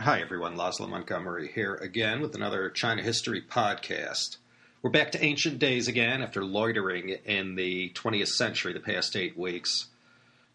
Hi, 0.00 0.22
everyone. 0.22 0.56
Laszlo 0.56 0.88
Montgomery 0.88 1.48
here 1.54 1.74
again 1.74 2.22
with 2.22 2.34
another 2.34 2.70
China 2.70 3.02
History 3.02 3.42
podcast. 3.42 4.38
We're 4.80 4.88
back 4.88 5.12
to 5.12 5.22
ancient 5.22 5.58
days 5.58 5.88
again 5.88 6.22
after 6.22 6.42
loitering 6.42 7.10
in 7.26 7.54
the 7.54 7.90
20th 7.90 8.28
century 8.28 8.72
the 8.72 8.80
past 8.80 9.14
eight 9.14 9.36
weeks. 9.36 9.88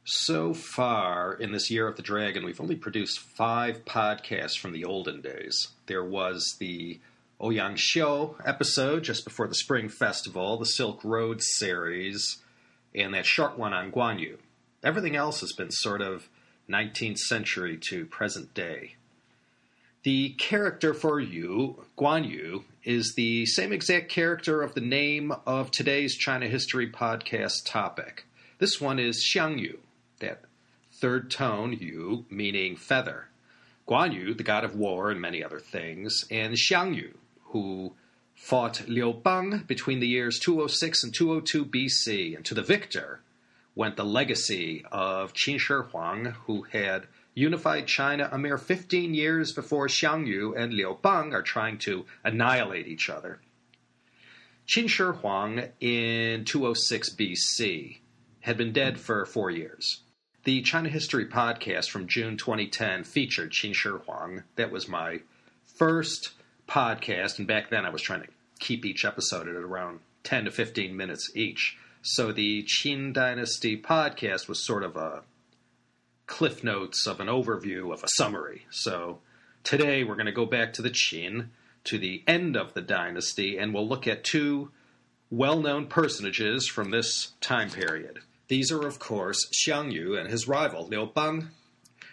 So 0.04 0.56
far 0.56 1.32
in 1.32 1.52
this 1.52 1.70
year 1.70 1.88
of 1.88 1.96
the 1.96 2.02
dragon, 2.02 2.44
we've 2.44 2.60
only 2.60 2.76
produced 2.76 3.20
five 3.20 3.86
podcasts 3.86 4.58
from 4.58 4.74
the 4.74 4.84
olden 4.84 5.22
days. 5.22 5.68
There 5.86 6.04
was 6.04 6.56
the 6.58 7.00
oh 7.40 7.50
Ouyang 7.50 7.78
Xiu 7.78 8.38
episode 8.44 9.04
just 9.04 9.26
before 9.26 9.48
the 9.48 9.54
Spring 9.54 9.90
Festival, 9.90 10.58
the 10.58 10.66
Silk 10.66 11.04
Road 11.04 11.44
series, 11.44 12.42
and 12.96 13.14
that 13.14 13.28
short 13.28 13.60
one 13.60 13.74
on 13.74 13.92
Guan 13.92 14.20
Yu. 14.20 14.40
Everything 14.84 15.16
else 15.16 15.42
has 15.42 15.54
been 15.54 15.70
sort 15.70 16.02
of 16.02 16.30
19th 16.68 17.20
century 17.20 17.78
to 17.78 18.08
present 18.08 18.56
day. 18.56 18.96
The 20.06 20.36
character 20.38 20.94
for 20.94 21.20
Yu, 21.20 21.84
Guan 21.98 22.30
Yu, 22.30 22.64
is 22.84 23.16
the 23.16 23.48
same 23.48 23.74
exact 23.74 24.08
character 24.08 24.62
of 24.62 24.76
the 24.76 24.80
name 24.80 25.34
of 25.48 25.72
today's 25.72 26.16
China 26.16 26.48
History 26.48 26.88
podcast 26.88 27.66
topic. 27.66 28.28
This 28.60 28.80
one 28.80 29.00
is 29.00 29.24
Xiang 29.24 29.58
Yu, 29.58 29.80
that 30.20 30.44
third 30.92 31.32
tone 31.32 31.74
Yu, 31.74 32.24
meaning 32.30 32.76
feather. 32.76 33.30
Guan 33.88 34.14
Yu, 34.14 34.36
the 34.36 34.44
god 34.44 34.64
of 34.64 34.76
war 34.76 35.10
and 35.10 35.20
many 35.20 35.44
other 35.44 35.60
things, 35.60 36.26
and 36.30 36.54
Xiang 36.54 36.96
Yu, 36.96 37.18
who 37.46 37.94
fought 38.36 38.88
Liu 38.88 39.12
Bang 39.12 39.64
between 39.66 40.02
the 40.02 40.08
years 40.08 40.38
206 40.38 41.04
and 41.04 41.16
202 41.16 41.66
BC, 41.66 42.36
and 42.36 42.46
to 42.46 42.54
the 42.54 42.62
victor 42.62 43.22
went 43.74 43.98
the 43.98 44.06
legacy 44.06 44.86
of 44.92 45.34
Qin 45.34 45.60
Shi 45.60 45.74
Huang, 45.74 46.36
who 46.46 46.62
had 46.62 47.08
unified 47.36 47.86
China 47.86 48.30
a 48.32 48.38
mere 48.38 48.58
15 48.58 49.14
years 49.14 49.52
before 49.52 49.88
Xiang 49.88 50.26
Yu 50.26 50.56
and 50.56 50.74
Liu 50.74 50.98
Bang 51.02 51.34
are 51.34 51.42
trying 51.44 51.78
to 51.80 52.06
annihilate 52.24 52.88
each 52.88 53.10
other. 53.10 53.42
Qin 54.68 54.90
Shi 54.90 55.04
Huang 55.04 55.70
in 55.80 56.46
206 56.46 57.12
BC 57.12 58.00
had 58.40 58.58
been 58.58 58.74
dead 58.74 59.00
for 59.00 59.26
four 59.26 59.52
years. 59.52 60.02
The 60.46 60.62
China 60.62 60.90
History 60.90 61.26
podcast 61.26 61.90
from 61.90 62.08
June 62.08 62.38
2010 62.38 63.04
featured 63.04 63.52
Qin 63.52 63.76
Shi 63.76 63.90
Huang. 63.90 64.44
That 64.56 64.72
was 64.72 64.88
my 64.88 65.20
first 65.64 66.32
podcast, 66.68 67.38
and 67.38 67.48
back 67.48 67.70
then 67.70 67.86
I 67.86 67.90
was 67.90 68.02
trying 68.02 68.22
to 68.22 68.30
keep 68.60 68.86
each 68.86 69.06
episode 69.06 69.48
at 69.48 69.56
around 69.56 70.00
10 70.24 70.46
to 70.46 70.52
15 70.52 70.96
minutes 70.96 71.32
each. 71.36 71.78
So 72.02 72.32
the 72.32 72.64
Qin 72.64 73.14
Dynasty 73.14 73.80
podcast 73.80 74.48
was 74.48 74.64
sort 74.64 74.84
of 74.84 74.96
a 74.96 75.24
cliff 76.28 76.64
notes 76.64 77.08
of 77.08 77.20
an 77.20 77.28
overview 77.28 77.94
of 77.94 78.04
a 78.04 78.10
summary. 78.18 78.66
So 78.70 79.20
today 79.64 80.04
we're 80.04 80.16
going 80.16 80.26
to 80.26 80.32
go 80.32 80.46
back 80.46 80.74
to 80.74 80.82
the 80.82 80.90
Qin, 80.90 81.48
to 81.86 81.98
the 81.98 82.24
end 82.28 82.56
of 82.56 82.74
the 82.74 82.82
dynasty, 82.82 83.58
and 83.58 83.74
we'll 83.74 83.88
look 83.88 84.08
at 84.08 84.24
two 84.24 84.72
well 85.30 85.60
known 85.60 85.88
personages 85.88 86.68
from 86.68 86.92
this 86.92 87.34
time 87.42 87.70
period. 87.70 88.20
These 88.48 88.72
are, 88.72 88.86
of 88.86 89.00
course, 89.00 89.40
Xiang 89.52 89.92
Yu 89.92 90.18
and 90.18 90.30
his 90.30 90.48
rival, 90.48 90.88
Liu 90.88 91.10
Bang. 91.14 91.50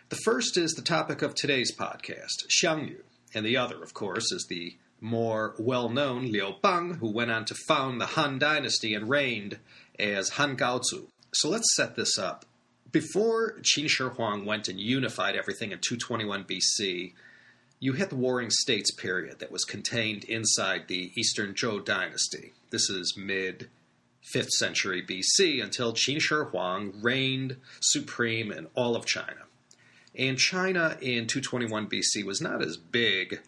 The 0.09 0.21
first 0.25 0.57
is 0.57 0.73
the 0.73 0.83
topic 0.83 1.23
of 1.23 1.35
today's 1.35 1.75
podcast, 1.77 2.47
Xiang 2.49 2.89
Yu, 2.89 3.05
and 3.35 3.45
the 3.45 3.57
other, 3.57 3.83
of 3.83 3.95
course, 3.95 4.33
is 4.33 4.47
the 4.49 4.77
more 5.01 5.55
well 5.59 5.89
known 5.89 6.27
Liu 6.27 6.55
Bang, 6.63 6.95
who 6.95 7.11
went 7.11 7.31
on 7.31 7.45
to 7.47 7.55
found 7.67 8.01
the 8.01 8.07
Han 8.07 8.39
Dynasty 8.39 8.95
and 8.95 9.09
reigned 9.09 9.59
as 9.99 10.31
Han 10.31 10.57
Gaozu. 10.57 11.09
So 11.35 11.49
let's 11.49 11.75
set 11.77 11.97
this 11.97 12.19
up. 12.19 12.45
Before 12.93 13.55
Qin 13.63 13.89
Shi 13.89 14.05
Huang 14.05 14.45
went 14.45 14.69
and 14.69 14.79
unified 14.79 15.35
everything 15.35 15.73
in 15.73 15.79
221 15.79 16.45
BC, 16.45 17.15
you 17.81 17.95
had 17.95 18.11
the 18.11 18.17
Warring 18.17 18.51
States 18.51 18.93
period 18.93 19.39
that 19.39 19.51
was 19.51 19.65
contained 19.65 20.25
inside 20.25 20.87
the 20.87 21.11
Eastern 21.17 21.55
Zhou 21.55 21.83
dynasty. 21.85 22.53
This 22.71 22.91
is 22.91 23.17
mid 23.17 23.71
5th 24.35 24.51
century 24.51 25.03
BC 25.03 25.63
until 25.63 25.95
Qin 25.95 26.21
Shi 26.21 26.35
Huang 26.51 26.93
reigned 27.01 27.57
supreme 27.81 28.53
in 28.53 28.67
all 28.75 28.95
of 28.95 29.07
China. 29.07 29.47
And 30.15 30.39
China 30.39 30.99
in 31.01 31.27
221 31.27 31.89
BC 31.89 32.25
was 32.25 32.43
not 32.43 32.63
as 32.63 32.77
big 32.77 33.41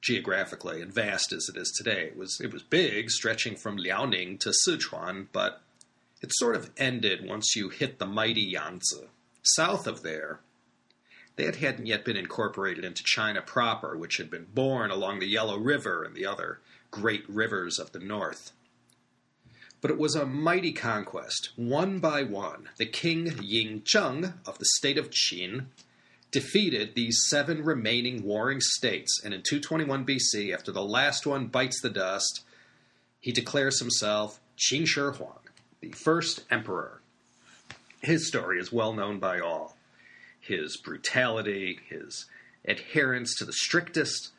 geographically 0.00 0.80
and 0.80 0.92
vast 0.92 1.32
as 1.32 1.50
it 1.50 1.58
is 1.58 1.70
today. 1.70 2.06
It 2.06 2.16
was 2.16 2.40
it 2.40 2.52
was 2.52 2.62
big, 2.62 3.10
stretching 3.10 3.56
from 3.56 3.76
Liaoning 3.76 4.40
to 4.40 4.54
Sichuan, 4.66 5.26
but 5.32 5.60
it 6.20 6.32
sort 6.34 6.56
of 6.56 6.70
ended 6.76 7.26
once 7.26 7.56
you 7.56 7.68
hit 7.68 7.98
the 7.98 8.06
mighty 8.06 8.42
Yangtze. 8.42 9.08
South 9.42 9.86
of 9.86 10.02
there, 10.02 10.40
that 11.36 11.56
hadn't 11.56 11.86
yet 11.86 12.04
been 12.04 12.16
incorporated 12.16 12.84
into 12.84 13.02
China 13.04 13.40
proper, 13.40 13.96
which 13.96 14.18
had 14.18 14.30
been 14.30 14.46
born 14.52 14.90
along 14.90 15.18
the 15.18 15.26
Yellow 15.26 15.58
River 15.58 16.04
and 16.04 16.14
the 16.14 16.26
other 16.26 16.60
great 16.90 17.24
rivers 17.28 17.78
of 17.78 17.92
the 17.92 17.98
north. 17.98 18.52
But 19.80 19.90
it 19.90 19.98
was 19.98 20.14
a 20.14 20.26
mighty 20.26 20.72
conquest. 20.72 21.50
One 21.56 22.00
by 22.00 22.22
one, 22.22 22.68
the 22.76 22.84
king 22.84 23.32
Ying 23.40 23.80
Zheng 23.80 24.34
of 24.46 24.58
the 24.58 24.66
state 24.76 24.98
of 24.98 25.10
Qin 25.10 25.66
defeated 26.30 26.94
these 26.94 27.24
seven 27.28 27.64
remaining 27.64 28.22
warring 28.22 28.60
states, 28.60 29.20
and 29.24 29.32
in 29.32 29.42
221 29.42 30.04
BC, 30.04 30.52
after 30.52 30.70
the 30.70 30.84
last 30.84 31.26
one 31.26 31.46
bites 31.46 31.80
the 31.80 31.88
dust, 31.88 32.42
he 33.20 33.32
declares 33.32 33.80
himself 33.80 34.38
Qin 34.58 34.86
Shi 34.86 35.00
Huang 35.00 35.49
the 35.80 35.90
first 35.92 36.44
emperor. 36.50 37.00
His 38.00 38.26
story 38.26 38.58
is 38.58 38.72
well 38.72 38.92
known 38.92 39.18
by 39.18 39.40
all. 39.40 39.76
His 40.40 40.76
brutality, 40.76 41.80
his 41.88 42.26
adherence 42.64 43.36
to 43.36 43.44
the 43.44 43.52
strictest 43.52 44.30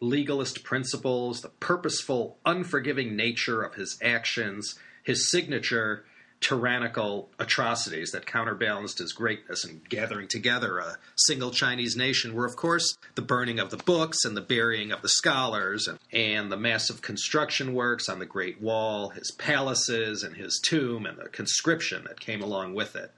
legalist 0.00 0.62
principles, 0.62 1.40
the 1.40 1.48
purposeful, 1.48 2.38
unforgiving 2.44 3.16
nature 3.16 3.62
of 3.62 3.74
his 3.74 3.98
actions, 4.02 4.78
his 5.02 5.30
signature 5.30 6.04
tyrannical 6.40 7.28
atrocities 7.38 8.12
that 8.12 8.26
counterbalanced 8.26 8.98
his 8.98 9.12
greatness 9.12 9.64
and 9.64 9.86
gathering 9.88 10.28
together 10.28 10.78
a 10.78 10.96
single 11.16 11.50
Chinese 11.50 11.96
nation 11.96 12.34
were, 12.34 12.46
of 12.46 12.56
course, 12.56 12.96
the 13.16 13.22
burning 13.22 13.58
of 13.58 13.70
the 13.70 13.76
books 13.76 14.24
and 14.24 14.36
the 14.36 14.40
burying 14.40 14.92
of 14.92 15.02
the 15.02 15.08
scholars 15.08 15.88
and, 15.88 15.98
and 16.12 16.50
the 16.50 16.56
massive 16.56 17.02
construction 17.02 17.74
works 17.74 18.08
on 18.08 18.18
the 18.18 18.26
Great 18.26 18.60
Wall, 18.60 19.10
his 19.10 19.32
palaces 19.32 20.22
and 20.22 20.36
his 20.36 20.60
tomb, 20.64 21.06
and 21.06 21.18
the 21.18 21.28
conscription 21.28 22.04
that 22.04 22.20
came 22.20 22.42
along 22.42 22.74
with 22.74 22.94
it. 22.94 23.10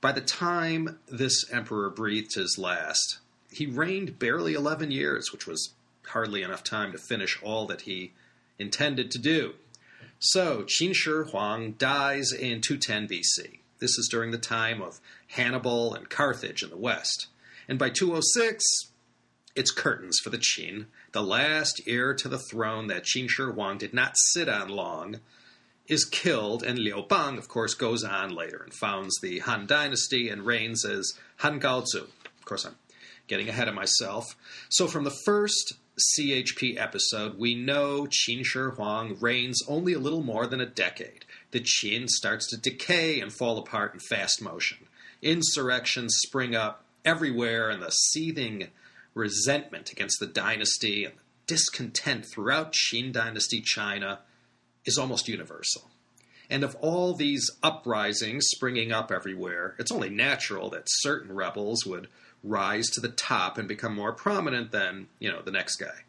By 0.00 0.12
the 0.12 0.20
time 0.20 1.00
this 1.08 1.50
emperor 1.50 1.90
breathed 1.90 2.34
his 2.34 2.58
last, 2.58 3.18
he 3.50 3.66
reigned 3.66 4.18
barely 4.18 4.54
11 4.54 4.90
years, 4.90 5.32
which 5.32 5.46
was 5.46 5.72
hardly 6.08 6.42
enough 6.42 6.62
time 6.62 6.92
to 6.92 6.98
finish 6.98 7.42
all 7.42 7.66
that 7.66 7.82
he 7.82 8.12
intended 8.58 9.10
to 9.10 9.18
do. 9.18 9.54
So, 10.18 10.64
Qin 10.64 10.94
Shi 10.94 11.30
Huang 11.30 11.72
dies 11.72 12.32
in 12.32 12.60
210 12.60 13.08
BC. 13.08 13.60
This 13.78 13.98
is 13.98 14.08
during 14.10 14.30
the 14.30 14.38
time 14.38 14.80
of 14.80 15.00
Hannibal 15.28 15.94
and 15.94 16.08
Carthage 16.08 16.62
in 16.62 16.70
the 16.70 16.76
west. 16.76 17.26
And 17.68 17.78
by 17.78 17.90
206, 17.90 18.64
it's 19.54 19.70
curtains 19.70 20.18
for 20.22 20.30
the 20.30 20.38
Qin. 20.38 20.86
The 21.12 21.22
last 21.22 21.82
heir 21.86 22.14
to 22.14 22.28
the 22.28 22.38
throne 22.50 22.86
that 22.86 23.04
Qin 23.04 23.28
Shi 23.28 23.42
Huang 23.42 23.78
did 23.78 23.92
not 23.92 24.16
sit 24.16 24.48
on 24.48 24.68
long 24.68 25.20
is 25.86 26.04
killed, 26.04 26.62
and 26.62 26.78
Liu 26.78 27.04
Bang, 27.08 27.38
of 27.38 27.48
course, 27.48 27.74
goes 27.74 28.02
on 28.02 28.34
later 28.34 28.62
and 28.62 28.74
founds 28.74 29.18
the 29.20 29.40
Han 29.40 29.66
Dynasty 29.66 30.28
and 30.28 30.44
reigns 30.44 30.84
as 30.84 31.12
Han 31.38 31.60
Gaozu. 31.60 32.02
Of 32.04 32.44
course, 32.44 32.64
I'm 32.64 32.76
getting 33.28 33.48
ahead 33.48 33.68
of 33.68 33.74
myself. 33.74 34.24
So, 34.68 34.86
from 34.86 35.04
the 35.04 35.16
first 35.24 35.74
CHP 35.98 36.78
episode, 36.78 37.38
we 37.38 37.54
know 37.54 38.02
Qin 38.02 38.44
Shi 38.44 38.60
Huang 38.76 39.16
reigns 39.18 39.62
only 39.66 39.94
a 39.94 39.98
little 39.98 40.22
more 40.22 40.46
than 40.46 40.60
a 40.60 40.66
decade. 40.66 41.24
The 41.52 41.60
Qin 41.60 42.08
starts 42.08 42.46
to 42.50 42.58
decay 42.58 43.18
and 43.20 43.32
fall 43.32 43.58
apart 43.58 43.94
in 43.94 44.00
fast 44.00 44.42
motion. 44.42 44.78
Insurrections 45.22 46.14
spring 46.18 46.54
up 46.54 46.84
everywhere, 47.04 47.70
and 47.70 47.82
the 47.82 47.90
seething 47.90 48.68
resentment 49.14 49.90
against 49.90 50.20
the 50.20 50.26
dynasty 50.26 51.06
and 51.06 51.14
the 51.14 51.20
discontent 51.46 52.26
throughout 52.26 52.74
Qin 52.74 53.10
dynasty 53.12 53.62
China 53.62 54.20
is 54.84 54.98
almost 54.98 55.28
universal. 55.28 55.90
And 56.50 56.62
of 56.62 56.76
all 56.76 57.14
these 57.14 57.50
uprisings 57.62 58.46
springing 58.48 58.92
up 58.92 59.10
everywhere, 59.10 59.74
it's 59.78 59.90
only 59.90 60.10
natural 60.10 60.68
that 60.70 60.84
certain 60.86 61.34
rebels 61.34 61.86
would 61.86 62.08
rise 62.46 62.86
to 62.90 63.00
the 63.00 63.08
top 63.08 63.58
and 63.58 63.68
become 63.68 63.94
more 63.94 64.12
prominent 64.12 64.72
than, 64.72 65.08
you 65.18 65.30
know, 65.30 65.42
the 65.42 65.50
next 65.50 65.76
guy. 65.76 66.04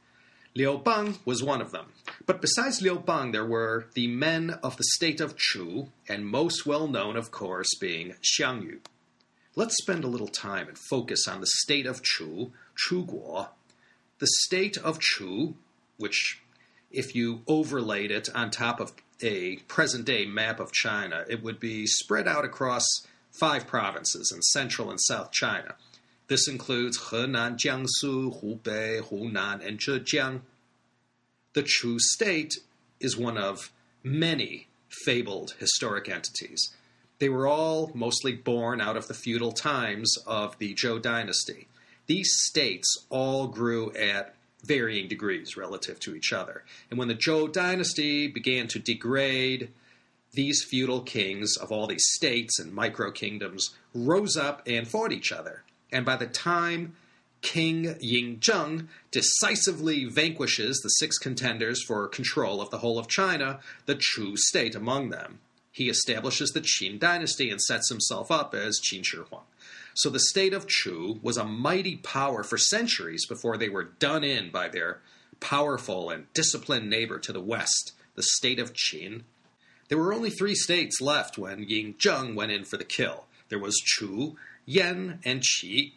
Liu 0.55 0.79
Bang 0.79 1.19
was 1.23 1.43
one 1.43 1.61
of 1.61 1.71
them. 1.71 1.93
But 2.25 2.41
besides 2.41 2.81
Liu 2.81 2.97
Bang, 2.97 3.31
there 3.31 3.45
were 3.45 3.87
the 3.93 4.07
men 4.07 4.57
of 4.63 4.75
the 4.77 4.83
state 4.95 5.21
of 5.21 5.37
Chu, 5.37 5.89
and 6.09 6.25
most 6.25 6.65
well 6.65 6.87
known, 6.87 7.15
of 7.15 7.29
course, 7.29 7.75
being 7.79 8.15
Xiang 8.23 8.63
Yu. 8.63 8.79
Let's 9.55 9.77
spend 9.77 10.03
a 10.03 10.07
little 10.07 10.27
time 10.27 10.67
and 10.67 10.77
focus 10.77 11.27
on 11.27 11.41
the 11.41 11.47
state 11.47 11.85
of 11.85 12.01
Chu, 12.03 12.53
Chu 12.75 13.05
Guo. 13.05 13.49
The 14.19 14.27
state 14.27 14.77
of 14.77 14.99
Chu, 14.99 15.55
which, 15.97 16.41
if 16.91 17.13
you 17.13 17.43
overlaid 17.47 18.09
it 18.09 18.29
on 18.33 18.49
top 18.49 18.79
of 18.79 18.93
a 19.21 19.57
present 19.67 20.05
day 20.05 20.25
map 20.25 20.59
of 20.59 20.71
China, 20.71 21.23
it 21.29 21.43
would 21.43 21.59
be 21.59 21.85
spread 21.85 22.27
out 22.27 22.45
across 22.45 22.85
five 23.39 23.67
provinces 23.67 24.31
in 24.33 24.41
central 24.41 24.89
and 24.89 24.99
south 25.01 25.31
China. 25.31 25.75
This 26.27 26.47
includes 26.47 26.97
Henan, 26.97 27.57
Jiangsu, 27.57 28.41
Hubei, 28.41 29.01
Hunan, 29.01 29.65
and 29.65 29.79
Zhejiang. 29.79 30.41
The 31.53 31.63
Chu 31.63 31.99
state 31.99 32.55
is 32.99 33.15
one 33.17 33.37
of 33.37 33.71
many 34.03 34.67
fabled 35.05 35.55
historic 35.59 36.09
entities. 36.09 36.73
They 37.19 37.29
were 37.29 37.47
all 37.47 37.91
mostly 37.93 38.33
born 38.33 38.81
out 38.81 38.97
of 38.97 39.07
the 39.07 39.13
feudal 39.13 39.53
times 39.53 40.17
of 40.27 40.57
the 40.59 40.75
Zhou 40.75 41.01
dynasty. 41.01 41.67
These 42.07 42.31
states 42.43 43.05
all 43.09 43.47
grew 43.47 43.91
at 43.93 44.35
varying 44.63 45.07
degrees 45.07 45.55
relative 45.55 45.99
to 46.01 46.15
each 46.15 46.33
other. 46.33 46.63
And 46.89 46.99
when 46.99 47.07
the 47.07 47.15
Zhou 47.15 47.51
dynasty 47.51 48.27
began 48.27 48.67
to 48.67 48.79
degrade, 48.79 49.69
these 50.33 50.63
feudal 50.63 51.01
kings 51.01 51.55
of 51.57 51.71
all 51.71 51.87
these 51.87 52.05
states 52.11 52.59
and 52.59 52.73
micro 52.73 53.11
kingdoms 53.11 53.75
rose 53.95 54.35
up 54.35 54.61
and 54.67 54.87
fought 54.87 55.11
each 55.11 55.31
other. 55.31 55.63
And 55.91 56.05
by 56.05 56.15
the 56.15 56.27
time 56.27 56.95
King 57.41 57.95
Ying 57.99 58.39
Yingzheng 58.39 58.87
decisively 59.11 60.05
vanquishes 60.05 60.79
the 60.79 60.89
six 60.89 61.17
contenders 61.17 61.83
for 61.83 62.07
control 62.07 62.61
of 62.61 62.69
the 62.71 62.79
whole 62.79 62.99
of 62.99 63.07
China, 63.07 63.59
the 63.85 63.95
Chu 63.95 64.35
state 64.35 64.75
among 64.75 65.09
them, 65.09 65.39
he 65.71 65.89
establishes 65.89 66.49
the 66.51 66.61
Qin 66.61 66.99
dynasty 66.99 67.51
and 67.51 67.61
sets 67.61 67.89
himself 67.89 68.31
up 68.31 68.55
as 68.55 68.81
Qin 68.81 69.05
Shi 69.05 69.17
Huang. 69.17 69.43
So 69.93 70.09
the 70.09 70.19
state 70.19 70.53
of 70.53 70.67
Chu 70.67 71.19
was 71.21 71.37
a 71.37 71.45
mighty 71.45 71.97
power 71.97 72.43
for 72.43 72.57
centuries 72.57 73.25
before 73.27 73.57
they 73.57 73.69
were 73.69 73.83
done 73.83 74.23
in 74.23 74.49
by 74.49 74.69
their 74.69 75.01
powerful 75.39 76.09
and 76.09 76.31
disciplined 76.33 76.89
neighbor 76.89 77.19
to 77.19 77.31
the 77.31 77.41
west, 77.41 77.93
the 78.15 78.23
state 78.23 78.59
of 78.59 78.73
Qin. 78.73 79.21
There 79.87 79.97
were 79.97 80.13
only 80.13 80.31
three 80.31 80.55
states 80.55 80.99
left 80.99 81.37
when 81.37 81.63
Ying 81.63 81.93
Yingzheng 81.93 82.35
went 82.35 82.51
in 82.51 82.65
for 82.65 82.77
the 82.77 82.83
kill. 82.83 83.25
There 83.49 83.59
was 83.59 83.75
Chu, 83.85 84.35
Yan, 84.69 85.21
and 85.23 85.39
Qi. 85.39 85.93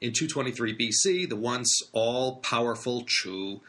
In 0.00 0.12
223 0.12 0.76
BC, 0.76 1.28
the 1.28 1.36
once 1.36 1.82
all 1.92 2.36
powerful 2.38 3.04
Chu 3.06 3.60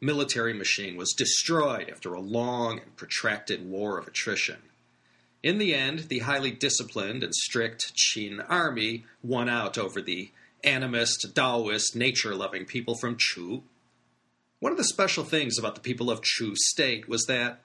military 0.00 0.52
machine 0.52 0.96
was 0.96 1.14
destroyed 1.16 1.88
after 1.88 2.12
a 2.12 2.20
long 2.20 2.80
and 2.80 2.96
protracted 2.96 3.64
war 3.64 3.96
of 3.96 4.08
attrition. 4.08 4.56
In 5.40 5.58
the 5.58 5.72
end, 5.72 6.08
the 6.08 6.18
highly 6.18 6.50
disciplined 6.50 7.22
and 7.22 7.32
strict 7.32 7.92
Qin 7.94 8.44
army 8.48 9.04
won 9.22 9.48
out 9.48 9.78
over 9.78 10.02
the 10.02 10.32
animist, 10.64 11.32
Taoist, 11.32 11.94
nature 11.94 12.34
loving 12.34 12.64
people 12.64 12.96
from 12.96 13.16
Chu. 13.16 13.62
One 14.58 14.72
of 14.72 14.78
the 14.78 14.84
special 14.84 15.22
things 15.22 15.60
about 15.60 15.76
the 15.76 15.80
people 15.80 16.10
of 16.10 16.22
Chu 16.22 16.56
state 16.56 17.08
was 17.08 17.26
that 17.26 17.60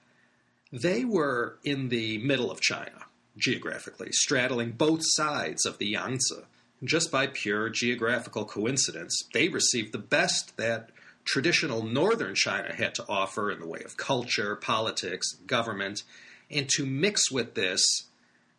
they 0.70 1.04
were 1.04 1.58
in 1.64 1.88
the 1.88 2.18
middle 2.18 2.52
of 2.52 2.60
China 2.60 3.06
geographically, 3.36 4.12
straddling 4.12 4.72
both 4.72 5.00
sides 5.02 5.64
of 5.64 5.78
the 5.78 5.86
Yangtze. 5.86 6.44
Just 6.84 7.12
by 7.12 7.28
pure 7.28 7.68
geographical 7.68 8.44
coincidence, 8.44 9.22
they 9.32 9.48
received 9.48 9.92
the 9.92 9.98
best 9.98 10.56
that 10.56 10.90
traditional 11.24 11.82
northern 11.84 12.34
China 12.34 12.72
had 12.72 12.94
to 12.96 13.04
offer 13.08 13.50
in 13.50 13.60
the 13.60 13.66
way 13.66 13.80
of 13.84 13.96
culture, 13.96 14.56
politics, 14.56 15.34
government, 15.46 16.02
and 16.50 16.68
to 16.70 16.84
mix 16.84 17.30
with 17.30 17.54
this, 17.54 17.82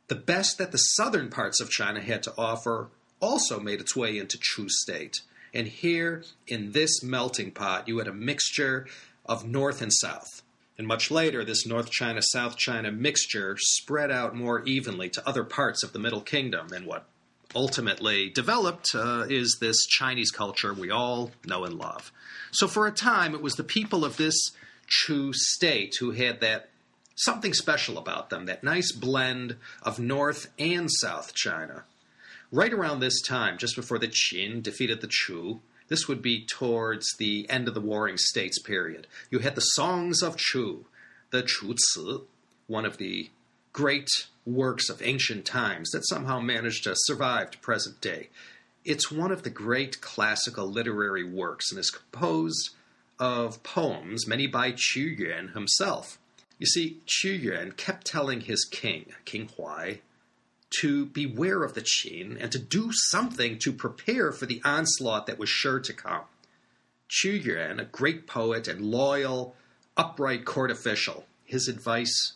the 0.08 0.16
best 0.16 0.58
that 0.58 0.72
the 0.72 0.78
southern 0.78 1.30
parts 1.30 1.60
of 1.60 1.70
China 1.70 2.00
had 2.00 2.24
to 2.24 2.34
offer 2.38 2.90
also 3.20 3.60
made 3.60 3.82
its 3.82 3.96
way 3.96 4.18
into 4.18 4.38
Chu 4.40 4.68
state. 4.70 5.22
And 5.54 5.68
here, 5.68 6.24
in 6.48 6.72
this 6.72 7.04
melting 7.04 7.52
pot, 7.52 7.88
you 7.88 7.98
had 7.98 8.08
a 8.08 8.14
mixture 8.14 8.88
of 9.26 9.46
north 9.46 9.82
and 9.82 9.92
south. 9.92 10.43
And 10.78 10.88
much 10.88 11.12
later, 11.12 11.46
this 11.46 11.68
North 11.68 11.92
China 11.92 12.22
South 12.22 12.58
China 12.58 12.92
mixture 12.92 13.56
spread 13.60 14.12
out 14.12 14.36
more 14.36 14.64
evenly 14.64 15.10
to 15.10 15.28
other 15.28 15.44
parts 15.44 15.84
of 15.84 15.94
the 15.94 16.00
Middle 16.00 16.22
Kingdom. 16.22 16.74
And 16.74 16.88
what 16.88 17.06
ultimately 17.56 18.30
developed 18.30 18.88
uh, 18.96 19.26
is 19.30 19.58
this 19.60 19.86
Chinese 19.86 20.32
culture 20.32 20.74
we 20.74 20.90
all 20.90 21.32
know 21.46 21.64
and 21.64 21.76
love. 21.76 22.12
So, 22.52 22.68
for 22.68 22.88
a 22.88 22.92
time, 22.92 23.34
it 23.36 23.42
was 23.42 23.56
the 23.56 23.64
people 23.64 24.04
of 24.04 24.18
this 24.18 24.52
Chu 24.88 25.32
state 25.34 25.94
who 26.00 26.12
had 26.12 26.42
that 26.42 26.70
something 27.16 27.54
special 27.54 27.98
about 27.98 28.30
them, 28.30 28.46
that 28.46 28.64
nice 28.64 28.92
blend 28.92 29.58
of 29.82 30.00
North 30.00 30.52
and 30.58 30.90
South 30.92 31.34
China. 31.34 31.84
Right 32.52 32.74
around 32.74 33.00
this 33.00 33.22
time, 33.22 33.58
just 33.58 33.76
before 33.76 34.00
the 34.00 34.08
Qin 34.08 34.62
defeated 34.62 35.02
the 35.02 35.08
Chu, 35.10 35.62
this 35.94 36.08
would 36.08 36.24
be 36.24 36.44
towards 36.44 37.06
the 37.20 37.48
end 37.52 37.68
of 37.68 37.76
the 37.76 37.80
Warring 37.80 38.18
States 38.18 38.58
period. 38.58 39.06
You 39.30 39.40
had 39.40 39.54
the 39.54 39.62
Songs 39.62 40.24
of 40.24 40.38
Chu, 40.38 40.88
the 41.30 41.44
Chu 41.44 41.76
Ci, 41.76 42.22
one 42.66 42.84
of 42.84 42.98
the 42.98 43.30
great 43.74 44.10
works 44.44 44.90
of 44.90 45.04
ancient 45.04 45.46
times 45.46 45.92
that 45.92 46.08
somehow 46.08 46.40
managed 46.40 46.86
to 46.86 46.96
survive 46.96 47.52
to 47.52 47.60
present 47.60 48.02
day. 48.02 48.30
It's 48.84 49.12
one 49.12 49.32
of 49.32 49.44
the 49.44 49.52
great 49.52 50.02
classical 50.02 50.66
literary 50.66 51.24
works 51.24 51.70
and 51.70 51.80
is 51.80 51.92
composed 51.92 52.72
of 53.20 53.62
poems, 53.62 54.26
many 54.26 54.48
by 54.48 54.72
Qu 54.72 55.00
Yuan 55.00 55.50
himself. 55.50 56.18
You 56.58 56.66
see, 56.66 57.02
Qu 57.06 57.30
Yuan 57.30 57.74
kept 57.74 58.08
telling 58.08 58.42
his 58.42 58.66
king, 58.66 59.14
King 59.26 59.48
Huai, 59.60 60.00
to 60.80 61.06
beware 61.06 61.64
of 61.64 61.74
the 61.74 61.82
Qin 61.82 62.38
and 62.40 62.52
to 62.52 62.60
do 62.60 62.90
something 62.92 63.60
to 63.60 63.72
prepare 63.72 64.32
for 64.32 64.46
the 64.46 64.62
onslaught 64.64 65.28
that 65.28 65.38
was 65.38 65.50
sure 65.50 65.80
to 65.80 65.94
come. 65.94 66.24
Qu 67.10 67.30
Yuan, 67.30 67.80
a 67.80 67.86
great 67.86 68.26
poet 68.26 68.68
and 68.68 68.82
loyal, 68.82 69.56
upright 69.96 70.46
court 70.46 70.72
official, 70.72 71.26
his 71.44 71.68
advice 71.68 72.34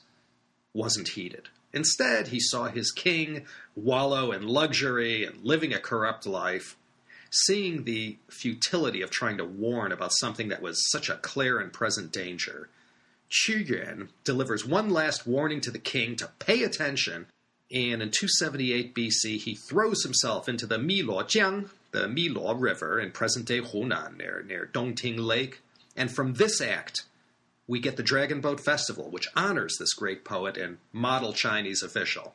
wasn't 0.73 1.09
heeded. 1.09 1.49
Instead, 1.73 2.27
he 2.27 2.39
saw 2.39 2.65
his 2.65 2.91
king 2.91 3.45
wallow 3.75 4.31
in 4.31 4.47
luxury 4.47 5.25
and 5.25 5.43
living 5.43 5.73
a 5.73 5.79
corrupt 5.79 6.25
life. 6.25 6.75
Seeing 7.29 7.83
the 7.83 8.17
futility 8.29 9.01
of 9.01 9.09
trying 9.09 9.37
to 9.37 9.45
warn 9.45 9.91
about 9.91 10.13
something 10.13 10.47
that 10.47 10.61
was 10.61 10.89
such 10.89 11.09
a 11.09 11.17
clear 11.17 11.59
and 11.59 11.73
present 11.73 12.11
danger, 12.11 12.69
Qu 13.29 13.57
Yuan 13.57 14.09
delivers 14.23 14.65
one 14.65 14.89
last 14.89 15.27
warning 15.27 15.59
to 15.61 15.71
the 15.71 15.79
king 15.79 16.15
to 16.17 16.31
pay 16.39 16.63
attention 16.63 17.25
and 17.71 18.01
in 18.01 18.11
278 18.11 18.95
BC, 18.95 19.37
he 19.41 19.55
throws 19.55 20.03
himself 20.03 20.47
into 20.47 20.65
the 20.65 20.77
Miluojiang, 20.77 21.69
the 21.91 22.07
Miluo 22.07 22.59
River 22.59 22.99
in 22.99 23.11
present 23.11 23.45
day 23.45 23.59
Hunan, 23.59 24.17
near, 24.17 24.43
near 24.47 24.69
Dongting 24.73 25.19
Lake. 25.19 25.61
And 25.95 26.09
from 26.09 26.35
this 26.35 26.61
act, 26.61 27.03
we 27.67 27.79
get 27.79 27.97
the 27.97 28.03
Dragon 28.03 28.39
Boat 28.39 28.61
Festival, 28.61 29.09
which 29.09 29.27
honors 29.35 29.75
this 29.77 29.93
great 29.93 30.23
poet 30.23 30.55
and 30.55 30.77
model 30.93 31.33
Chinese 31.33 31.83
official. 31.83 32.33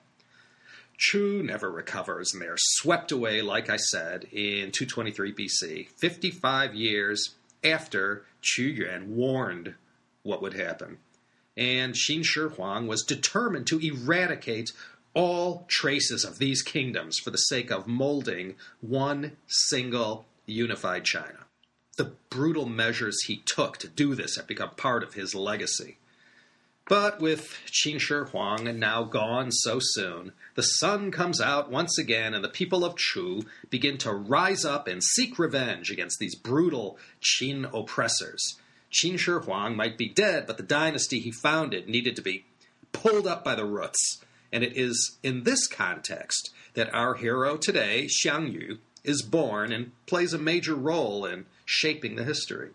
Chu 0.99 1.43
never 1.43 1.71
recovers, 1.71 2.33
and 2.33 2.43
they 2.43 2.47
are 2.47 2.57
swept 2.59 3.11
away, 3.11 3.41
like 3.41 3.71
I 3.71 3.77
said, 3.77 4.25
in 4.25 4.71
223 4.71 5.33
BC, 5.33 5.89
55 5.97 6.75
years 6.75 7.31
after 7.65 8.25
Qu 8.43 8.63
Yuan 8.63 9.17
warned 9.17 9.75
what 10.23 10.43
would 10.43 10.55
happen. 10.55 10.99
And 11.57 11.95
Qin 11.95 12.25
Shi 12.25 12.41
Huang 12.41 12.87
was 12.87 13.03
determined 13.03 13.67
to 13.69 13.79
eradicate 13.79 14.73
all 15.15 15.65
traces 15.69 16.25
of 16.25 16.39
these 16.39 16.63
kingdoms 16.63 17.19
for 17.19 17.31
the 17.31 17.39
sake 17.39 17.71
of 17.71 17.87
molding 17.87 18.55
one 18.81 19.37
single 19.47 20.27
unified 20.47 21.05
China. 21.05 21.47
The 21.97 22.13
brutal 22.31 22.67
measures 22.67 23.23
he 23.27 23.43
took 23.45 23.77
to 23.79 23.89
do 23.89 24.15
this 24.15 24.37
have 24.37 24.47
become 24.47 24.71
part 24.71 25.03
of 25.03 25.15
his 25.15 25.35
legacy. 25.35 25.99
But 26.89 27.21
with 27.21 27.57
Qin 27.67 28.01
Shi 28.01 28.31
Huang 28.31 28.79
now 28.79 29.05
gone 29.05 29.53
so 29.53 29.79
soon, 29.81 30.33
the 30.57 30.63
sun 30.63 31.11
comes 31.11 31.41
out 31.41 31.71
once 31.71 31.97
again, 31.97 32.35
and 32.35 32.43
the 32.43 32.49
people 32.49 32.85
of 32.85 32.97
Chu 32.97 33.45
begin 33.71 33.99
to 33.99 34.13
rise 34.13 34.65
up 34.65 34.89
and 34.89 35.03
seek 35.03 35.39
revenge 35.39 35.91
against 35.91 36.19
these 36.19 36.35
brutal 36.35 36.99
Qin 37.21 37.73
oppressors. 37.73 38.59
Qin 38.91 39.19
Shi 39.19 39.33
Huang 39.33 39.77
might 39.77 39.97
be 39.97 40.09
dead, 40.09 40.47
but 40.47 40.57
the 40.57 40.63
dynasty 40.63 41.21
he 41.21 41.31
founded 41.31 41.89
needed 41.89 42.17
to 42.17 42.23
be 42.23 42.47
pulled 42.93 43.27
up 43.27 43.45
by 43.45 43.55
the 43.55 43.65
roots. 43.65 44.21
And 44.53 44.63
it 44.63 44.77
is 44.77 45.19
in 45.23 45.45
this 45.45 45.67
context 45.67 46.51
that 46.75 46.93
our 46.95 47.15
hero 47.15 47.57
today, 47.57 48.07
Xiang 48.07 48.53
Yu, 48.53 48.79
is 49.05 49.23
born 49.23 49.73
and 49.73 49.93
plays 50.07 50.33
a 50.33 50.39
major 50.39 50.75
role 50.75 51.25
in 51.25 51.47
shaping 51.65 52.17
the 52.17 52.25
history. 52.25 52.71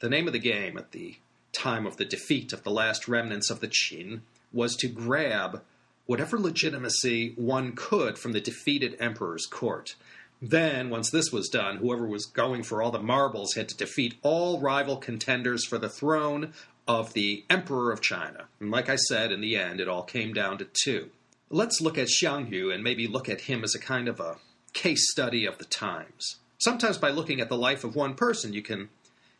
The 0.00 0.10
name 0.10 0.26
of 0.26 0.32
the 0.32 0.38
game 0.38 0.76
at 0.76 0.92
the 0.92 1.16
time 1.52 1.86
of 1.86 1.96
the 1.96 2.04
defeat 2.04 2.52
of 2.52 2.62
the 2.62 2.70
last 2.70 3.08
remnants 3.08 3.50
of 3.50 3.60
the 3.60 3.68
Qin 3.68 4.20
was 4.52 4.76
to 4.76 4.88
grab 4.88 5.62
whatever 6.04 6.38
legitimacy 6.38 7.32
one 7.36 7.72
could 7.74 8.18
from 8.18 8.32
the 8.32 8.40
defeated 8.40 8.96
emperor's 9.00 9.46
court. 9.46 9.96
Then, 10.40 10.90
once 10.90 11.10
this 11.10 11.32
was 11.32 11.48
done, 11.48 11.78
whoever 11.78 12.06
was 12.06 12.26
going 12.26 12.62
for 12.62 12.82
all 12.82 12.90
the 12.90 12.98
marbles 12.98 13.54
had 13.54 13.68
to 13.70 13.76
defeat 13.76 14.18
all 14.22 14.60
rival 14.60 14.98
contenders 14.98 15.64
for 15.64 15.78
the 15.78 15.88
throne 15.88 16.52
of 16.86 17.12
the 17.12 17.44
Emperor 17.50 17.92
of 17.92 18.00
China. 18.00 18.46
And 18.60 18.70
like 18.70 18.88
I 18.88 18.96
said, 18.96 19.32
in 19.32 19.40
the 19.40 19.56
end, 19.56 19.80
it 19.80 19.88
all 19.88 20.02
came 20.02 20.32
down 20.32 20.58
to 20.58 20.68
two. 20.84 21.10
Let's 21.50 21.80
look 21.80 21.98
at 21.98 22.08
Xiang 22.08 22.50
Yu 22.50 22.70
and 22.70 22.82
maybe 22.82 23.06
look 23.06 23.28
at 23.28 23.42
him 23.42 23.64
as 23.64 23.74
a 23.74 23.80
kind 23.80 24.08
of 24.08 24.20
a 24.20 24.36
case 24.72 25.10
study 25.10 25.46
of 25.46 25.58
the 25.58 25.64
times. 25.64 26.36
Sometimes 26.58 26.98
by 26.98 27.10
looking 27.10 27.40
at 27.40 27.48
the 27.48 27.56
life 27.56 27.84
of 27.84 27.94
one 27.94 28.14
person, 28.14 28.52
you 28.52 28.62
can 28.62 28.88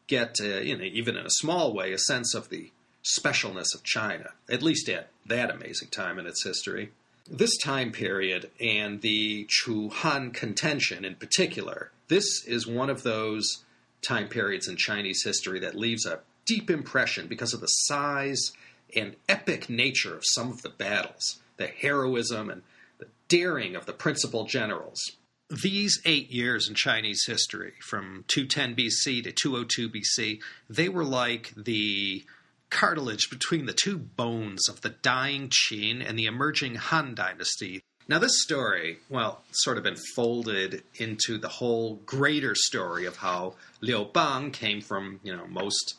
get, 0.07 0.37
uh, 0.41 0.59
you 0.61 0.77
know, 0.77 0.85
even 0.85 1.17
in 1.17 1.27
a 1.27 1.31
small 1.31 1.73
way, 1.73 1.93
a 1.93 1.99
sense 1.99 2.35
of 2.35 2.49
the 2.49 2.71
specialness 3.05 3.75
of 3.75 3.83
China, 3.85 4.31
at 4.51 4.63
least 4.63 4.89
at 4.89 5.09
that 5.27 5.51
amazing 5.51 5.89
time 5.89 6.19
in 6.19 6.27
its 6.27 6.45
history. 6.45 6.93
This 7.29 7.57
time 7.59 7.91
period 7.93 8.51
and 8.61 9.01
the 9.01 9.47
Chu 9.49 9.89
Han 9.89 10.31
contention 10.31 11.05
in 11.05 11.17
particular, 11.17 11.91
this 12.09 12.45
is 12.47 12.67
one 12.67 12.91
of 12.91 13.03
those 13.03 13.65
time 14.07 14.29
periods 14.29 14.69
in 14.69 14.77
Chinese 14.77 15.23
history 15.25 15.59
that 15.61 15.75
leaves 15.75 16.07
a 16.07 16.21
deep 16.47 16.71
impression 16.71 17.27
because 17.27 17.53
of 17.53 17.61
the 17.61 17.67
size 17.67 18.53
and 18.95 19.17
epic 19.29 19.69
nature 19.69 20.15
of 20.15 20.23
some 20.25 20.51
of 20.51 20.63
the 20.63 20.71
battles, 20.71 21.41
the 21.57 21.67
heroism 21.67 22.51
and 22.51 22.63
the 22.99 23.09
daring 23.29 23.75
of 23.77 23.87
the 23.87 23.93
principal 23.93 24.45
generals. 24.45 25.01
These 25.49 26.01
eight 26.05 26.31
years 26.31 26.69
in 26.69 26.75
Chinese 26.75 27.25
history, 27.27 27.75
from 27.81 28.25
210 28.29 28.75
BC 28.75 29.23
to 29.25 29.33
202 29.33 29.91
BC, 29.91 30.41
they 30.69 30.89
were 30.89 31.05
like 31.05 31.53
the 31.57 32.25
cartilage 32.71 33.31
between 33.31 33.67
the 33.67 33.73
two 33.73 33.97
bones 33.97 34.69
of 34.69 34.81
the 34.81 34.91
dying 34.91 35.49
Qin 35.49 36.07
and 36.07 36.19
the 36.19 36.27
emerging 36.27 36.75
Han 36.75 37.15
dynasty. 37.15 37.81
Now, 38.09 38.19
this 38.19 38.43
story, 38.43 38.99
well, 39.09 39.43
sort 39.51 39.79
of 39.79 39.85
been 39.85 39.97
folded 40.15 40.85
into 40.95 41.39
the 41.39 41.49
whole 41.49 41.97
greater 42.07 42.55
story 42.55 43.05
of 43.05 43.17
how 43.17 43.55
Liu 43.81 44.05
Bang 44.13 44.53
came 44.53 44.81
from, 44.81 45.21
you 45.25 45.37
know, 45.37 45.47
most 45.49 45.97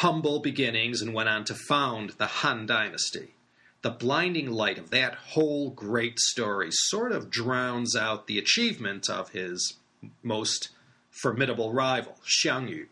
humble 0.00 0.40
beginnings 0.40 1.02
and 1.02 1.12
went 1.12 1.28
on 1.28 1.44
to 1.44 1.54
found 1.54 2.08
the 2.10 2.26
Han 2.26 2.64
dynasty. 2.64 3.34
The 3.82 3.90
blinding 3.90 4.50
light 4.50 4.78
of 4.78 4.88
that 4.90 5.14
whole 5.14 5.68
great 5.68 6.18
story 6.18 6.68
sort 6.70 7.12
of 7.12 7.30
drowns 7.30 7.94
out 7.94 8.26
the 8.26 8.38
achievement 8.38 9.10
of 9.10 9.30
his 9.30 9.76
most 10.22 10.70
formidable 11.10 11.74
rival, 11.74 12.16
Xiang 12.26 12.70
Yu. 12.70 12.86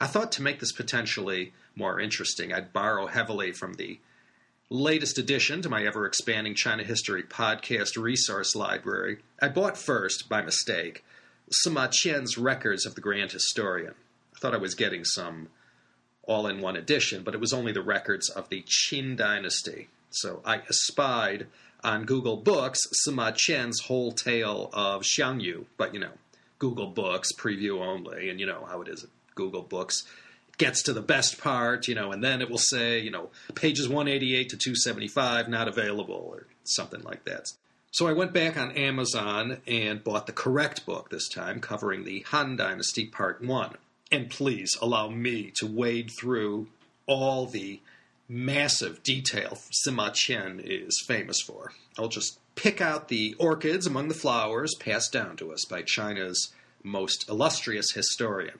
I 0.00 0.08
thought 0.08 0.32
to 0.32 0.42
make 0.42 0.58
this 0.58 0.72
potentially 0.72 1.52
more 1.76 2.00
interesting, 2.00 2.52
I'd 2.52 2.72
borrow 2.72 3.06
heavily 3.06 3.52
from 3.52 3.74
the 3.74 4.00
latest 4.68 5.18
addition 5.18 5.62
to 5.62 5.68
my 5.68 5.84
ever 5.84 6.04
expanding 6.04 6.56
China 6.56 6.82
History 6.82 7.22
podcast 7.22 7.96
resource 7.96 8.56
library. 8.56 9.18
I 9.40 9.46
bought 9.48 9.78
first, 9.78 10.28
by 10.28 10.42
mistake, 10.42 11.04
Sima 11.64 11.88
Qian's 11.88 12.36
Records 12.36 12.86
of 12.86 12.96
the 12.96 13.00
Grand 13.00 13.30
Historian. 13.30 13.94
I 14.34 14.38
thought 14.40 14.54
I 14.54 14.58
was 14.58 14.74
getting 14.74 15.04
some 15.04 15.48
all 16.26 16.46
in 16.46 16.60
one 16.60 16.76
edition, 16.76 17.22
but 17.22 17.34
it 17.34 17.40
was 17.40 17.52
only 17.52 17.72
the 17.72 17.82
records 17.82 18.28
of 18.28 18.48
the 18.48 18.62
Qin 18.62 19.16
dynasty. 19.16 19.88
So 20.10 20.40
I 20.44 20.58
espied 20.68 21.46
on 21.82 22.04
Google 22.04 22.36
Books 22.36 22.80
Sima 23.06 23.32
Qian's 23.32 23.80
whole 23.82 24.12
tale 24.12 24.70
of 24.72 25.02
Xiang 25.02 25.42
Yu, 25.42 25.66
but 25.76 25.92
you 25.92 26.00
know, 26.00 26.12
Google 26.58 26.86
Books 26.86 27.32
preview 27.32 27.80
only, 27.80 28.30
and 28.30 28.40
you 28.40 28.46
know 28.46 28.66
how 28.68 28.80
it 28.80 28.88
is 28.88 29.04
at 29.04 29.10
Google 29.34 29.62
Books 29.62 30.04
gets 30.56 30.82
to 30.82 30.92
the 30.92 31.02
best 31.02 31.38
part, 31.40 31.88
you 31.88 31.94
know, 31.94 32.12
and 32.12 32.22
then 32.22 32.40
it 32.40 32.48
will 32.48 32.58
say, 32.58 33.00
you 33.00 33.10
know, 33.10 33.30
pages 33.54 33.88
188 33.88 34.50
to 34.50 34.56
275 34.56 35.48
not 35.48 35.68
available 35.68 36.30
or 36.32 36.46
something 36.62 37.02
like 37.02 37.24
that. 37.24 37.48
So 37.90 38.06
I 38.08 38.12
went 38.12 38.32
back 38.32 38.56
on 38.56 38.72
Amazon 38.72 39.58
and 39.66 40.02
bought 40.02 40.26
the 40.26 40.32
correct 40.32 40.84
book 40.86 41.10
this 41.10 41.28
time, 41.28 41.60
covering 41.60 42.04
the 42.04 42.20
Han 42.28 42.56
Dynasty 42.56 43.06
Part 43.06 43.42
1. 43.42 43.76
And 44.10 44.30
please 44.30 44.76
allow 44.80 45.08
me 45.08 45.52
to 45.56 45.66
wade 45.66 46.10
through 46.18 46.68
all 47.06 47.46
the 47.46 47.80
massive 48.28 49.02
detail 49.02 49.58
Sima 49.86 50.10
Qian 50.10 50.60
is 50.62 51.02
famous 51.06 51.40
for. 51.40 51.72
I'll 51.98 52.08
just 52.08 52.38
pick 52.54 52.80
out 52.80 53.08
the 53.08 53.34
orchids 53.38 53.86
among 53.86 54.08
the 54.08 54.14
flowers 54.14 54.74
passed 54.78 55.12
down 55.12 55.36
to 55.36 55.52
us 55.52 55.64
by 55.64 55.82
China's 55.82 56.52
most 56.82 57.28
illustrious 57.28 57.92
historian. 57.92 58.58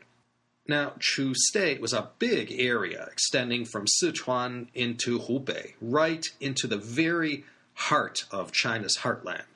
Now, 0.66 0.94
Chu 0.98 1.34
State 1.34 1.80
was 1.80 1.92
a 1.92 2.10
big 2.18 2.50
area 2.52 3.06
extending 3.12 3.66
from 3.66 3.84
Sichuan 3.86 4.68
into 4.74 5.18
Hubei, 5.18 5.74
right 5.80 6.24
into 6.40 6.66
the 6.66 6.78
very 6.78 7.44
heart 7.74 8.24
of 8.30 8.52
China's 8.52 8.98
heartland. 8.98 9.53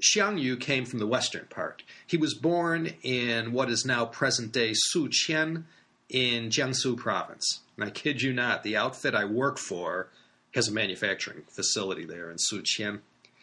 Xiang 0.00 0.40
Yu 0.40 0.56
came 0.56 0.84
from 0.84 1.00
the 1.00 1.06
western 1.06 1.46
part. 1.46 1.82
He 2.06 2.16
was 2.16 2.34
born 2.34 2.94
in 3.02 3.52
what 3.52 3.68
is 3.68 3.84
now 3.84 4.04
present 4.04 4.52
day 4.52 4.72
Suqian 4.94 5.64
in 6.08 6.50
Jiangsu 6.50 6.96
province. 6.96 7.60
And 7.76 7.84
I 7.84 7.90
kid 7.90 8.22
you 8.22 8.32
not, 8.32 8.62
the 8.62 8.76
outfit 8.76 9.14
I 9.14 9.24
work 9.24 9.58
for 9.58 10.08
has 10.54 10.68
a 10.68 10.72
manufacturing 10.72 11.42
facility 11.48 12.04
there 12.04 12.30
in 12.30 12.36
Suqian. 12.36 13.00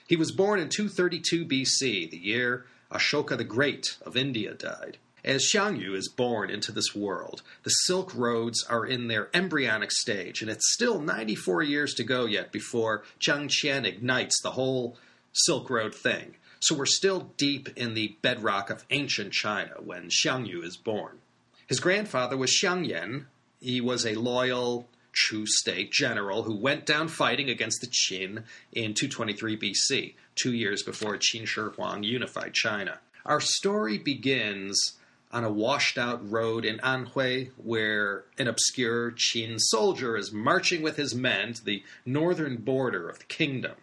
He 0.07 0.15
was 0.15 0.31
born 0.31 0.59
in 0.59 0.69
232 0.69 1.45
BC, 1.45 2.09
the 2.09 2.17
year 2.17 2.65
Ashoka 2.91 3.37
the 3.37 3.43
Great 3.43 3.97
of 4.05 4.15
India 4.15 4.53
died. 4.53 4.97
As 5.25 5.51
Xiang 5.51 5.81
Yu 5.81 5.95
is 5.95 6.07
born 6.07 6.49
into 6.51 6.71
this 6.71 6.95
world, 6.95 7.41
the 7.63 7.71
Silk 7.71 8.13
Roads 8.15 8.63
are 8.69 8.85
in 8.85 9.07
their 9.07 9.29
embryonic 9.33 9.91
stage, 9.91 10.41
and 10.41 10.49
it's 10.49 10.71
still 10.71 11.01
94 11.01 11.63
years 11.63 11.93
to 11.95 12.03
go 12.03 12.25
yet 12.25 12.51
before 12.51 13.03
Zhang 13.19 13.49
Qian 13.49 13.85
ignites 13.85 14.39
the 14.41 14.51
whole 14.51 14.97
Silk 15.33 15.69
Road 15.69 15.93
thing. 15.93 16.35
So 16.59 16.75
we're 16.75 16.85
still 16.85 17.31
deep 17.37 17.69
in 17.75 17.93
the 17.93 18.15
bedrock 18.21 18.69
of 18.69 18.85
ancient 18.89 19.33
China 19.33 19.73
when 19.83 20.09
Xiang 20.09 20.47
Yu 20.47 20.61
is 20.61 20.77
born. 20.77 21.19
His 21.67 21.79
grandfather 21.79 22.37
was 22.37 22.51
Xiang 22.51 22.87
Yan. 22.87 23.27
He 23.59 23.81
was 23.81 24.05
a 24.05 24.15
loyal 24.15 24.87
Chu 25.13 25.45
state 25.47 25.91
general 25.91 26.43
who 26.43 26.55
went 26.55 26.85
down 26.85 27.07
fighting 27.07 27.49
against 27.49 27.81
the 27.81 27.87
Qin 27.87 28.43
in 28.73 28.93
223 28.93 29.57
BC, 29.57 30.13
two 30.35 30.53
years 30.53 30.83
before 30.83 31.17
Qin 31.17 31.47
Shi 31.47 31.61
Huang 31.61 32.03
unified 32.03 32.53
China. 32.53 32.99
Our 33.25 33.39
story 33.39 33.97
begins 33.97 34.97
on 35.31 35.43
a 35.43 35.51
washed 35.51 35.97
out 35.97 36.29
road 36.29 36.63
in 36.63 36.77
Anhui 36.79 37.51
where 37.57 38.25
an 38.37 38.47
obscure 38.47 39.11
Qin 39.11 39.59
soldier 39.59 40.15
is 40.15 40.31
marching 40.31 40.81
with 40.81 40.97
his 40.97 41.15
men 41.15 41.53
to 41.53 41.65
the 41.65 41.83
northern 42.05 42.57
border 42.57 43.09
of 43.09 43.19
the 43.19 43.25
kingdom. 43.25 43.75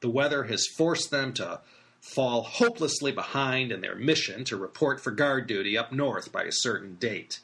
The 0.00 0.08
weather 0.08 0.44
has 0.44 0.66
forced 0.66 1.10
them 1.10 1.32
to 1.34 1.60
fall 2.00 2.42
hopelessly 2.42 3.12
behind 3.12 3.72
in 3.72 3.80
their 3.80 3.94
mission 3.94 4.44
to 4.44 4.56
report 4.56 5.00
for 5.00 5.10
guard 5.10 5.46
duty 5.46 5.76
up 5.76 5.92
north 5.92 6.30
by 6.32 6.44
a 6.44 6.52
certain 6.52 6.96
date. 6.96 7.40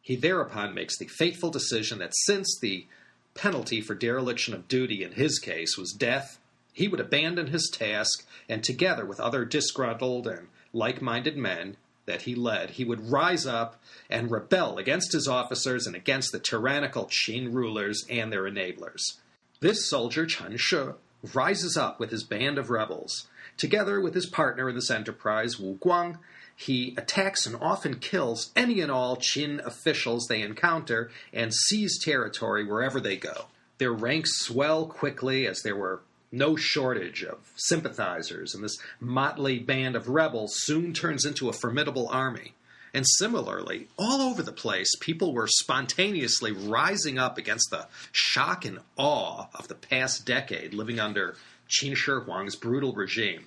He 0.00 0.16
thereupon 0.16 0.74
makes 0.74 0.98
the 0.98 1.06
fateful 1.06 1.50
decision 1.50 1.98
that 1.98 2.14
since 2.14 2.58
the 2.60 2.86
penalty 3.34 3.80
for 3.80 3.94
dereliction 3.94 4.54
of 4.54 4.68
duty 4.68 5.02
in 5.02 5.12
his 5.12 5.38
case 5.38 5.76
was 5.78 5.92
death, 5.92 6.38
he 6.72 6.88
would 6.88 7.00
abandon 7.00 7.46
his 7.48 7.70
task 7.72 8.26
and, 8.48 8.62
together 8.62 9.06
with 9.06 9.20
other 9.20 9.44
disgruntled 9.44 10.26
and 10.26 10.48
like 10.72 11.00
minded 11.00 11.36
men, 11.36 11.76
that 12.06 12.22
he 12.22 12.34
led, 12.34 12.70
he 12.70 12.84
would 12.84 13.10
rise 13.10 13.46
up 13.46 13.80
and 14.10 14.30
rebel 14.30 14.76
against 14.76 15.12
his 15.12 15.26
officers 15.26 15.86
and 15.86 15.96
against 15.96 16.32
the 16.32 16.38
tyrannical 16.38 17.06
Qin 17.06 17.54
rulers 17.54 18.04
and 18.10 18.32
their 18.32 18.42
enablers. 18.42 19.18
This 19.60 19.88
soldier, 19.88 20.26
Chen 20.26 20.56
Shi, 20.56 20.88
rises 21.32 21.76
up 21.76 21.98
with 21.98 22.10
his 22.10 22.24
band 22.24 22.58
of 22.58 22.70
rebels. 22.70 23.26
Together 23.56 24.00
with 24.00 24.14
his 24.14 24.26
partner 24.26 24.68
in 24.68 24.74
this 24.74 24.90
enterprise, 24.90 25.58
Wu 25.58 25.76
Guang, 25.76 26.18
he 26.56 26.94
attacks 26.96 27.46
and 27.46 27.56
often 27.60 27.98
kills 27.98 28.52
any 28.54 28.80
and 28.80 28.90
all 28.90 29.16
Qin 29.16 29.64
officials 29.64 30.26
they 30.28 30.42
encounter 30.42 31.10
and 31.32 31.52
seize 31.54 31.98
territory 32.02 32.64
wherever 32.64 33.00
they 33.00 33.16
go. 33.16 33.46
Their 33.78 33.92
ranks 33.92 34.38
swell 34.38 34.86
quickly 34.86 35.46
as 35.46 35.62
there 35.62 35.76
were 35.76 36.02
no 36.30 36.56
shortage 36.56 37.22
of 37.22 37.38
sympathizers, 37.56 38.54
and 38.54 38.62
this 38.62 38.78
motley 39.00 39.58
band 39.58 39.96
of 39.96 40.08
rebels 40.08 40.54
soon 40.56 40.92
turns 40.92 41.24
into 41.24 41.48
a 41.48 41.52
formidable 41.52 42.08
army. 42.08 42.54
And 42.94 43.04
similarly, 43.18 43.88
all 43.98 44.22
over 44.22 44.40
the 44.40 44.52
place, 44.52 44.94
people 45.00 45.34
were 45.34 45.48
spontaneously 45.48 46.52
rising 46.52 47.18
up 47.18 47.36
against 47.36 47.70
the 47.70 47.88
shock 48.12 48.64
and 48.64 48.78
awe 48.96 49.48
of 49.52 49.66
the 49.66 49.74
past 49.74 50.24
decade 50.24 50.72
living 50.72 51.00
under 51.00 51.34
Qin 51.68 51.96
Shi 51.96 52.12
Huang's 52.12 52.54
brutal 52.54 52.92
regime. 52.92 53.46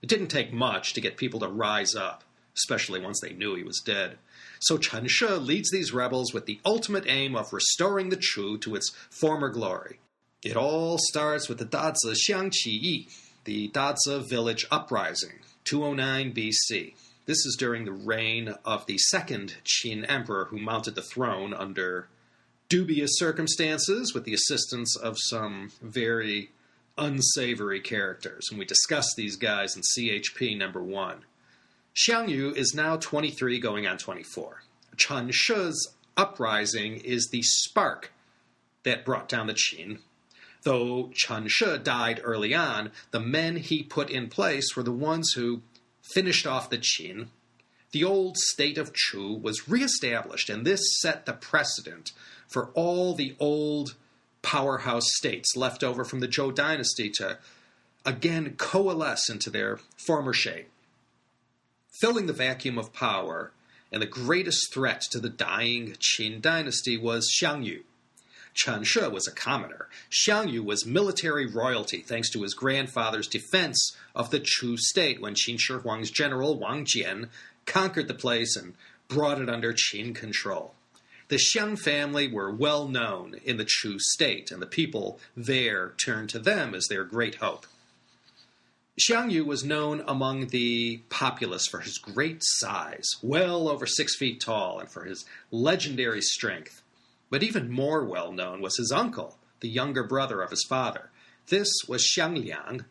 It 0.00 0.08
didn't 0.08 0.28
take 0.28 0.50
much 0.50 0.94
to 0.94 1.02
get 1.02 1.18
people 1.18 1.40
to 1.40 1.48
rise 1.48 1.94
up, 1.94 2.24
especially 2.56 3.00
once 3.00 3.20
they 3.20 3.34
knew 3.34 3.54
he 3.54 3.62
was 3.62 3.82
dead. 3.84 4.16
So 4.60 4.78
Chen 4.78 5.08
Shi 5.08 5.26
leads 5.26 5.70
these 5.70 5.92
rebels 5.92 6.32
with 6.32 6.46
the 6.46 6.60
ultimate 6.64 7.04
aim 7.06 7.36
of 7.36 7.52
restoring 7.52 8.08
the 8.08 8.16
Chu 8.16 8.56
to 8.58 8.74
its 8.74 8.90
former 9.10 9.50
glory. 9.50 9.98
It 10.42 10.56
all 10.56 10.96
starts 10.98 11.50
with 11.50 11.58
the 11.58 11.66
Dazi 11.66 12.14
Xiangqi 12.14 12.66
Yi, 12.66 13.08
the 13.44 13.68
Dazi 13.68 14.26
village 14.26 14.66
uprising, 14.70 15.40
209 15.64 16.32
BC. 16.32 16.94
This 17.30 17.46
is 17.46 17.54
during 17.54 17.84
the 17.84 17.92
reign 17.92 18.56
of 18.64 18.86
the 18.86 18.98
second 18.98 19.54
Qin 19.64 20.04
emperor 20.10 20.46
who 20.46 20.58
mounted 20.58 20.96
the 20.96 21.00
throne 21.00 21.54
under 21.54 22.08
dubious 22.68 23.12
circumstances 23.18 24.12
with 24.12 24.24
the 24.24 24.34
assistance 24.34 24.96
of 24.96 25.16
some 25.16 25.70
very 25.80 26.50
unsavory 26.98 27.80
characters, 27.80 28.48
and 28.50 28.58
we 28.58 28.64
discussed 28.64 29.14
these 29.16 29.36
guys 29.36 29.76
in 29.76 29.82
CHP 29.82 30.58
number 30.58 30.82
one. 30.82 31.18
Xiang 31.94 32.30
Yu 32.30 32.50
is 32.50 32.74
now 32.74 32.96
23 32.96 33.60
going 33.60 33.86
on 33.86 33.96
24. 33.96 34.64
Chen 34.96 35.30
Shi's 35.30 35.94
uprising 36.16 36.96
is 36.96 37.28
the 37.30 37.42
spark 37.42 38.10
that 38.82 39.04
brought 39.04 39.28
down 39.28 39.46
the 39.46 39.54
Qin. 39.54 40.00
Though 40.64 41.12
Chen 41.14 41.46
Shi 41.46 41.78
died 41.78 42.20
early 42.24 42.54
on, 42.54 42.90
the 43.12 43.20
men 43.20 43.54
he 43.58 43.84
put 43.84 44.10
in 44.10 44.28
place 44.28 44.74
were 44.74 44.82
the 44.82 44.90
ones 44.90 45.34
who 45.36 45.62
finished 46.14 46.46
off 46.46 46.70
the 46.70 46.78
Qin. 46.78 47.28
The 47.92 48.04
old 48.04 48.36
state 48.36 48.78
of 48.78 48.94
Chu 48.94 49.34
was 49.34 49.68
reestablished, 49.68 50.48
and 50.48 50.64
this 50.64 50.80
set 51.00 51.26
the 51.26 51.32
precedent 51.32 52.12
for 52.46 52.70
all 52.74 53.14
the 53.14 53.36
old 53.38 53.96
powerhouse 54.42 55.06
states 55.16 55.56
left 55.56 55.82
over 55.82 56.04
from 56.04 56.20
the 56.20 56.28
Zhou 56.28 56.54
dynasty 56.54 57.10
to 57.16 57.38
again 58.04 58.54
coalesce 58.56 59.28
into 59.28 59.50
their 59.50 59.78
former 59.96 60.32
shape. 60.32 60.68
Filling 62.00 62.26
the 62.26 62.32
vacuum 62.32 62.78
of 62.78 62.92
power, 62.92 63.52
and 63.92 64.00
the 64.00 64.06
greatest 64.06 64.72
threat 64.72 65.02
to 65.10 65.18
the 65.18 65.28
dying 65.28 65.96
Qin 65.98 66.40
dynasty 66.40 66.96
was 66.96 67.30
Xiang 67.30 67.64
Yu. 67.64 67.84
Chen 68.54 68.84
Shi 68.84 69.08
was 69.08 69.26
a 69.26 69.32
commoner. 69.32 69.88
Xiang 70.10 70.52
Yu 70.52 70.62
was 70.62 70.86
military 70.86 71.46
royalty 71.46 72.00
thanks 72.00 72.30
to 72.30 72.42
his 72.42 72.54
grandfather's 72.54 73.28
defense 73.28 73.96
of 74.14 74.30
the 74.30 74.40
Chu 74.40 74.76
state 74.76 75.20
when 75.20 75.34
Qin 75.34 75.58
Shi 75.58 75.74
Huang's 75.74 76.10
general 76.10 76.58
Wang 76.58 76.84
Jian 76.84 77.28
conquered 77.66 78.08
the 78.08 78.14
place 78.14 78.56
and 78.56 78.74
brought 79.08 79.40
it 79.40 79.48
under 79.48 79.72
Qin 79.72 80.14
control. 80.14 80.74
The 81.28 81.36
Xiang 81.36 81.78
family 81.78 82.26
were 82.26 82.50
well 82.50 82.88
known 82.88 83.36
in 83.44 83.56
the 83.56 83.64
Chu 83.64 83.98
state, 84.00 84.50
and 84.50 84.60
the 84.60 84.66
people 84.66 85.20
there 85.36 85.94
turned 86.04 86.28
to 86.30 86.40
them 86.40 86.74
as 86.74 86.86
their 86.88 87.04
great 87.04 87.36
hope. 87.36 87.66
Xiang 89.00 89.30
Yu 89.30 89.44
was 89.44 89.64
known 89.64 90.02
among 90.06 90.48
the 90.48 91.00
populace 91.08 91.66
for 91.66 91.80
his 91.80 91.98
great 91.98 92.42
size, 92.42 93.08
well 93.22 93.68
over 93.68 93.86
six 93.86 94.16
feet 94.16 94.40
tall, 94.40 94.80
and 94.80 94.90
for 94.90 95.04
his 95.04 95.24
legendary 95.52 96.20
strength. 96.20 96.82
But 97.30 97.42
even 97.42 97.70
more 97.70 98.04
well 98.04 98.32
known 98.32 98.60
was 98.60 98.76
his 98.76 98.92
uncle, 98.92 99.38
the 99.60 99.68
younger 99.68 100.04
brother 100.04 100.42
of 100.42 100.50
his 100.50 100.64
father. 100.68 101.10
This 101.46 101.68
was 101.88 102.06
Xiang 102.06 102.36
Liang. 102.36 102.84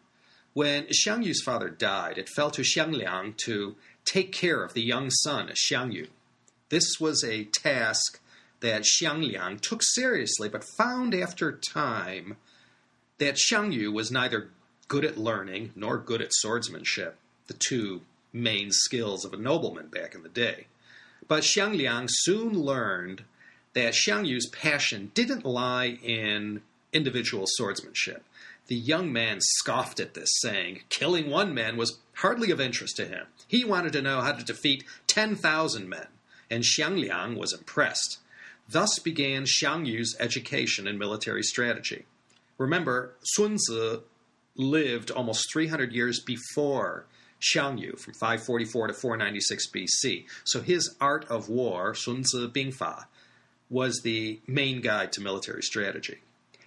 When 0.54 0.86
Xiang 0.88 1.24
Yu's 1.24 1.42
father 1.42 1.70
died, 1.70 2.18
it 2.18 2.30
fell 2.30 2.50
to 2.52 2.62
Xiang 2.62 2.94
Liang 2.94 3.36
to 3.46 3.76
take 4.06 4.32
care 4.32 4.64
of 4.64 4.74
the 4.74 4.82
young 4.82 5.10
son, 5.10 5.50
Xiang 5.50 5.94
Yu. 5.94 6.08
This 6.70 7.00
was 7.00 7.24
a 7.24 7.46
task 7.46 8.20
that 8.62 8.84
Xiang 8.84 9.22
Liang 9.28 9.60
took 9.60 9.82
seriously, 9.84 10.50
but 10.50 10.64
found 10.64 11.14
after 11.14 11.52
time 11.52 12.38
that 13.18 13.36
Xiang 13.36 13.74
Yu 13.74 13.92
was 13.92 14.12
neither 14.12 14.50
good 14.88 15.06
at 15.06 15.18
learning 15.18 15.72
nor 15.76 15.98
good 15.98 16.22
at 16.22 16.34
swordsmanship, 16.34 17.18
the 17.48 17.54
two 17.54 18.02
main 18.34 18.72
skills 18.72 19.26
of 19.26 19.34
a 19.34 19.38
nobleman 19.38 19.88
back 19.88 20.16
in 20.16 20.24
the 20.24 20.30
day. 20.30 20.68
But 21.28 21.44
Xiang 21.44 21.78
Liang 21.78 22.08
soon 22.10 22.54
learned 22.54 23.24
that 23.74 23.94
Xiang 23.94 24.28
Yu's 24.28 24.48
passion 24.48 25.12
didn't 25.14 25.46
lie 25.46 25.98
in 26.04 26.62
individual 26.92 27.46
swordsmanship. 27.48 28.24
The 28.68 28.76
young 28.76 29.12
man 29.12 29.40
scoffed 29.42 30.00
at 30.00 30.14
this, 30.14 30.30
saying 30.42 30.82
killing 30.90 31.30
one 31.30 31.54
man 31.54 31.78
was 31.78 31.98
hardly 32.16 32.52
of 32.52 32.62
interest 32.62 32.98
to 32.98 33.06
him. 33.06 33.26
He 33.48 33.66
wanted 33.66 33.94
to 33.94 34.02
know 34.02 34.22
how 34.22 34.34
to 34.34 34.46
defeat 34.46 34.84
10,000 35.08 35.90
men, 35.90 36.08
and 36.50 36.64
Xiang 36.64 37.00
Liang 37.00 37.36
was 37.36 37.54
impressed. 37.54 38.20
Thus 38.68 39.00
began 39.00 39.46
Xiang 39.46 39.88
Yu's 39.88 40.16
education 40.20 40.88
in 40.88 41.00
military 41.00 41.42
strategy. 41.42 42.06
Remember, 42.60 43.16
Sun 43.24 43.56
Tzu 43.56 44.02
lived 44.56 45.10
almost 45.10 45.52
300 45.52 45.92
years 45.92 46.20
before 46.20 47.06
Xiang 47.42 47.80
Yu, 47.80 47.94
from 47.94 48.14
544 48.14 48.88
to 48.88 48.94
496 48.94 49.68
BC. 49.72 50.26
So 50.44 50.62
his 50.62 50.96
art 51.00 51.26
of 51.30 51.50
war, 51.50 51.96
Sun 51.96 52.24
Tzu 52.24 52.52
Bingfa, 52.52 53.06
was 53.70 54.02
the 54.02 54.40
main 54.48 54.82
guide 54.82 55.12
to 55.14 55.22
military 55.22 55.62
strategy. 55.62 56.18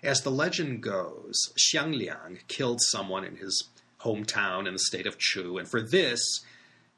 As 0.02 0.22
the 0.22 0.30
legend 0.30 0.82
goes, 0.82 1.52
Xiang 1.56 1.96
Liang 1.96 2.40
killed 2.48 2.80
someone 2.80 3.24
in 3.24 3.36
his 3.36 3.68
hometown 4.00 4.66
in 4.66 4.72
the 4.72 4.78
state 4.78 5.06
of 5.06 5.18
Chu, 5.18 5.58
and 5.58 5.68
for 5.68 5.80
this, 5.80 6.44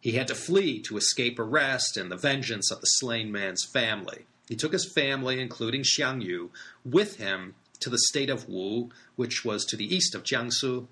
he 0.01 0.13
had 0.13 0.29
to 0.29 0.35
flee 0.35 0.81
to 0.83 0.97
escape 0.97 1.39
arrest 1.39 1.97
and 1.97 2.11
the 2.11 2.17
vengeance 2.17 2.71
of 2.71 2.81
the 2.81 2.87
slain 2.87 3.33
man's 3.33 3.65
family. 3.73 4.27
He 4.49 4.57
took 4.57 4.73
his 4.73 4.91
family, 4.91 5.41
including 5.41 5.83
Xiang 5.83 6.23
Yu, 6.23 6.51
with 6.85 7.17
him 7.17 7.55
to 7.81 7.91
the 7.91 7.99
state 7.99 8.31
of 8.31 8.49
Wu, 8.49 8.91
which 9.17 9.45
was 9.45 9.65
to 9.67 9.77
the 9.77 9.95
east 9.95 10.15
of 10.15 10.23
Jiangsu. 10.23 10.87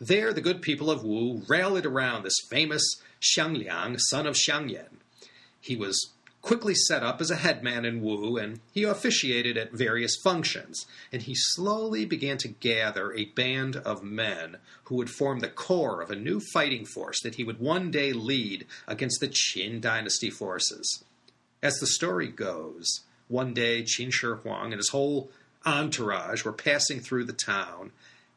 There, 0.00 0.32
the 0.32 0.40
good 0.40 0.62
people 0.62 0.90
of 0.90 1.04
Wu 1.04 1.42
rallied 1.48 1.86
around 1.86 2.24
this 2.24 2.38
famous 2.50 2.82
Xiang 3.20 3.56
Liang, 3.56 3.98
son 3.98 4.26
of 4.26 4.34
Xiang 4.34 4.70
Yan. 4.70 4.98
He 5.60 5.76
was 5.76 6.12
quickly 6.46 6.76
set 6.76 7.02
up 7.02 7.20
as 7.20 7.28
a 7.28 7.34
headman 7.34 7.84
in 7.84 8.00
Wu, 8.00 8.36
and 8.36 8.60
he 8.72 8.84
officiated 8.84 9.56
at 9.56 9.72
various 9.72 10.14
functions. 10.22 10.86
And 11.10 11.22
he 11.22 11.34
slowly 11.34 12.04
began 12.04 12.38
to 12.38 12.46
gather 12.46 13.12
a 13.12 13.24
band 13.24 13.74
of 13.74 14.04
men 14.04 14.58
who 14.84 14.94
would 14.94 15.10
form 15.10 15.40
the 15.40 15.48
core 15.48 16.00
of 16.00 16.08
a 16.08 16.14
new 16.14 16.38
fighting 16.52 16.86
force 16.86 17.20
that 17.22 17.34
he 17.34 17.42
would 17.42 17.58
one 17.58 17.90
day 17.90 18.12
lead 18.12 18.64
against 18.86 19.18
the 19.18 19.26
Qin 19.26 19.80
dynasty 19.80 20.30
forces. 20.30 21.02
As 21.64 21.80
the 21.80 21.86
story 21.88 22.28
goes, 22.28 23.00
one 23.26 23.52
day 23.52 23.82
Qin 23.82 24.12
Shi 24.12 24.28
Huang 24.28 24.66
and 24.66 24.78
his 24.78 24.90
whole 24.90 25.30
entourage 25.66 26.44
were 26.44 26.52
passing 26.52 27.00
through 27.00 27.24
the 27.24 27.32
town, 27.32 27.90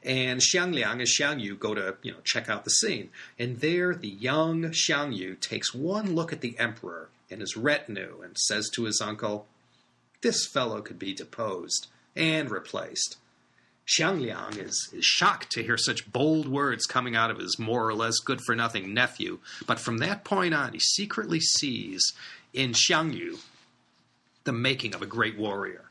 and 0.04 0.42
Xiang 0.42 0.74
Liang 0.74 1.00
and 1.00 1.08
Xiang 1.08 1.40
Yu 1.40 1.56
go 1.56 1.76
to 1.76 1.98
you 2.02 2.14
know 2.14 2.22
check 2.24 2.50
out 2.50 2.64
the 2.64 2.72
scene. 2.72 3.12
And 3.38 3.60
there, 3.60 3.94
the 3.94 4.08
young 4.08 4.64
Xiang 4.72 5.16
Yu 5.16 5.36
takes 5.36 5.76
one 5.76 6.16
look 6.16 6.34
at 6.34 6.42
the 6.42 6.58
emperor 6.58 7.10
and 7.30 7.42
his 7.42 7.58
retinue 7.58 8.22
and 8.24 8.38
says 8.38 8.70
to 8.74 8.84
his 8.84 9.02
uncle, 9.02 9.48
"This 10.22 10.46
fellow 10.46 10.82
could 10.82 11.00
be 11.00 11.14
deposed 11.14 11.88
and 12.16 12.50
replaced." 12.50 13.18
Xiang 13.88 14.22
Liang 14.22 14.58
is, 14.58 14.90
is 14.94 15.04
shocked 15.04 15.50
to 15.52 15.64
hear 15.64 15.78
such 15.78 16.12
bold 16.12 16.48
words 16.48 16.86
coming 16.86 17.16
out 17.16 17.32
of 17.32 17.40
his 17.40 17.58
more 17.58 17.88
or 17.88 17.96
less 17.96 18.20
good 18.20 18.40
for 18.42 18.56
nothing 18.56 18.94
nephew, 18.94 19.40
but 19.66 19.80
from 19.80 19.98
that 19.98 20.24
point 20.24 20.54
on, 20.54 20.74
he 20.74 20.80
secretly 20.80 21.40
sees 21.40 22.14
in 22.54 22.74
Xiang 22.74 23.16
Yu 23.16 23.40
the 24.44 24.52
making 24.54 24.94
of 24.94 25.02
a 25.02 25.08
great 25.08 25.38
warrior. 25.38 25.86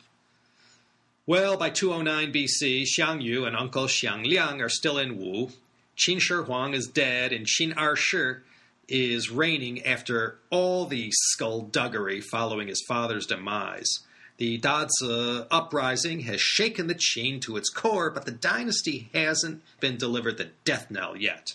Well, 1.27 1.57
by 1.57 1.71
209 1.71 2.33
BC, 2.33 2.85
Xiang 2.85 3.23
Yu 3.23 3.45
and 3.45 3.57
Uncle 3.57 3.87
Xiang 3.87 4.25
Liang 4.25 4.63
are 4.63 4.69
still 4.69 4.97
in 4.97 5.19
Wu. 5.19 5.51
Qin 5.97 6.21
Shi 6.21 6.35
Huang 6.35 6.75
is 6.75 6.87
dead, 6.87 7.33
and 7.33 7.47
Qin 7.47 7.75
Ershi 7.75 8.41
is 8.89 9.31
reigning 9.31 9.85
after 9.85 10.39
all 10.51 10.87
the 10.87 11.11
skullduggery 11.13 12.21
following 12.21 12.69
his 12.69 12.85
father's 12.89 13.27
demise. 13.27 14.01
The 14.39 14.59
Dazi 14.59 15.41
uh, 15.41 15.45
uprising 15.51 16.21
has 16.21 16.41
shaken 16.41 16.87
the 16.87 16.95
Qin 16.95 17.41
to 17.43 17.57
its 17.57 17.71
core, 17.71 18.11
but 18.11 18.25
the 18.25 18.31
dynasty 18.31 19.11
hasn't 19.13 19.63
been 19.81 19.97
delivered 19.97 20.39
the 20.39 20.51
death 20.65 20.91
knell 20.91 21.17
yet. 21.17 21.55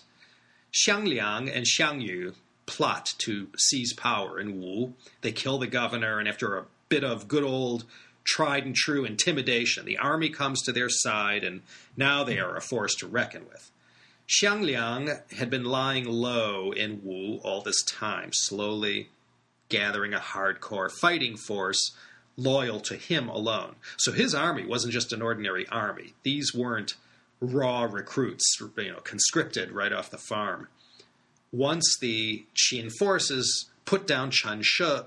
Xiang 0.72 1.08
Liang 1.08 1.48
and 1.48 1.64
Xiang 1.64 2.02
Yu 2.02 2.34
plot 2.66 3.14
to 3.18 3.48
seize 3.56 3.94
power 3.94 4.38
in 4.38 4.60
Wu. 4.60 4.94
They 5.22 5.32
kill 5.32 5.58
the 5.58 5.66
governor, 5.66 6.18
and 6.18 6.28
after 6.28 6.56
a 6.56 6.66
bit 6.88 7.04
of 7.04 7.26
good 7.26 7.44
old 7.44 7.84
tried 8.24 8.66
and 8.66 8.74
true 8.74 9.04
intimidation, 9.04 9.86
the 9.86 9.98
army 9.98 10.28
comes 10.28 10.62
to 10.62 10.72
their 10.72 10.88
side, 10.88 11.42
and 11.42 11.62
now 11.96 12.22
they 12.24 12.38
are 12.38 12.56
a 12.56 12.60
force 12.60 12.94
to 12.96 13.06
reckon 13.06 13.46
with. 13.46 13.70
Xiang 14.28 14.64
Liang 14.64 15.10
had 15.36 15.50
been 15.50 15.64
lying 15.64 16.04
low 16.04 16.72
in 16.72 17.00
Wu 17.04 17.40
all 17.44 17.60
this 17.60 17.82
time, 17.82 18.30
slowly 18.32 19.10
gathering 19.68 20.14
a 20.14 20.18
hardcore 20.18 20.90
fighting 21.00 21.36
force 21.36 21.92
loyal 22.36 22.80
to 22.80 22.96
him 22.96 23.28
alone. 23.28 23.76
So 23.96 24.12
his 24.12 24.34
army 24.34 24.66
wasn't 24.66 24.92
just 24.92 25.12
an 25.12 25.22
ordinary 25.22 25.68
army. 25.68 26.14
These 26.22 26.54
weren't 26.54 26.94
raw 27.40 27.84
recruits, 27.84 28.56
you 28.60 28.92
know, 28.92 29.00
conscripted 29.00 29.72
right 29.72 29.92
off 29.92 30.10
the 30.10 30.18
farm 30.18 30.68
once 31.54 31.96
the 32.00 32.44
Qin 32.56 32.90
forces 32.98 33.70
put 33.84 34.06
down 34.06 34.30
Chen 34.32 34.60
Shi 34.62 34.98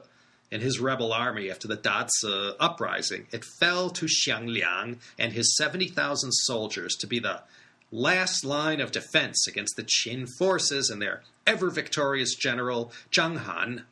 and 0.50 0.62
his 0.62 0.80
rebel 0.80 1.12
army 1.12 1.52
after 1.52 1.68
the 1.68 1.76
Dazi 1.76 2.56
uprising, 2.58 3.28
it 3.32 3.44
fell 3.60 3.90
to 3.90 4.06
Xiang 4.06 4.48
Liang 4.48 5.00
and 5.20 5.34
his 5.34 5.58
70,000 5.58 6.32
soldiers 6.32 6.96
to 6.96 7.08
be 7.08 7.20
the 7.20 7.42
last 7.92 8.44
line 8.44 8.80
of 8.80 8.92
defense 8.92 9.48
against 9.48 9.76
the 9.76 9.84
Qin 9.84 10.28
forces 10.38 10.90
and 10.90 11.02
their 11.02 11.24
ever 11.46 11.70
victorious 11.70 12.36
general 12.36 12.92
Zhang 13.12 13.38
Han. 13.38 13.86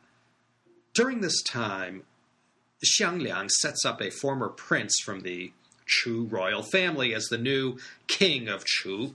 During 0.94 1.20
this 1.20 1.42
time, 1.42 2.04
Xiang 2.84 3.22
Liang 3.22 3.48
sets 3.48 3.84
up 3.84 4.00
a 4.00 4.10
former 4.10 4.48
prince 4.48 5.00
from 5.04 5.20
the 5.20 5.52
Chu 5.86 6.24
royal 6.24 6.62
family 6.62 7.14
as 7.14 7.26
the 7.26 7.38
new 7.38 7.78
king 8.06 8.48
of 8.48 8.64
Chu. 8.64 9.14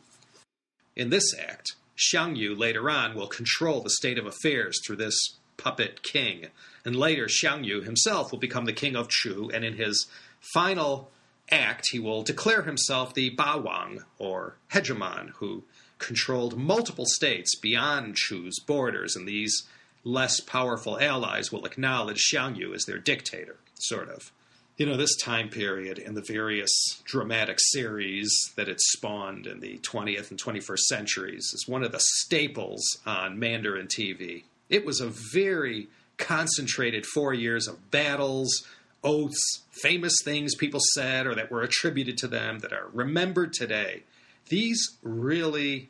In 0.96 1.10
this 1.10 1.34
act, 1.38 1.76
Xiang 1.98 2.36
Yu 2.36 2.56
later 2.56 2.90
on 2.90 3.16
will 3.16 3.28
control 3.28 3.82
the 3.82 3.90
state 3.90 4.18
of 4.18 4.26
affairs 4.26 4.80
through 4.86 4.96
this 4.96 5.38
puppet 5.58 6.02
king. 6.02 6.48
And 6.84 6.96
later, 6.96 7.28
Xiang 7.28 7.64
Yu 7.64 7.82
himself 7.82 8.32
will 8.32 8.40
become 8.40 8.66
the 8.66 8.74
king 8.74 8.96
of 8.96 9.10
Chu, 9.10 9.52
and 9.54 9.64
in 9.64 9.76
his 9.76 10.08
final 10.54 11.12
act, 11.52 11.90
he 11.92 12.00
will 12.00 12.24
declare 12.24 12.64
himself 12.64 13.14
the 13.14 13.36
Bawang, 13.36 14.04
or 14.18 14.56
hegemon, 14.72 15.32
who 15.36 15.64
controlled 16.00 16.58
multiple 16.58 17.06
states 17.06 17.56
beyond 17.56 18.16
Chu's 18.16 18.60
borders, 18.60 19.16
and 19.16 19.28
these 19.28 19.64
less 20.04 20.40
powerful 20.40 21.00
allies 21.00 21.52
will 21.52 21.66
acknowledge 21.66 22.30
Xiang 22.32 22.58
Yu 22.58 22.74
as 22.74 22.86
their 22.86 22.98
dictator, 22.98 23.58
sort 23.76 24.10
of. 24.10 24.32
You 24.78 24.88
know, 24.88 24.98
this 24.98 25.16
time 25.16 25.50
period 25.50 26.00
and 26.00 26.18
the 26.18 26.24
various 26.24 26.72
dramatic 27.06 27.58
series 27.60 28.34
that 28.56 28.68
it 28.68 28.82
spawned 28.82 29.46
in 29.46 29.60
the 29.60 29.78
20th 29.80 30.32
and 30.32 30.42
21st 30.42 30.80
centuries 30.80 31.52
is 31.54 31.68
one 31.68 31.84
of 31.84 31.92
the 31.92 32.00
staples 32.00 32.84
on 33.06 33.38
Mandarin 33.38 33.88
TV. 33.88 34.46
It 34.70 34.86
was 34.86 35.00
a 35.00 35.12
very 35.34 35.88
concentrated 36.18 37.06
four 37.06 37.34
years 37.34 37.68
of 37.68 37.92
battles, 37.92 38.66
oaths, 39.04 39.64
famous 39.72 40.14
things 40.24 40.56
people 40.56 40.80
said 40.94 41.26
or 41.26 41.36
that 41.36 41.52
were 41.52 41.62
attributed 41.62 42.18
to 42.18 42.28
them 42.28 42.60
that 42.60 42.74
are 42.74 42.90
remembered 42.94 43.54
today. 43.54 44.04
These 44.50 44.98
really 45.02 45.90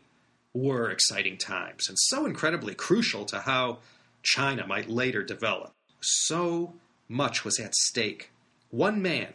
were 0.54 0.90
exciting 0.90 1.38
times 1.38 1.88
and 1.88 1.98
so 2.00 2.26
incredibly 2.26 2.76
crucial 2.76 3.26
to 3.26 3.40
how 3.40 3.80
China 4.24 4.68
might 4.68 4.90
later 4.90 5.24
develop. 5.24 5.72
So 6.02 6.74
much 7.08 7.44
was 7.44 7.60
at 7.60 7.76
stake. 7.76 8.32
One 8.70 9.02
man, 9.02 9.34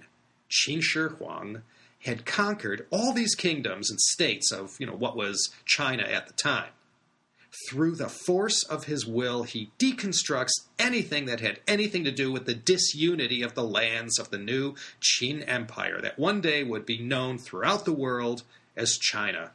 Qin 0.51 0.83
Shi 0.83 1.09
Huang, 1.19 1.63
had 2.05 2.25
conquered 2.25 2.87
all 2.91 3.13
these 3.13 3.35
kingdoms 3.35 3.91
and 3.91 4.01
states 4.01 4.53
of 4.53 4.77
you 4.79 4.87
know 4.87 4.95
what 4.95 5.17
was 5.17 5.51
China 5.65 6.05
at 6.05 6.27
the 6.27 6.33
time. 6.33 6.71
Through 7.69 7.97
the 7.97 8.09
force 8.09 8.63
of 8.65 8.85
his 8.85 9.07
will, 9.07 9.45
he 9.45 9.71
deconstructs 9.79 10.67
anything 10.79 11.25
that 11.27 11.41
had 11.41 11.61
anything 11.67 12.05
to 12.05 12.13
do 12.13 12.31
with 12.31 12.45
the 12.45 12.55
disunity 12.55 13.43
of 13.43 13.55
the 13.55 13.65
lands 13.65 14.19
of 14.19 14.31
the 14.31 14.39
new 14.39 14.75
Qin 15.01 15.43
Empire 15.49 16.01
that 16.03 16.19
one 16.19 16.41
day 16.41 16.63
would 16.63 16.85
be 16.85 16.99
known 16.99 17.39
throughout 17.39 17.85
the 17.85 17.93
world 17.93 18.43
as 18.77 18.99
China. 18.99 19.53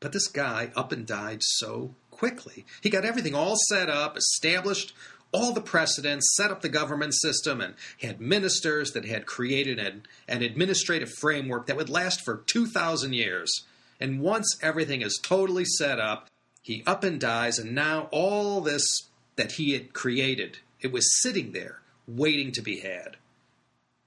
But 0.00 0.12
this 0.12 0.28
guy 0.28 0.70
up 0.76 0.92
and 0.92 1.06
died 1.06 1.42
so 1.42 1.94
quickly. 2.10 2.64
He 2.80 2.90
got 2.90 3.04
everything 3.04 3.34
all 3.34 3.56
set 3.68 3.90
up, 3.90 4.16
established 4.16 4.94
all 5.32 5.52
the 5.52 5.60
precedents, 5.60 6.36
set 6.36 6.52
up 6.52 6.62
the 6.62 6.68
government 6.68 7.14
system, 7.14 7.60
and 7.60 7.74
had 8.00 8.20
ministers 8.20 8.92
that 8.92 9.04
had 9.04 9.26
created 9.26 9.80
an, 9.80 10.04
an 10.28 10.42
administrative 10.42 11.10
framework 11.18 11.66
that 11.66 11.76
would 11.76 11.90
last 11.90 12.24
for 12.24 12.44
2,000 12.46 13.12
years. 13.14 13.64
And 14.00 14.20
once 14.20 14.56
everything 14.62 15.02
is 15.02 15.18
totally 15.22 15.64
set 15.64 15.98
up, 15.98 16.28
he 16.64 16.82
up 16.86 17.04
and 17.04 17.20
dies, 17.20 17.58
and 17.58 17.74
now 17.74 18.08
all 18.10 18.62
this 18.62 18.82
that 19.36 19.52
he 19.52 19.74
had 19.74 19.92
created, 19.92 20.58
it 20.80 20.90
was 20.90 21.20
sitting 21.20 21.52
there, 21.52 21.82
waiting 22.08 22.52
to 22.52 22.62
be 22.62 22.80
had. 22.80 23.18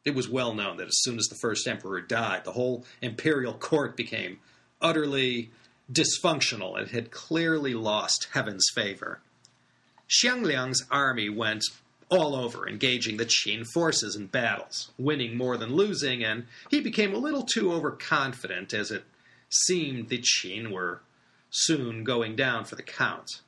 It 0.04 0.16
was 0.16 0.28
well 0.28 0.56
known 0.56 0.78
that 0.78 0.88
as 0.88 1.04
soon 1.04 1.20
as 1.20 1.28
the 1.28 1.38
first 1.40 1.68
emperor 1.68 2.02
died, 2.02 2.46
the 2.46 2.54
whole 2.54 2.84
imperial 3.00 3.54
court 3.54 3.96
became 3.96 4.40
utterly 4.82 5.52
dysfunctional. 5.92 6.80
and 6.80 6.90
had 6.90 7.12
clearly 7.12 7.76
lost 7.76 8.30
heaven's 8.34 8.66
favor. 8.74 9.20
Xiang 10.10 10.44
Liang's 10.44 10.84
army 10.90 11.30
went 11.30 11.64
all 12.10 12.36
over, 12.36 12.68
engaging 12.68 13.18
the 13.18 13.26
Qin 13.26 13.68
forces 13.72 14.16
in 14.16 14.28
battles, 14.28 14.90
winning 14.98 15.38
more 15.38 15.58
than 15.58 15.76
losing, 15.76 16.24
and 16.24 16.48
he 16.72 16.82
became 16.82 17.14
a 17.14 17.20
little 17.20 17.44
too 17.44 17.72
overconfident 17.72 18.74
as 18.74 18.90
it 18.90 19.04
seemed 19.48 20.10
the 20.10 20.18
Qin 20.18 20.72
were 20.72 21.02
soon 21.58 22.04
going 22.04 22.36
down 22.36 22.66
for 22.66 22.76
the 22.76 22.84
count. 22.84 23.42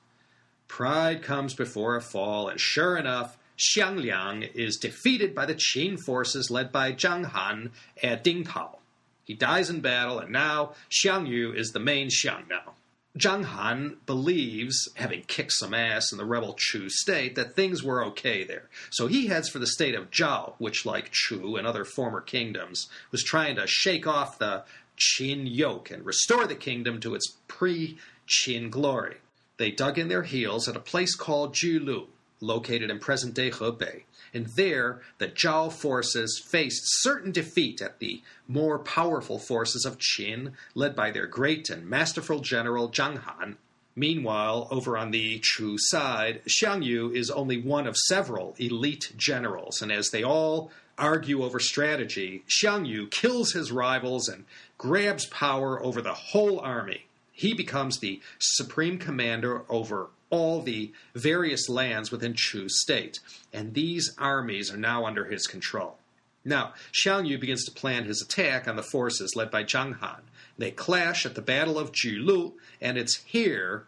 Pride 0.67 1.24
comes 1.24 1.54
before 1.54 1.95
a 1.95 2.02
fall, 2.02 2.48
and 2.48 2.60
sure 2.60 2.98
enough, 2.98 3.38
Xiangliang 3.58 4.56
is 4.56 4.78
defeated 4.78 5.36
by 5.36 5.45
the 5.45 5.56
Qin 5.56 6.00
forces 6.00 6.50
led 6.50 6.72
by 6.72 6.93
Zhang 6.93 7.26
Han 7.26 7.72
at 8.02 8.24
Dingtao. 8.24 8.78
He 9.26 9.34
dies 9.34 9.69
in 9.69 9.82
battle, 9.82 10.19
and 10.19 10.32
now 10.32 10.74
Xiang 10.89 11.28
Yu 11.28 11.52
is 11.54 11.72
the 11.72 11.80
main 11.80 12.08
Xiang 12.10 12.48
now. 12.48 12.76
Zhang 13.17 13.43
Han 13.43 13.98
believes, 14.06 14.88
having 14.93 15.24
kicked 15.24 15.52
some 15.54 15.74
ass 15.74 16.12
in 16.12 16.17
the 16.17 16.26
rebel 16.26 16.56
Chu 16.58 16.89
state, 16.89 17.36
that 17.36 17.56
things 17.56 17.84
were 17.84 18.06
okay 18.06 18.43
there. 18.43 18.69
So 18.91 19.08
he 19.08 19.28
heads 19.28 19.50
for 19.50 19.60
the 19.60 19.67
state 19.67 19.95
of 19.95 20.12
Zhao, 20.12 20.54
which, 20.58 20.86
like 20.86 21.12
Chu 21.12 21.58
and 21.58 21.67
other 21.67 21.84
former 21.84 22.22
kingdoms, 22.22 22.88
was 23.12 23.24
trying 23.24 23.56
to 23.58 23.67
shake 23.67 24.08
off 24.08 24.39
the 24.39 24.63
Qin 25.00 25.48
yoke 25.50 25.90
and 25.90 26.06
restore 26.06 26.46
the 26.46 26.56
kingdom 26.56 27.00
to 27.00 27.16
its 27.16 27.38
pre 27.48 27.98
Qin 28.28 28.70
glory. 28.70 29.18
They 29.58 29.72
dug 29.72 29.98
in 29.98 30.08
their 30.08 30.24
heels 30.24 30.68
at 30.68 30.76
a 30.76 30.82
place 30.82 31.16
called 31.16 31.54
Julu, 31.54 32.08
located 32.40 32.90
in 32.90 33.00
present 33.00 33.34
day 33.34 33.52
Hebei, 33.52 34.04
and 34.34 34.48
there 34.48 35.02
the 35.18 35.28
Zhao 35.28 35.72
forces 35.72 36.40
faced 36.40 36.84
certain 37.02 37.32
defeat 37.32 37.82
at 37.82 38.00
the 38.00 38.22
more 38.48 38.80
powerful 38.80 39.40
forces 39.40 39.86
of 39.86 39.98
Qin, 39.98 40.54
led 40.76 40.96
by 40.96 41.12
their 41.12 41.28
great 41.28 41.70
and 41.70 41.90
masterful 41.90 42.40
general 42.40 42.90
Zhang 42.90 43.18
Han. 43.18 43.58
Meanwhile, 43.96 44.70
over 44.72 44.98
on 44.98 45.12
the 45.12 45.40
Chu 45.40 45.78
side, 45.78 46.42
Xiang 46.48 46.86
Yu 46.86 47.12
is 47.12 47.30
only 47.30 47.60
one 47.60 47.86
of 47.86 47.98
several 47.98 48.56
elite 48.58 49.12
generals, 49.18 49.82
and 49.82 49.92
as 49.92 50.10
they 50.10 50.24
all 50.24 50.72
argue 51.00 51.44
over 51.44 51.60
strategy, 51.60 52.44
Xiang 52.48 52.88
Yu 52.88 53.08
kills 53.08 53.54
his 53.54 53.72
rivals 53.72 54.28
and 54.28 54.46
grabs 54.78 55.26
power 55.26 55.82
over 55.84 56.02
the 56.02 56.14
whole 56.14 56.60
army. 56.60 57.06
He 57.32 57.54
becomes 57.54 58.00
the 58.00 58.22
supreme 58.38 58.98
commander 58.98 59.64
over 59.70 60.10
all 60.30 60.62
the 60.62 60.92
various 61.16 61.70
lands 61.70 62.12
within 62.12 62.34
Chu 62.36 62.70
state, 62.70 63.20
and 63.52 63.74
these 63.74 64.14
armies 64.18 64.72
are 64.72 64.78
now 64.78 65.06
under 65.06 65.26
his 65.26 65.48
control. 65.48 65.98
Now, 66.46 66.74
Xiang 66.94 67.28
Yu 67.28 67.38
begins 67.38 67.66
to 67.66 67.72
plan 67.72 68.06
his 68.06 68.22
attack 68.22 68.68
on 68.68 68.76
the 68.76 68.84
forces 68.84 69.36
led 69.36 69.52
by 69.52 69.64
Zhang 69.64 69.96
Han. 69.96 70.22
They 70.58 70.72
clash 70.72 71.26
at 71.26 71.36
the 71.36 71.42
Battle 71.42 71.80
of 71.80 71.92
Julu, 71.92 72.54
and 72.82 72.98
it's 72.98 73.24
here, 73.26 73.86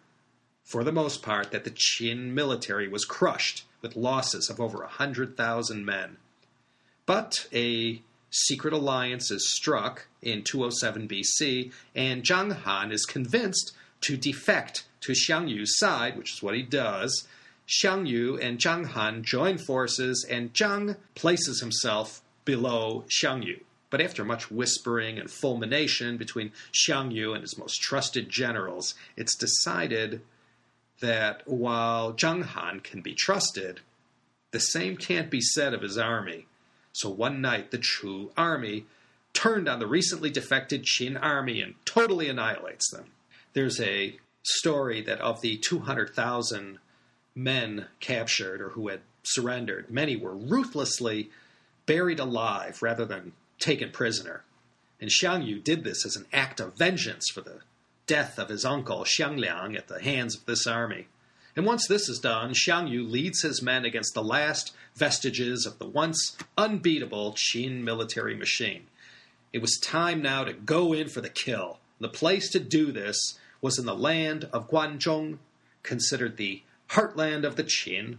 for 0.63 0.84
the 0.84 0.91
most 0.91 1.21
part, 1.21 1.52
that 1.52 1.63
the 1.63 1.71
Qin 1.71 2.32
military 2.32 2.88
was 2.88 3.06
crushed 3.06 3.65
with 3.82 3.95
losses 3.95 4.50
of 4.50 4.60
over 4.60 4.80
a 4.80 4.88
100,000 4.88 5.86
men. 5.86 6.17
But 7.12 7.45
a 7.52 8.02
secret 8.30 8.71
alliance 8.74 9.32
is 9.32 9.54
struck 9.54 10.08
in 10.21 10.43
207 10.43 11.10
BC, 11.10 11.74
and 11.93 12.24
Zhang 12.24 12.54
Han 12.62 12.93
is 12.93 13.06
convinced 13.06 13.74
to 14.00 14.15
defect 14.15 14.86
to 15.02 15.12
Xiang 15.12 15.50
Yu's 15.50 15.78
side, 15.78 16.17
which 16.17 16.32
is 16.32 16.41
what 16.41 16.56
he 16.56 16.62
does. 16.62 17.28
Xiang 17.67 18.08
Yu 18.08 18.38
and 18.38 18.60
Zhang 18.60 18.86
Han 18.86 19.26
join 19.26 19.58
forces, 19.58 20.26
and 20.30 20.54
Zhang 20.54 20.95
places 21.13 21.60
himself 21.60 22.21
below 22.45 23.04
Xiang 23.10 23.43
Yu. 23.43 23.60
But 23.89 24.00
after 24.00 24.24
much 24.24 24.50
whispering 24.50 25.19
and 25.19 25.30
fulmination 25.30 26.15
between 26.15 26.54
Xiang 26.71 27.12
Yu 27.12 27.34
and 27.34 27.41
his 27.41 27.58
most 27.58 27.82
trusted 27.82 28.30
generals, 28.30 28.95
it's 29.17 29.36
decided 29.36 30.21
that 31.02 31.45
while 31.45 32.13
Zhang 32.13 32.43
Han 32.43 32.80
can 32.80 33.02
be 33.02 33.13
trusted, 33.13 33.82
the 34.52 34.62
same 34.62 34.95
can't 34.95 35.30
be 35.30 35.41
said 35.41 35.74
of 35.74 35.82
his 35.82 35.97
army. 35.97 36.47
So 36.93 37.10
one 37.10 37.41
night, 37.41 37.71
the 37.71 37.77
Chu 37.77 38.32
army 38.36 38.86
turned 39.34 39.69
on 39.69 39.80
the 39.80 39.88
recently 39.88 40.30
defected 40.30 40.84
Qin 40.84 41.17
army 41.21 41.62
and 41.62 41.75
totally 41.86 42.27
annihilates 42.27 42.89
them. 42.91 43.12
There's 43.54 43.80
a 43.80 44.17
story 44.43 45.01
that 45.01 45.21
of 45.21 45.41
the 45.41 45.58
200,000 45.58 46.80
men 47.36 47.88
captured 47.99 48.62
or 48.62 48.69
who 48.69 48.89
had 48.89 49.01
surrendered, 49.23 49.89
many 49.89 50.15
were 50.15 50.36
ruthlessly 50.36 51.30
buried 51.86 52.19
alive 52.19 52.82
rather 52.82 53.06
than 53.06 53.34
taken 53.60 53.91
prisoner. 53.91 54.43
And 54.99 55.10
Xiang 55.10 55.45
Yu 55.45 55.60
did 55.60 55.84
this 55.84 56.06
as 56.06 56.15
an 56.15 56.25
act 56.34 56.60
of 56.60 56.77
vengeance 56.77 57.30
for 57.30 57.41
the 57.41 57.62
death 58.08 58.38
of 58.38 58.49
his 58.49 58.65
uncle 58.65 59.04
Xiang 59.04 59.38
Liang 59.39 59.75
at 59.75 59.88
the 59.88 60.01
hands 60.01 60.36
of 60.36 60.45
this 60.45 60.67
army. 60.67 61.08
And 61.55 61.65
once 61.65 61.87
this 61.87 62.07
is 62.07 62.19
done, 62.19 62.53
Xiang 62.53 62.89
Yu 62.89 63.03
leads 63.03 63.41
his 63.41 63.61
men 63.61 63.85
against 63.85 64.13
the 64.13 64.23
last 64.23 64.73
vestiges 64.95 65.65
of 65.65 65.79
the 65.79 65.87
once 65.87 66.37
unbeatable 66.57 67.33
Qin 67.33 67.81
military 67.81 68.35
machine. 68.35 68.87
It 69.51 69.61
was 69.61 69.77
time 69.81 70.21
now 70.21 70.43
to 70.45 70.53
go 70.53 70.93
in 70.93 71.09
for 71.09 71.21
the 71.21 71.29
kill. 71.29 71.79
The 71.99 72.09
place 72.09 72.49
to 72.51 72.59
do 72.59 72.91
this 72.91 73.37
was 73.61 73.77
in 73.77 73.85
the 73.85 73.95
land 73.95 74.49
of 74.53 74.69
Guanzhong, 74.69 75.39
considered 75.83 76.37
the 76.37 76.63
heartland 76.89 77.45
of 77.45 77.57
the 77.57 77.63
Qin. 77.63 78.17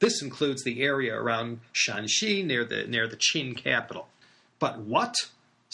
This 0.00 0.20
includes 0.20 0.64
the 0.64 0.82
area 0.82 1.14
around 1.14 1.60
Shanxi 1.72 2.44
near 2.44 2.64
the 2.64 2.86
near 2.86 3.06
the 3.06 3.16
Qin 3.16 3.56
capital. 3.56 4.08
But 4.58 4.80
what? 4.80 5.14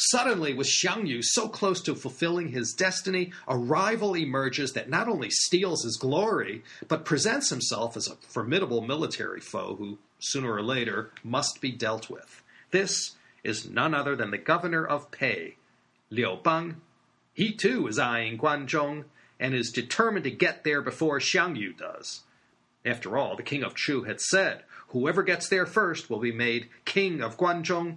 Suddenly, 0.00 0.54
with 0.54 0.68
Xiang 0.68 1.08
Yu 1.08 1.22
so 1.22 1.48
close 1.48 1.80
to 1.82 1.96
fulfilling 1.96 2.50
his 2.50 2.72
destiny, 2.72 3.32
a 3.48 3.58
rival 3.58 4.14
emerges 4.14 4.72
that 4.74 4.88
not 4.88 5.08
only 5.08 5.28
steals 5.28 5.82
his 5.82 5.96
glory, 5.96 6.62
but 6.86 7.04
presents 7.04 7.50
himself 7.50 7.96
as 7.96 8.06
a 8.06 8.14
formidable 8.14 8.80
military 8.80 9.40
foe 9.40 9.74
who, 9.74 9.98
sooner 10.20 10.52
or 10.52 10.62
later, 10.62 11.10
must 11.24 11.60
be 11.60 11.72
dealt 11.72 12.08
with. 12.08 12.44
This 12.70 13.16
is 13.42 13.68
none 13.68 13.92
other 13.92 14.14
than 14.14 14.30
the 14.30 14.38
governor 14.38 14.86
of 14.86 15.10
Pei, 15.10 15.56
Liu 16.10 16.38
Bang. 16.44 16.80
He 17.34 17.52
too 17.52 17.88
is 17.88 17.98
eyeing 17.98 18.38
Guanzhong 18.38 19.06
and 19.40 19.52
is 19.52 19.72
determined 19.72 20.22
to 20.24 20.30
get 20.30 20.62
there 20.62 20.80
before 20.80 21.18
Xiang 21.18 21.56
Yu 21.56 21.72
does. 21.72 22.22
After 22.84 23.18
all, 23.18 23.34
the 23.34 23.42
king 23.42 23.64
of 23.64 23.74
Chu 23.74 24.04
had 24.04 24.20
said, 24.20 24.62
whoever 24.90 25.24
gets 25.24 25.48
there 25.48 25.66
first 25.66 26.08
will 26.08 26.20
be 26.20 26.30
made 26.30 26.68
king 26.84 27.20
of 27.20 27.36
Guanzhong 27.36 27.96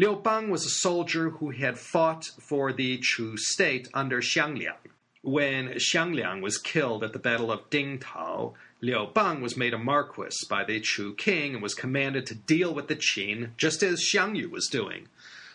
Liu 0.00 0.16
Bang 0.16 0.48
was 0.48 0.64
a 0.64 0.70
soldier 0.70 1.28
who 1.28 1.50
had 1.50 1.78
fought 1.78 2.24
for 2.48 2.72
the 2.72 2.96
Chu 3.02 3.36
state 3.36 3.86
under 3.92 4.22
Xiang 4.22 4.56
Liang. 4.58 4.88
When 5.20 5.74
Xiang 5.74 6.14
Liang 6.14 6.40
was 6.40 6.56
killed 6.56 7.04
at 7.04 7.12
the 7.12 7.18
Battle 7.18 7.52
of 7.52 7.68
Dingtao, 7.68 8.54
Liu 8.80 9.08
Bang 9.14 9.42
was 9.42 9.58
made 9.58 9.74
a 9.74 9.78
marquis 9.78 10.34
by 10.48 10.64
the 10.64 10.80
Chu 10.80 11.14
king 11.16 11.52
and 11.52 11.62
was 11.62 11.74
commanded 11.74 12.24
to 12.24 12.34
deal 12.34 12.72
with 12.72 12.88
the 12.88 12.96
Qin 12.96 13.50
just 13.58 13.82
as 13.82 14.02
Xiang 14.02 14.36
Yu 14.36 14.48
was 14.48 14.68
doing. 14.68 15.08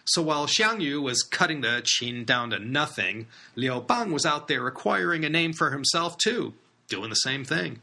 So 0.05 0.21
while 0.21 0.45
Xiang 0.45 0.79
Yu 0.79 1.01
was 1.01 1.23
cutting 1.23 1.61
the 1.61 1.81
Qin 1.83 2.23
down 2.23 2.51
to 2.51 2.59
nothing, 2.59 3.25
Liu 3.55 3.81
Bang 3.81 4.11
was 4.11 4.27
out 4.27 4.47
there 4.47 4.67
acquiring 4.67 5.25
a 5.25 5.29
name 5.29 5.53
for 5.53 5.71
himself 5.71 6.19
too, 6.19 6.53
doing 6.87 7.09
the 7.09 7.15
same 7.15 7.45
thing. 7.45 7.79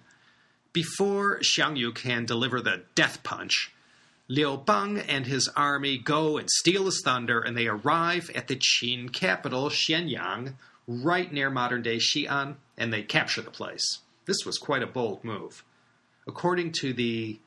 Before 0.72 1.40
Xiang 1.40 1.76
Yu 1.76 1.90
can 1.90 2.24
deliver 2.24 2.60
the 2.60 2.84
death 2.94 3.24
punch, 3.24 3.72
Liu 4.28 4.56
Bang 4.56 4.98
and 4.98 5.26
his 5.26 5.48
army 5.48 5.98
go 5.98 6.38
and 6.38 6.48
steal 6.50 6.86
his 6.86 7.02
thunder, 7.04 7.40
and 7.40 7.56
they 7.56 7.66
arrive 7.66 8.30
at 8.34 8.48
the 8.48 8.56
Qin 8.56 9.12
capital, 9.12 9.68
Xianyang, 9.68 10.54
right 10.86 11.32
near 11.32 11.50
modern 11.50 11.82
day 11.82 11.96
Xi'an, 11.96 12.56
and 12.76 12.92
they 12.92 13.02
capture 13.02 13.42
the 13.42 13.50
place. 13.50 13.98
This 14.26 14.44
was 14.46 14.58
quite 14.58 14.82
a 14.82 14.86
bold 14.86 15.24
move. 15.24 15.64
According 16.26 16.72
to 16.80 16.92
the 16.92 17.40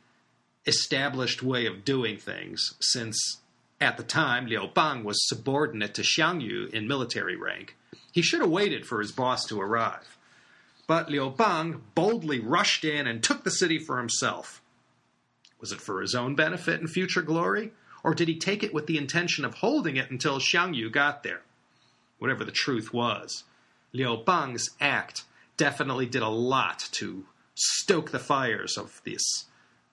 established 0.65 1.41
way 1.41 1.65
of 1.65 1.85
doing 1.85 2.17
things, 2.17 2.73
since 2.81 3.37
at 3.79 3.97
the 3.97 4.03
time, 4.03 4.45
Liu 4.45 4.67
Bang 4.73 5.03
was 5.03 5.27
subordinate 5.27 5.93
to 5.95 6.01
Xiang 6.01 6.41
Yu 6.41 6.69
in 6.73 6.87
military 6.87 7.35
rank. 7.35 7.75
He 8.11 8.21
should 8.21 8.41
have 8.41 8.49
waited 8.49 8.85
for 8.85 8.99
his 8.99 9.11
boss 9.11 9.45
to 9.45 9.59
arrive. 9.59 10.17
But 10.87 11.09
Liu 11.09 11.29
Bang 11.29 11.81
boldly 11.93 12.39
rushed 12.39 12.85
in 12.85 13.07
and 13.07 13.23
took 13.23 13.43
the 13.43 13.51
city 13.51 13.79
for 13.79 13.97
himself. 13.97 14.61
Was 15.59 15.71
it 15.71 15.81
for 15.81 16.01
his 16.01 16.15
own 16.15 16.35
benefit 16.35 16.79
and 16.79 16.89
future 16.89 17.21
glory? 17.21 17.71
Or 18.03 18.13
did 18.13 18.27
he 18.27 18.37
take 18.37 18.63
it 18.63 18.73
with 18.73 18.87
the 18.87 18.97
intention 18.97 19.45
of 19.45 19.55
holding 19.55 19.95
it 19.95 20.11
until 20.11 20.39
Xiang 20.39 20.75
Yu 20.75 20.89
got 20.89 21.23
there? 21.23 21.41
Whatever 22.19 22.43
the 22.43 22.51
truth 22.51 22.93
was, 22.93 23.43
Liu 23.93 24.17
Bang's 24.17 24.69
act 24.79 25.23
definitely 25.57 26.05
did 26.05 26.21
a 26.21 26.29
lot 26.29 26.87
to 26.91 27.25
stoke 27.55 28.11
the 28.11 28.19
fires 28.19 28.77
of 28.77 29.01
this 29.05 29.45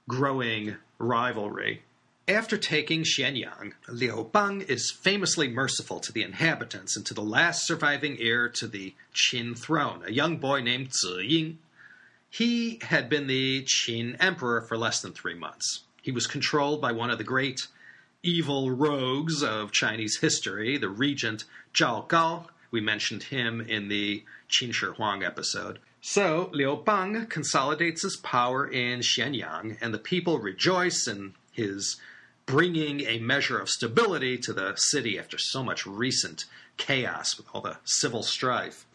growing 0.08 0.76
rivalry. 0.98 1.82
After 2.28 2.56
taking 2.56 3.02
Xianyang, 3.02 3.72
Liu 3.88 4.28
Bang 4.32 4.60
is 4.62 4.92
famously 4.92 5.48
merciful 5.48 5.98
to 6.00 6.12
the 6.12 6.22
inhabitants 6.22 6.96
and 6.96 7.04
to 7.06 7.14
the 7.14 7.22
last 7.22 7.66
surviving 7.66 8.16
heir 8.20 8.48
to 8.50 8.68
the 8.68 8.94
Qin 9.14 9.58
throne, 9.58 10.02
a 10.06 10.12
young 10.12 10.36
boy 10.36 10.60
named 10.60 10.92
Zi 10.94 11.24
Ying. 11.26 11.58
He 12.32 12.78
had 12.80 13.10
been 13.10 13.26
the 13.26 13.62
Qin 13.64 14.16
emperor 14.18 14.62
for 14.62 14.78
less 14.78 15.02
than 15.02 15.12
three 15.12 15.34
months. 15.34 15.80
He 16.00 16.10
was 16.10 16.26
controlled 16.26 16.80
by 16.80 16.90
one 16.90 17.10
of 17.10 17.18
the 17.18 17.24
great 17.24 17.66
evil 18.22 18.70
rogues 18.70 19.42
of 19.42 19.70
Chinese 19.70 20.16
history, 20.18 20.78
the 20.78 20.88
regent 20.88 21.44
Zhao 21.74 22.08
Gao. 22.08 22.46
We 22.70 22.80
mentioned 22.80 23.24
him 23.24 23.60
in 23.60 23.88
the 23.88 24.24
Qin 24.48 24.72
Shi 24.72 24.86
Huang 24.86 25.22
episode. 25.22 25.78
So 26.00 26.48
Liu 26.54 26.82
Bang 26.82 27.26
consolidates 27.26 28.02
his 28.02 28.16
power 28.16 28.66
in 28.66 29.00
Xianyang, 29.00 29.76
and 29.82 29.92
the 29.92 29.98
people 29.98 30.38
rejoice 30.38 31.06
in 31.06 31.34
his 31.52 32.00
bringing 32.46 33.02
a 33.02 33.18
measure 33.18 33.58
of 33.58 33.68
stability 33.68 34.38
to 34.38 34.54
the 34.54 34.74
city 34.76 35.18
after 35.18 35.36
so 35.36 35.62
much 35.62 35.86
recent 35.86 36.46
chaos 36.78 37.36
with 37.36 37.46
all 37.52 37.60
the 37.60 37.76
civil 37.84 38.22
strife. 38.22 38.86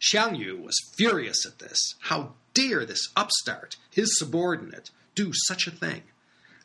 Xiang 0.00 0.36
Yu 0.36 0.56
was 0.56 0.92
furious 0.96 1.46
at 1.46 1.60
this. 1.60 1.94
How 2.00 2.34
dare 2.56 2.86
this 2.86 3.12
upstart, 3.14 3.76
his 3.90 4.18
subordinate, 4.18 4.90
do 5.14 5.30
such 5.32 5.66
a 5.66 5.70
thing? 5.70 6.02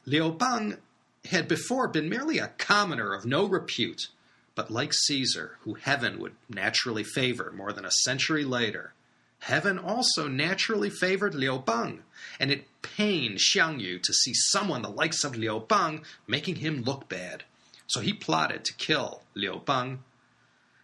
Liu 0.05 0.31
Bang 0.31 0.77
had 1.25 1.47
before 1.47 1.87
been 1.87 2.07
merely 2.07 2.37
a 2.39 2.53
commoner 2.57 3.13
of 3.13 3.25
no 3.25 3.45
repute, 3.45 4.07
but 4.55 4.71
like 4.71 4.93
Caesar, 4.93 5.57
who 5.61 5.73
heaven 5.73 6.19
would 6.19 6.35
naturally 6.49 7.03
favor 7.03 7.51
more 7.51 7.73
than 7.73 7.85
a 7.85 7.91
century 7.91 8.45
later, 8.45 8.93
Heaven 9.41 9.79
also 9.79 10.27
naturally 10.27 10.91
favored 10.91 11.33
Liu 11.33 11.57
Bang, 11.57 12.03
and 12.39 12.51
it 12.51 12.67
pained 12.83 13.39
Xiang 13.39 13.79
Yu 13.79 13.97
to 13.97 14.13
see 14.13 14.33
someone 14.35 14.83
the 14.83 14.89
likes 14.89 15.23
of 15.23 15.35
Liu 15.35 15.65
Bang 15.67 16.05
making 16.27 16.57
him 16.57 16.83
look 16.83 17.09
bad. 17.09 17.43
So 17.87 18.01
he 18.01 18.13
plotted 18.13 18.63
to 18.65 18.73
kill 18.75 19.23
Liu 19.33 19.59
Bang. 19.65 20.03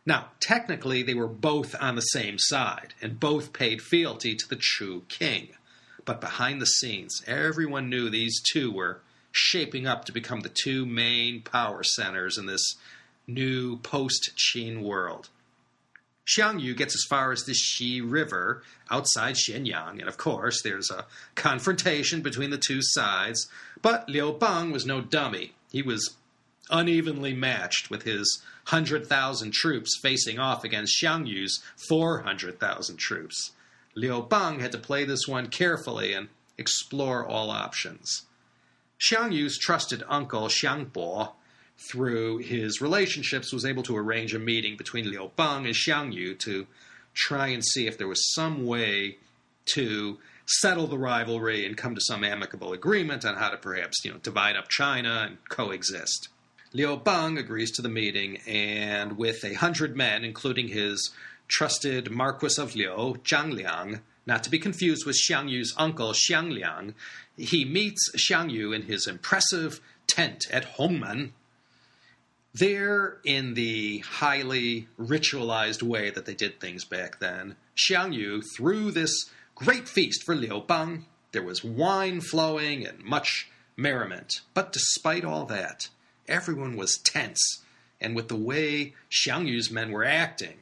Now, 0.08 0.30
technically, 0.40 1.04
they 1.04 1.14
were 1.14 1.28
both 1.28 1.76
on 1.82 1.96
the 1.96 2.02
same 2.02 2.40
side, 2.40 2.94
and 3.02 3.20
both 3.20 3.52
paid 3.52 3.82
fealty 3.82 4.36
to 4.36 4.48
the 4.48 4.56
Chu 4.56 5.04
king. 5.10 5.50
But 6.06 6.22
behind 6.22 6.62
the 6.62 6.66
scenes, 6.66 7.22
everyone 7.28 7.90
knew 7.90 8.10
these 8.10 8.42
two 8.42 8.72
were 8.72 9.02
shaping 9.34 9.86
up 9.86 10.06
to 10.06 10.14
become 10.14 10.40
the 10.40 10.50
two 10.50 10.86
main 10.86 11.42
power 11.42 11.84
centers 11.84 12.38
in 12.38 12.46
this 12.46 12.76
new 13.28 13.80
post 13.80 14.32
Qin 14.38 14.82
world. 14.82 15.28
Xiang 16.26 16.62
Yu 16.62 16.74
gets 16.74 16.96
as 16.96 17.04
far 17.04 17.34
as 17.34 17.44
the 17.44 17.54
Xi 17.54 18.00
River 18.00 18.64
outside 18.90 19.36
Xianyang, 19.36 20.00
and 20.00 20.08
of 20.08 20.18
course, 20.18 20.62
there's 20.62 20.90
a 20.90 21.06
confrontation 21.36 22.22
between 22.22 22.50
the 22.52 22.58
two 22.58 22.80
sides. 22.82 23.50
But 23.82 24.08
Liu 24.08 24.32
Bang 24.32 24.72
was 24.72 24.86
no 24.86 25.02
dummy. 25.02 25.54
He 25.70 25.82
was 25.82 26.16
unevenly 26.70 27.34
matched 27.34 27.90
with 27.90 28.04
his 28.04 28.42
100,000 28.70 29.54
troops 29.54 29.98
facing 30.02 30.40
off 30.40 30.64
against 30.64 31.02
Xiang 31.02 31.26
Yu's 31.26 31.64
400,000 31.88 32.98
troops. 32.98 33.52
Liu 33.96 34.22
Bang 34.22 34.60
had 34.60 34.74
to 34.74 34.78
play 34.78 35.06
this 35.06 35.26
one 35.28 35.48
carefully 35.48 36.14
and 36.14 36.28
explore 36.58 37.26
all 37.26 37.50
options. 37.50 38.24
Xiang 39.00 39.32
Yu's 39.32 39.58
trusted 39.58 40.04
uncle, 40.10 40.48
Xiang 40.48 40.92
Bo, 40.92 41.34
through 41.90 42.40
his 42.40 42.82
relationships, 42.82 43.54
was 43.54 43.64
able 43.64 43.84
to 43.84 43.96
arrange 43.96 44.34
a 44.34 44.40
meeting 44.40 44.76
between 44.76 45.10
Liu 45.10 45.32
Bang 45.38 45.66
and 45.66 45.76
Xiang 45.76 46.14
Yu 46.14 46.36
to 46.36 46.68
try 47.14 47.48
and 47.48 47.64
see 47.64 47.88
if 47.88 47.98
there 47.98 48.08
was 48.08 48.34
some 48.34 48.66
way 48.66 49.18
to 49.74 50.18
settle 50.46 50.88
the 50.88 50.98
rivalry 50.98 51.66
and 51.66 51.78
come 51.78 51.96
to 51.96 52.02
some 52.02 52.24
amicable 52.24 52.74
agreement 52.74 53.26
on 53.26 53.36
how 53.36 53.50
to 53.50 53.58
perhaps 53.58 54.04
you 54.04 54.12
know 54.12 54.18
divide 54.18 54.56
up 54.56 54.68
China 54.68 55.26
and 55.28 55.38
coexist. 55.50 56.30
Liu 56.74 56.98
Bang 56.98 57.38
agrees 57.38 57.72
to 57.72 57.82
the 57.82 57.90
meeting, 57.90 58.38
and 58.48 59.18
with 59.18 59.44
a 59.44 59.54
hundred 59.54 59.96
men, 59.96 60.24
including 60.24 60.68
his 60.68 61.12
trusted 61.48 62.12
Marquis 62.12 62.62
of 62.62 62.76
Liu, 62.76 63.18
Zhang 63.24 63.54
Liang, 63.54 64.02
not 64.26 64.44
to 64.44 64.50
be 64.50 64.60
confused 64.60 65.06
with 65.06 65.16
Xiang 65.16 65.50
Yu's 65.50 65.74
uncle 65.78 66.12
Xiang 66.12 66.54
Liang, 66.54 66.94
he 67.38 67.64
meets 67.64 68.12
Xiang 68.16 68.52
Yu 68.52 68.74
in 68.74 68.84
his 68.84 69.08
impressive 69.08 69.80
tent 70.08 70.46
at 70.52 70.76
Hongmen, 70.78 71.32
there, 72.54 73.20
in 73.24 73.54
the 73.54 74.00
highly 74.00 74.88
ritualized 75.00 75.84
way 75.84 76.10
that 76.10 76.26
they 76.26 76.34
did 76.34 76.60
things 76.60 76.86
back 76.86 77.20
then, 77.20 77.56
Xiang 77.76 78.14
Yu 78.14 78.42
threw 78.42 78.90
this 78.90 79.30
great 79.54 79.88
feast 79.88 80.24
for 80.24 80.34
Liu 80.34 80.64
Bang. 80.66 81.06
There 81.34 81.44
was 81.44 81.64
wine 81.64 82.20
flowing 82.20 82.84
and 82.86 83.04
much 83.04 83.48
merriment. 83.76 84.42
But 84.56 84.74
despite 84.74 85.24
all 85.24 85.46
that, 85.46 85.90
everyone 86.28 86.76
was 86.76 86.98
tense, 86.98 87.64
and 88.00 88.16
with 88.16 88.28
the 88.28 88.36
way 88.36 88.94
Xiang 89.12 89.48
Yu's 89.48 89.72
men 89.72 89.92
were 89.92 90.04
acting, 90.04 90.58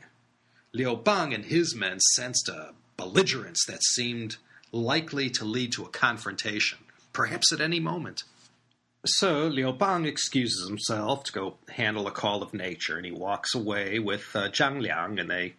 Liu 0.74 0.96
Bang 0.96 1.34
and 1.34 1.46
his 1.46 1.76
men 1.76 2.00
sensed 2.00 2.50
a 2.50 2.74
belligerence 2.98 3.66
that 3.66 3.84
seemed 3.84 4.38
likely 4.72 5.30
to 5.30 5.46
lead 5.46 5.72
to 5.74 5.84
a 5.84 5.90
confrontation, 5.90 6.80
perhaps 7.14 7.52
at 7.52 7.62
any 7.62 7.80
moment. 7.80 8.24
So 9.06 9.48
Liu 9.48 9.72
Bang 9.72 10.06
excuses 10.06 10.68
himself 10.68 11.24
to 11.26 11.32
go 11.32 11.58
handle 11.70 12.08
a 12.08 12.12
call 12.12 12.42
of 12.42 12.54
nature, 12.54 12.98
and 12.98 13.06
he 13.06 13.12
walks 13.12 13.54
away 13.54 14.00
with 14.00 14.36
uh, 14.36 14.50
Zhang 14.50 14.82
Liang, 14.82 15.20
and 15.20 15.30
they 15.30 15.54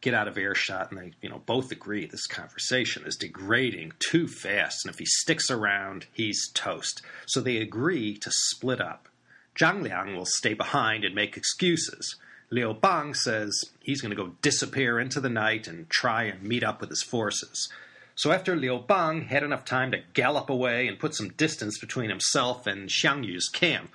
get 0.00 0.14
out 0.14 0.28
of 0.28 0.38
earshot, 0.38 0.90
and 0.90 1.00
they, 1.00 1.12
you 1.20 1.28
know, 1.28 1.42
both 1.44 1.72
agree 1.72 2.06
this 2.06 2.26
conversation 2.26 3.04
is 3.04 3.16
degrading 3.16 3.92
too 3.98 4.28
fast, 4.28 4.84
and 4.84 4.92
if 4.92 4.98
he 4.98 5.06
sticks 5.06 5.50
around, 5.50 6.06
he's 6.12 6.50
toast. 6.52 7.02
So 7.26 7.40
they 7.40 7.56
agree 7.56 8.16
to 8.18 8.30
split 8.30 8.80
up. 8.80 9.08
Zhang 9.56 9.82
Liang 9.82 10.16
will 10.16 10.26
stay 10.26 10.54
behind 10.54 11.04
and 11.04 11.14
make 11.14 11.36
excuses. 11.36 12.16
Liu 12.50 12.72
Bang 12.72 13.12
says 13.12 13.64
he's 13.82 14.00
going 14.00 14.10
to 14.10 14.16
go 14.16 14.34
disappear 14.40 15.00
into 15.00 15.20
the 15.20 15.28
night 15.28 15.66
and 15.66 15.90
try 15.90 16.24
and 16.24 16.42
meet 16.42 16.62
up 16.62 16.80
with 16.80 16.90
his 16.90 17.02
forces. 17.02 17.68
So 18.14 18.32
after 18.32 18.56
Liu 18.56 18.78
Bang 18.78 19.22
had 19.22 19.42
enough 19.42 19.64
time 19.64 19.90
to 19.92 20.02
gallop 20.14 20.48
away 20.48 20.88
and 20.88 20.98
put 20.98 21.14
some 21.14 21.30
distance 21.30 21.78
between 21.78 22.08
himself 22.08 22.66
and 22.66 22.88
Xiang 22.88 23.26
Yu's 23.26 23.48
camp, 23.48 23.94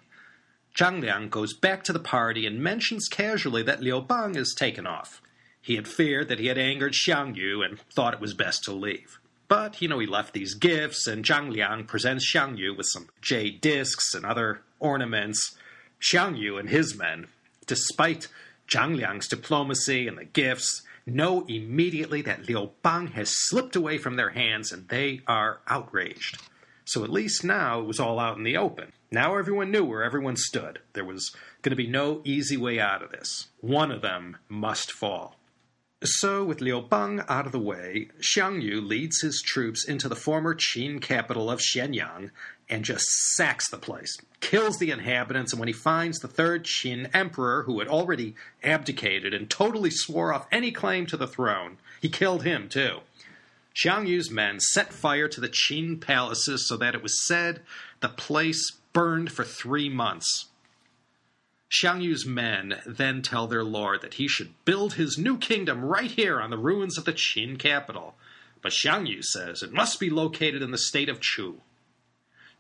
Zhang 0.76 1.02
Liang 1.02 1.30
goes 1.30 1.54
back 1.54 1.84
to 1.84 1.94
the 1.94 2.00
party 2.00 2.46
and 2.46 2.62
mentions 2.62 3.08
casually 3.08 3.64
that 3.64 3.82
Liu 3.82 4.02
Bang 4.02 4.36
is 4.36 4.56
taken 4.58 4.86
off. 4.86 5.22
He 5.64 5.76
had 5.78 5.88
feared 5.88 6.28
that 6.28 6.40
he 6.40 6.48
had 6.48 6.58
angered 6.58 6.92
Xiang 6.94 7.38
Yu 7.38 7.64
and 7.64 7.80
thought 7.80 8.14
it 8.14 8.20
was 8.20 8.34
best 8.34 8.66
to 8.66 8.74
leave. 8.74 9.18
But, 9.48 9.82
you 9.82 9.88
know, 9.88 10.00
he 10.00 10.06
left 10.06 10.34
these 10.34 10.56
gifts, 10.56 11.08
and 11.08 11.24
Zhang 11.24 11.50
Liang 11.54 11.86
presents 11.86 12.30
Xiang 12.30 12.58
Yu 12.58 12.76
with 12.76 12.88
some 12.88 13.08
jade 13.22 13.62
discs 13.62 14.14
and 14.14 14.26
other 14.26 14.62
ornaments. 14.80 15.56
Xiang 16.02 16.38
Yu 16.38 16.58
and 16.58 16.70
his 16.70 16.98
men, 16.98 17.28
despite 17.66 18.28
Zhang 18.68 18.98
Liang's 18.98 19.30
diplomacy 19.30 20.06
and 20.06 20.18
the 20.18 20.26
gifts, 20.26 20.82
know 21.06 21.46
immediately 21.48 22.22
that 22.24 22.46
Liu 22.50 22.72
Bang 22.82 23.08
has 23.08 23.30
slipped 23.48 23.78
away 23.78 23.98
from 23.98 24.18
their 24.18 24.32
hands 24.32 24.74
and 24.74 24.90
they 24.90 25.22
are 25.28 25.62
outraged. 25.68 26.42
So 26.84 27.06
at 27.06 27.10
least 27.10 27.46
now 27.46 27.80
it 27.80 27.86
was 27.86 28.02
all 28.02 28.20
out 28.20 28.38
in 28.38 28.44
the 28.44 28.58
open. 28.58 28.92
Now 29.12 29.38
everyone 29.38 29.72
knew 29.72 29.86
where 29.86 30.04
everyone 30.04 30.36
stood. 30.36 30.80
There 30.92 31.06
was 31.06 31.34
going 31.62 31.72
to 31.72 31.78
be 31.78 31.88
no 31.88 32.22
easy 32.26 32.58
way 32.58 32.82
out 32.82 33.02
of 33.02 33.12
this. 33.12 33.48
One 33.62 33.92
of 33.92 34.02
them 34.02 34.38
must 34.50 34.92
fall. 34.92 35.38
So, 36.06 36.44
with 36.44 36.60
Liu 36.60 36.82
Bang 36.82 37.22
out 37.30 37.46
of 37.46 37.54
the 37.54 37.60
way, 37.60 38.10
Xiang 38.20 38.62
Yu 38.62 38.82
leads 38.82 39.22
his 39.22 39.42
troops 39.42 39.88
into 39.88 40.10
the 40.10 40.18
former 40.18 40.54
Qin 40.54 41.02
capital 41.02 41.50
of 41.50 41.62
Xianyang 41.62 42.30
and 42.68 42.84
just 42.84 43.06
sacks 43.36 43.70
the 43.70 43.78
place, 43.78 44.18
kills 44.42 44.80
the 44.80 44.92
inhabitants, 44.92 45.54
and 45.54 45.62
when 45.62 45.68
he 45.68 45.74
finds 45.74 46.20
the 46.20 46.28
third 46.28 46.66
Qin 46.66 47.10
emperor, 47.14 47.64
who 47.64 47.80
had 47.80 47.88
already 47.88 48.36
abdicated 48.62 49.34
and 49.34 49.50
totally 49.50 49.92
swore 49.92 50.34
off 50.34 50.46
any 50.52 50.74
claim 50.74 51.06
to 51.06 51.16
the 51.16 51.26
throne, 51.26 51.78
he 52.02 52.10
killed 52.10 52.44
him 52.44 52.68
too. 52.68 53.00
Xiang 53.74 54.06
Yu's 54.06 54.30
men 54.30 54.60
set 54.60 54.92
fire 54.92 55.30
to 55.30 55.40
the 55.40 55.48
Qin 55.48 56.02
palaces 56.02 56.68
so 56.68 56.76
that 56.76 56.96
it 56.96 57.02
was 57.02 57.26
said 57.26 57.62
the 58.02 58.10
place 58.10 58.74
burned 58.92 59.32
for 59.32 59.46
three 59.46 59.88
months. 59.88 60.50
Xiang 61.74 62.04
Yu's 62.04 62.24
men 62.24 62.82
then 62.86 63.24
tell 63.24 63.48
their 63.48 63.64
lord 63.64 64.02
that 64.02 64.16
he 64.16 64.28
should 64.28 64.54
build 64.64 64.94
his 64.94 65.18
new 65.18 65.38
kingdom 65.40 65.84
right 65.84 66.12
here 66.12 66.40
on 66.40 66.52
the 66.52 66.58
ruins 66.58 67.00
of 67.00 67.06
the 67.06 67.14
Qin 67.14 67.58
capital. 67.58 68.14
But 68.62 68.74
Xiang 68.74 69.08
Yu 69.08 69.24
says 69.24 69.64
it 69.64 69.74
must 69.74 70.00
be 70.00 70.12
located 70.12 70.62
in 70.62 70.70
the 70.70 70.78
state 70.78 71.10
of 71.10 71.20
Chu. 71.20 71.62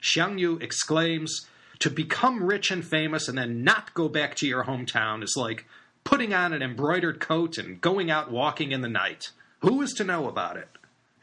Xiang 0.02 0.39
Yu 0.39 0.58
exclaims, 0.58 1.47
To 1.80 1.91
become 1.91 2.43
rich 2.43 2.71
and 2.71 2.84
famous 2.84 3.28
and 3.28 3.38
then 3.38 3.63
not 3.63 3.93
go 3.93 4.10
back 4.10 4.36
to 4.38 4.47
your 4.47 4.63
hometown 4.63 5.23
is 5.23 5.36
like 5.38 5.65
putting 6.04 6.34
on 6.34 6.52
an 6.52 6.63
embroidered 6.63 7.19
coat 7.19 7.60
and 7.60 7.80
going 7.80 8.10
out 8.10 8.32
walking 8.32 8.71
in 8.71 8.82
the 8.82 8.89
night. 8.89 9.30
Who 9.60 9.82
is 9.84 9.93
to 9.93 10.04
know 10.04 10.28
about 10.28 10.58
it? 10.58 10.69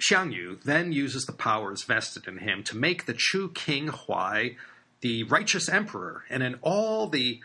Xiang 0.00 0.32
Yu 0.32 0.60
then 0.64 0.92
uses 0.92 1.24
the 1.24 1.32
powers 1.32 1.82
vested 1.82 2.28
in 2.28 2.38
him 2.38 2.62
to 2.64 2.76
make 2.76 3.06
the 3.06 3.16
Chu 3.18 3.50
king 3.50 3.88
Huai 3.88 4.56
the 5.00 5.24
righteous 5.24 5.68
emperor, 5.68 6.24
and 6.30 6.42
in 6.42 6.56
all 6.62 7.08
the 7.08 7.40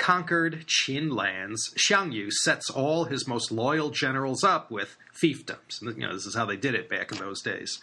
conquered 0.00 0.66
Qin 0.66 1.14
lands, 1.14 1.72
Xiang 1.76 2.12
Yu 2.12 2.30
sets 2.30 2.70
all 2.70 3.04
his 3.04 3.28
most 3.28 3.52
loyal 3.52 3.90
generals 3.90 4.42
up 4.42 4.70
with 4.70 4.96
fiefdoms. 5.14 5.82
You 5.82 5.94
know, 5.94 6.14
this 6.14 6.26
is 6.26 6.34
how 6.34 6.46
they 6.46 6.56
did 6.56 6.74
it 6.74 6.88
back 6.88 7.12
in 7.12 7.18
those 7.18 7.42
days. 7.42 7.80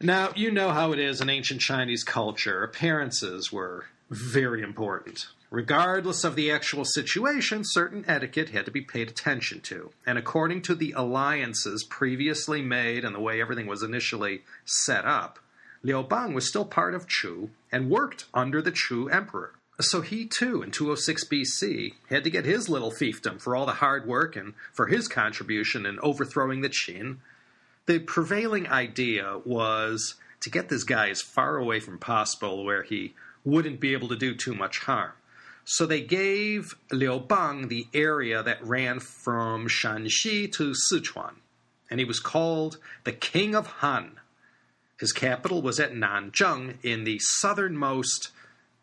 Now, 0.00 0.30
you 0.34 0.50
know 0.50 0.70
how 0.70 0.92
it 0.92 0.98
is 0.98 1.20
in 1.20 1.28
ancient 1.28 1.60
Chinese 1.60 2.04
culture. 2.04 2.62
Appearances 2.62 3.52
were 3.52 3.86
very 4.08 4.62
important. 4.62 5.26
Regardless 5.50 6.22
of 6.22 6.36
the 6.36 6.50
actual 6.50 6.84
situation, 6.84 7.62
certain 7.64 8.04
etiquette 8.06 8.50
had 8.50 8.64
to 8.64 8.70
be 8.70 8.80
paid 8.80 9.08
attention 9.08 9.60
to. 9.62 9.90
And 10.06 10.16
according 10.16 10.62
to 10.62 10.76
the 10.76 10.92
alliances 10.96 11.82
previously 11.82 12.62
made 12.62 13.04
and 13.04 13.14
the 13.14 13.20
way 13.20 13.40
everything 13.40 13.66
was 13.66 13.82
initially 13.82 14.42
set 14.64 15.04
up, 15.04 15.40
Liu 15.82 16.02
Bang 16.04 16.32
was 16.32 16.48
still 16.48 16.64
part 16.64 16.94
of 16.94 17.08
Chu 17.08 17.50
and 17.72 17.90
worked 17.90 18.26
under 18.32 18.62
the 18.62 18.70
Chu 18.70 19.08
emperor. 19.08 19.54
So 19.80 20.02
he 20.02 20.26
too, 20.26 20.62
in 20.62 20.70
206 20.70 21.24
BC, 21.24 21.94
had 22.08 22.24
to 22.24 22.30
get 22.30 22.44
his 22.44 22.68
little 22.68 22.90
fiefdom 22.90 23.40
for 23.40 23.56
all 23.56 23.66
the 23.66 23.72
hard 23.72 24.06
work 24.06 24.36
and 24.36 24.54
for 24.72 24.86
his 24.86 25.08
contribution 25.08 25.86
in 25.86 25.98
overthrowing 26.00 26.60
the 26.60 26.68
Qin. 26.68 27.16
The 27.86 27.98
prevailing 27.98 28.68
idea 28.68 29.40
was 29.44 30.16
to 30.40 30.50
get 30.50 30.68
this 30.68 30.84
guy 30.84 31.08
as 31.08 31.22
far 31.22 31.56
away 31.56 31.80
from 31.80 31.98
possible 31.98 32.64
where 32.64 32.82
he 32.82 33.14
wouldn't 33.44 33.80
be 33.80 33.92
able 33.92 34.08
to 34.08 34.16
do 34.16 34.34
too 34.34 34.54
much 34.54 34.80
harm. 34.80 35.12
So 35.64 35.86
they 35.86 36.00
gave 36.00 36.74
Liu 36.90 37.18
Bang 37.20 37.68
the 37.68 37.86
area 37.94 38.42
that 38.42 38.64
ran 38.64 39.00
from 39.00 39.68
Shanxi 39.68 40.50
to 40.52 40.74
Sichuan, 40.74 41.34
and 41.90 42.00
he 42.00 42.04
was 42.04 42.20
called 42.20 42.78
the 43.04 43.12
King 43.12 43.54
of 43.54 43.66
Han. 43.66 44.18
His 44.98 45.12
capital 45.12 45.62
was 45.62 45.80
at 45.80 45.92
Nanzheng 45.92 46.76
in 46.82 47.04
the 47.04 47.18
southernmost 47.20 48.30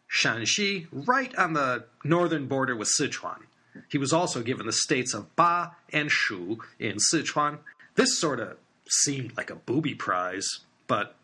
Shanxi, 0.10 0.88
right 0.92 1.36
on 1.36 1.54
the 1.54 1.86
northern 2.04 2.48
border 2.48 2.76
with 2.76 2.90
Sichuan. 2.90 3.44
He 3.90 3.98
was 3.98 4.14
also 4.14 4.42
given 4.42 4.66
the 4.66 4.74
states 4.74 5.14
of 5.14 5.36
Ba 5.36 5.76
and 5.92 6.12
Shu 6.12 6.60
in 6.80 6.98
Sichuan. 6.98 7.60
This 7.96 8.20
sort 8.20 8.40
of 8.40 8.58
seemed 8.90 9.36
like 9.38 9.50
a 9.50 9.56
booby 9.56 9.94
prize, 9.94 10.60
but 10.88 11.16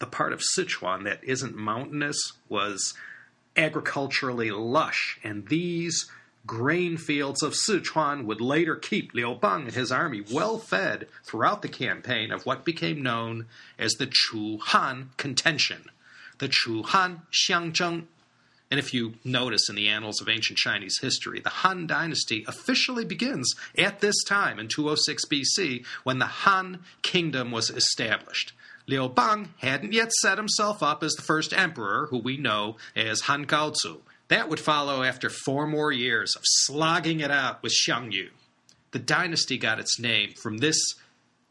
the 0.00 0.06
part 0.06 0.32
of 0.32 0.42
Sichuan 0.56 1.04
that 1.04 1.22
isn't 1.22 1.56
mountainous 1.56 2.32
was 2.48 2.94
agriculturally 3.56 4.50
lush, 4.50 5.18
and 5.22 5.48
these 5.48 6.10
grain 6.46 6.96
fields 6.96 7.42
of 7.42 7.54
Sichuan 7.54 8.24
would 8.24 8.40
later 8.40 8.74
keep 8.74 9.14
Liu 9.14 9.34
Bang 9.34 9.62
and 9.62 9.74
his 9.74 9.92
army 9.92 10.24
well 10.32 10.58
fed 10.58 11.06
throughout 11.24 11.62
the 11.62 11.68
campaign 11.68 12.32
of 12.32 12.44
what 12.44 12.64
became 12.64 13.02
known 13.02 13.46
as 13.78 13.94
the 13.94 14.08
Chu 14.10 14.58
Han 14.58 15.10
contention. 15.16 15.84
The 16.38 16.48
Chu 16.48 16.82
Han 16.82 17.22
Xiangzheng 17.30 18.06
and 18.72 18.78
if 18.78 18.94
you 18.94 19.12
notice 19.22 19.68
in 19.68 19.74
the 19.74 19.88
annals 19.88 20.22
of 20.22 20.30
ancient 20.30 20.58
Chinese 20.58 20.98
history, 21.02 21.40
the 21.40 21.50
Han 21.50 21.86
dynasty 21.86 22.42
officially 22.48 23.04
begins 23.04 23.54
at 23.76 24.00
this 24.00 24.24
time 24.24 24.58
in 24.58 24.66
206 24.66 25.26
BC 25.26 25.84
when 26.04 26.18
the 26.18 26.24
Han 26.24 26.82
kingdom 27.02 27.50
was 27.50 27.68
established. 27.68 28.54
Liu 28.86 29.10
Bang 29.10 29.52
hadn't 29.58 29.92
yet 29.92 30.10
set 30.10 30.38
himself 30.38 30.82
up 30.82 31.02
as 31.02 31.12
the 31.12 31.22
first 31.22 31.52
emperor, 31.52 32.06
who 32.08 32.16
we 32.16 32.38
know 32.38 32.78
as 32.96 33.20
Han 33.20 33.44
Gaozu. 33.44 33.98
That 34.28 34.48
would 34.48 34.58
follow 34.58 35.02
after 35.02 35.28
four 35.28 35.66
more 35.66 35.92
years 35.92 36.34
of 36.34 36.40
slogging 36.42 37.20
it 37.20 37.30
out 37.30 37.62
with 37.62 37.74
Xiang 37.74 38.10
Yu. 38.10 38.30
The 38.92 38.98
dynasty 38.98 39.58
got 39.58 39.80
its 39.80 40.00
name 40.00 40.32
from 40.32 40.58
this 40.58 40.80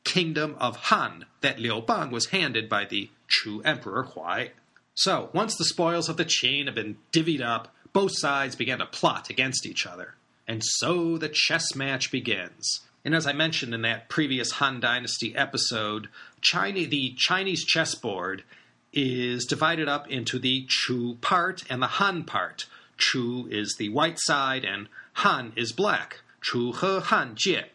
kingdom 0.04 0.56
of 0.58 0.76
Han 0.76 1.26
that 1.42 1.60
Liu 1.60 1.82
Bang 1.82 2.10
was 2.10 2.30
handed 2.30 2.68
by 2.68 2.86
the 2.86 3.12
Chu 3.28 3.62
emperor 3.62 4.08
Huai 4.16 4.50
so, 4.96 5.30
once 5.34 5.56
the 5.56 5.66
spoils 5.66 6.10
of 6.10 6.18
the 6.18 6.26
Qin 6.26 6.66
had 6.66 6.76
been 6.76 6.98
divvied 7.12 7.42
up, 7.42 7.74
both 7.94 8.18
sides 8.18 8.56
began 8.56 8.80
to 8.80 8.86
plot 8.86 9.30
against 9.30 9.66
each 9.66 9.86
other. 9.86 10.16
And 10.48 10.62
so 10.64 11.18
the 11.18 11.30
chess 11.30 11.76
match 11.76 12.12
begins. 12.12 12.82
And 13.04 13.16
as 13.16 13.26
I 13.26 13.34
mentioned 13.34 13.74
in 13.74 13.82
that 13.82 14.10
previous 14.10 14.52
Han 14.54 14.80
Dynasty 14.80 15.36
episode, 15.36 16.08
China, 16.42 16.86
the 16.86 17.14
Chinese 17.18 17.66
chessboard 17.66 18.44
is 18.94 19.46
divided 19.46 19.88
up 19.88 20.10
into 20.10 20.38
the 20.38 20.66
Chu 20.68 21.16
part 21.22 21.64
and 21.70 21.82
the 21.82 21.88
Han 21.88 22.24
part. 22.24 22.66
Chu 22.98 23.48
is 23.50 23.76
the 23.78 23.90
white 23.90 24.20
side 24.20 24.66
and 24.66 24.88
Han 25.14 25.54
is 25.56 25.72
black. 25.72 26.20
Chu 26.42 26.74
He 26.74 27.00
Han 27.00 27.36
Jie. 27.36 27.66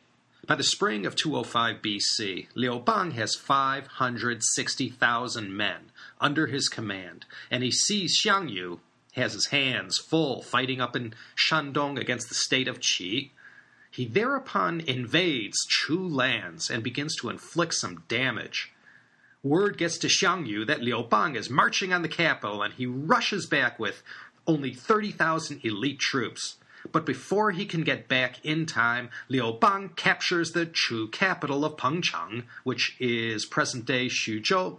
By 0.47 0.55
the 0.55 0.63
spring 0.63 1.07
of 1.07 1.17
205 1.17 1.83
BC, 1.83 2.47
Liu 2.55 2.79
Bang 2.79 3.13
has 3.13 3.35
560,000 3.35 5.57
men 5.57 5.91
under 6.21 6.47
his 6.47 6.69
command, 6.69 7.27
and 7.51 7.63
he 7.63 7.71
sees 7.71 8.21
Xiang 8.21 8.51
Yu 8.51 8.81
has 9.15 9.33
his 9.33 9.47
hands 9.47 9.99
full 9.99 10.43
fighting 10.43 10.81
up 10.81 10.95
in 10.95 11.15
Shandong 11.35 11.99
against 11.99 12.29
the 12.29 12.35
state 12.35 12.69
of 12.69 12.81
Qi. 12.81 13.31
He 13.91 14.05
thereupon 14.05 14.81
invades 14.81 15.65
Chu 15.67 16.07
lands 16.07 16.69
and 16.71 16.83
begins 16.83 17.17
to 17.17 17.31
inflict 17.31 17.75
some 17.75 18.05
damage. 18.09 18.73
Word 19.43 19.79
gets 19.79 19.97
to 19.99 20.09
Xiang 20.09 20.47
Yu 20.47 20.65
that 20.67 20.83
Liu 20.83 21.03
Bang 21.03 21.35
is 21.35 21.49
marching 21.49 21.93
on 21.93 22.03
the 22.03 22.09
capital, 22.09 22.63
and 22.63 22.75
he 22.75 22.85
rushes 22.85 23.47
back 23.47 23.79
with 23.79 24.03
only 24.47 24.75
30,000 24.75 25.61
elite 25.65 25.99
troops. 25.99 26.57
But 26.93 27.07
before 27.07 27.53
he 27.53 27.65
can 27.65 27.83
get 27.83 28.09
back 28.09 28.45
in 28.45 28.67
time, 28.67 29.11
Liu 29.29 29.53
Bang 29.53 29.91
captures 29.97 30.53
the 30.53 30.67
Chu 30.67 31.09
capital 31.09 31.65
of 31.65 31.77
Pengcheng, 31.77 32.45
which 32.65 32.97
is 33.01 33.47
present 33.47 33.87
day 33.87 34.07
Xuzhou. 34.07 34.79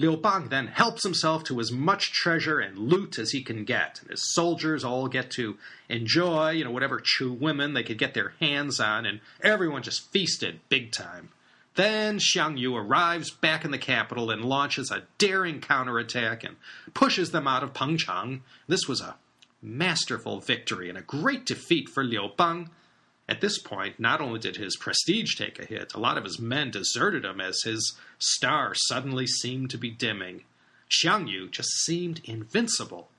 Liu 0.00 0.16
Bang 0.16 0.48
then 0.48 0.68
helps 0.68 1.02
himself 1.02 1.42
to 1.44 1.58
as 1.58 1.72
much 1.72 2.12
treasure 2.12 2.60
and 2.60 2.78
loot 2.78 3.18
as 3.18 3.32
he 3.32 3.42
can 3.42 3.64
get. 3.64 3.98
And 4.00 4.10
his 4.10 4.32
soldiers 4.32 4.84
all 4.84 5.08
get 5.08 5.28
to 5.32 5.56
enjoy, 5.88 6.50
you 6.50 6.62
know, 6.62 6.70
whatever 6.70 7.00
Chu 7.02 7.32
women 7.32 7.74
they 7.74 7.82
could 7.82 7.98
get 7.98 8.14
their 8.14 8.34
hands 8.38 8.78
on, 8.78 9.04
and 9.06 9.18
everyone 9.42 9.82
just 9.82 10.12
feasted 10.12 10.60
big 10.68 10.92
time. 10.92 11.30
Then 11.74 12.18
Xiang 12.18 12.58
Yu 12.58 12.76
arrives 12.76 13.30
back 13.30 13.64
in 13.64 13.72
the 13.72 13.78
capital 13.78 14.30
and 14.30 14.44
launches 14.44 14.92
a 14.92 15.02
daring 15.18 15.60
counterattack 15.60 16.44
and 16.44 16.56
pushes 16.94 17.32
them 17.32 17.48
out 17.48 17.64
of 17.64 17.72
Pengcheng. 17.72 18.42
This 18.68 18.86
was 18.86 19.00
a 19.00 19.16
masterful 19.60 20.38
victory 20.38 20.88
and 20.88 20.98
a 20.98 21.02
great 21.02 21.44
defeat 21.44 21.88
for 21.88 22.04
Liu 22.04 22.30
Bang. 22.36 22.70
At 23.28 23.40
this 23.40 23.58
point, 23.58 24.00
not 24.00 24.20
only 24.20 24.38
did 24.38 24.56
his 24.56 24.76
prestige 24.76 25.34
take 25.34 25.58
a 25.58 25.66
hit, 25.66 25.92
a 25.94 26.00
lot 26.00 26.16
of 26.16 26.24
his 26.24 26.38
men 26.38 26.70
deserted 26.70 27.24
him 27.24 27.40
as 27.40 27.62
his 27.62 27.98
star 28.18 28.74
suddenly 28.74 29.26
seemed 29.26 29.70
to 29.70 29.78
be 29.78 29.90
dimming. 29.90 30.44
Xiang 30.90 31.28
Yu 31.28 31.48
just 31.48 31.68
seemed 31.84 32.22
invincible. 32.24 33.10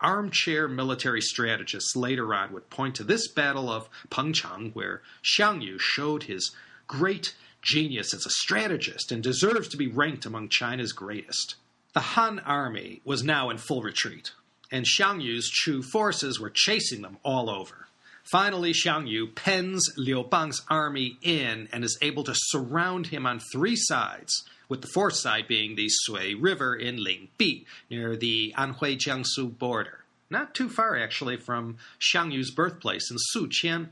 Armchair 0.00 0.66
military 0.66 1.20
strategists 1.20 1.94
later 1.94 2.34
on 2.34 2.52
would 2.52 2.70
point 2.70 2.94
to 2.94 3.04
this 3.04 3.28
battle 3.28 3.70
of 3.70 3.88
Pengcheng, 4.10 4.72
where 4.74 5.02
Xiang 5.22 5.62
Yu 5.62 5.78
showed 5.78 6.24
his 6.24 6.54
great 6.86 7.34
genius 7.60 8.14
as 8.14 8.24
a 8.24 8.30
strategist 8.30 9.12
and 9.12 9.22
deserves 9.22 9.68
to 9.68 9.76
be 9.76 9.88
ranked 9.88 10.24
among 10.24 10.48
China's 10.48 10.92
greatest. 10.92 11.56
The 11.92 12.00
Han 12.00 12.40
army 12.40 13.02
was 13.04 13.22
now 13.22 13.50
in 13.50 13.58
full 13.58 13.82
retreat 13.82 14.32
and 14.74 14.84
Xiang 14.84 15.22
Yu's 15.22 15.48
Chu 15.48 15.82
forces 15.82 16.40
were 16.40 16.50
chasing 16.50 17.02
them 17.02 17.18
all 17.22 17.48
over. 17.48 17.86
Finally, 18.24 18.72
Xiang 18.72 19.06
Yu 19.06 19.26
pens 19.28 19.92
Liu 19.98 20.24
Bang's 20.24 20.62
army 20.68 21.18
in 21.20 21.68
and 21.72 21.84
is 21.84 21.98
able 22.00 22.24
to 22.24 22.34
surround 22.34 23.08
him 23.08 23.26
on 23.26 23.38
three 23.38 23.76
sides 23.76 24.44
with 24.68 24.80
the 24.80 24.88
fourth 24.88 25.14
side 25.14 25.46
being 25.46 25.76
the 25.76 25.88
Sui 25.88 26.34
River 26.34 26.74
in 26.74 26.96
Lingbi, 26.96 27.66
near 27.90 28.16
the 28.16 28.54
Anhui 28.56 28.96
Jiangsu 28.96 29.56
border. 29.58 30.04
Not 30.30 30.54
too 30.54 30.70
far, 30.70 30.96
actually, 30.96 31.36
from 31.36 31.76
Xiang 32.00 32.32
Yu's 32.32 32.50
birthplace 32.50 33.10
in 33.10 33.18
Suqian. 33.34 33.90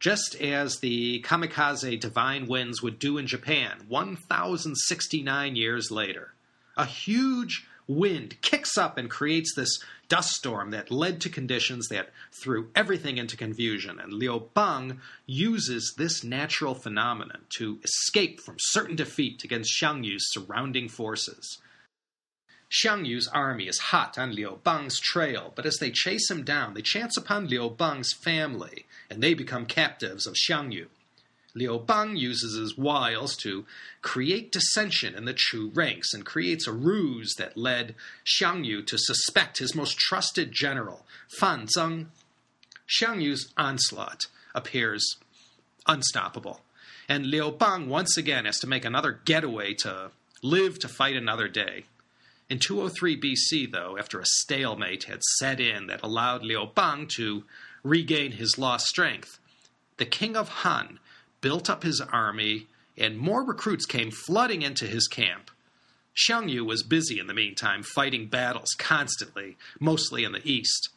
Just 0.00 0.34
as 0.34 0.78
the 0.78 1.22
kamikaze 1.22 2.00
divine 2.00 2.46
winds 2.46 2.82
would 2.82 2.98
do 2.98 3.18
in 3.18 3.26
Japan 3.26 3.84
1,069 3.86 5.56
years 5.56 5.90
later. 5.90 6.32
A 6.76 6.86
huge 6.86 7.66
wind 7.90 8.40
kicks 8.40 8.78
up 8.78 8.96
and 8.96 9.10
creates 9.10 9.54
this 9.54 9.78
dust 10.08 10.30
storm 10.30 10.70
that 10.70 10.90
led 10.90 11.20
to 11.20 11.28
conditions 11.28 11.88
that 11.88 12.10
threw 12.42 12.68
everything 12.74 13.18
into 13.18 13.36
confusion. 13.36 13.98
And 13.98 14.12
Liu 14.12 14.48
Bang 14.54 15.00
uses 15.26 15.94
this 15.96 16.22
natural 16.22 16.74
phenomenon 16.74 17.42
to 17.56 17.78
escape 17.82 18.40
from 18.40 18.56
certain 18.58 18.96
defeat 18.96 19.44
against 19.44 19.80
Xiang 19.80 20.04
Yu's 20.04 20.26
surrounding 20.30 20.88
forces. 20.88 21.58
Xiang 22.70 23.04
Yu's 23.04 23.26
army 23.26 23.66
is 23.66 23.78
hot 23.78 24.16
on 24.16 24.32
Liu 24.32 24.60
Bang's 24.62 25.00
trail, 25.00 25.52
but 25.56 25.66
as 25.66 25.78
they 25.78 25.90
chase 25.90 26.30
him 26.30 26.44
down, 26.44 26.74
they 26.74 26.82
chance 26.82 27.16
upon 27.16 27.48
Liu 27.48 27.68
Bang's 27.68 28.12
family, 28.12 28.86
and 29.10 29.20
they 29.20 29.34
become 29.34 29.66
captives 29.66 30.26
of 30.26 30.34
Xiang 30.34 30.72
Yu. 30.72 30.86
Liu 31.54 31.78
Bang 31.78 32.16
uses 32.16 32.56
his 32.56 32.78
wiles 32.78 33.36
to 33.38 33.66
create 34.02 34.52
dissension 34.52 35.14
in 35.14 35.24
the 35.24 35.34
Chu 35.34 35.70
ranks 35.74 36.14
and 36.14 36.24
creates 36.24 36.66
a 36.66 36.72
ruse 36.72 37.34
that 37.38 37.56
led 37.56 37.94
Xiang 38.24 38.64
Yu 38.64 38.82
to 38.82 38.98
suspect 38.98 39.58
his 39.58 39.74
most 39.74 39.98
trusted 39.98 40.52
general, 40.52 41.06
Fan 41.38 41.66
Zeng. 41.66 42.06
Xiang 42.88 43.22
Yu's 43.22 43.52
onslaught 43.56 44.26
appears 44.54 45.16
unstoppable, 45.86 46.60
and 47.08 47.26
Liu 47.26 47.50
Bang 47.50 47.88
once 47.88 48.16
again 48.16 48.44
has 48.44 48.58
to 48.60 48.66
make 48.66 48.84
another 48.84 49.20
getaway 49.24 49.74
to 49.74 50.12
live 50.42 50.78
to 50.78 50.88
fight 50.88 51.16
another 51.16 51.48
day. 51.48 51.84
In 52.48 52.58
203 52.58 53.20
BC, 53.20 53.70
though, 53.70 53.96
after 53.98 54.18
a 54.18 54.26
stalemate 54.26 55.04
had 55.04 55.22
set 55.22 55.60
in 55.60 55.86
that 55.86 56.02
allowed 56.02 56.42
Liu 56.42 56.68
Bang 56.74 57.06
to 57.16 57.44
regain 57.82 58.32
his 58.32 58.58
lost 58.58 58.86
strength, 58.86 59.38
the 59.98 60.06
king 60.06 60.36
of 60.36 60.48
Han 60.48 60.98
built 61.40 61.70
up 61.70 61.82
his 61.82 62.00
army, 62.00 62.66
and 62.96 63.18
more 63.18 63.42
recruits 63.42 63.86
came 63.86 64.10
flooding 64.10 64.62
into 64.62 64.86
his 64.86 65.08
camp. 65.08 65.50
Xiang 66.16 66.50
Yu 66.50 66.64
was 66.64 66.82
busy 66.82 67.18
in 67.18 67.26
the 67.26 67.34
meantime, 67.34 67.82
fighting 67.82 68.26
battles 68.26 68.74
constantly, 68.78 69.56
mostly 69.78 70.24
in 70.24 70.32
the 70.32 70.46
east. 70.46 70.90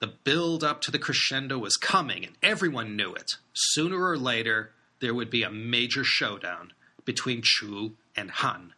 The 0.00 0.12
build 0.24 0.62
up 0.62 0.80
to 0.82 0.90
the 0.90 0.98
crescendo 0.98 1.58
was 1.58 1.76
coming, 1.76 2.24
and 2.24 2.34
everyone 2.42 2.96
knew 2.96 3.14
it. 3.14 3.32
Sooner 3.54 4.00
or 4.00 4.18
later, 4.18 4.70
there 5.00 5.14
would 5.14 5.30
be 5.30 5.42
a 5.42 5.50
major 5.50 6.04
showdown 6.04 6.72
between 7.04 7.40
Chu 7.42 7.94
and 8.16 8.30
Han. 8.30 8.74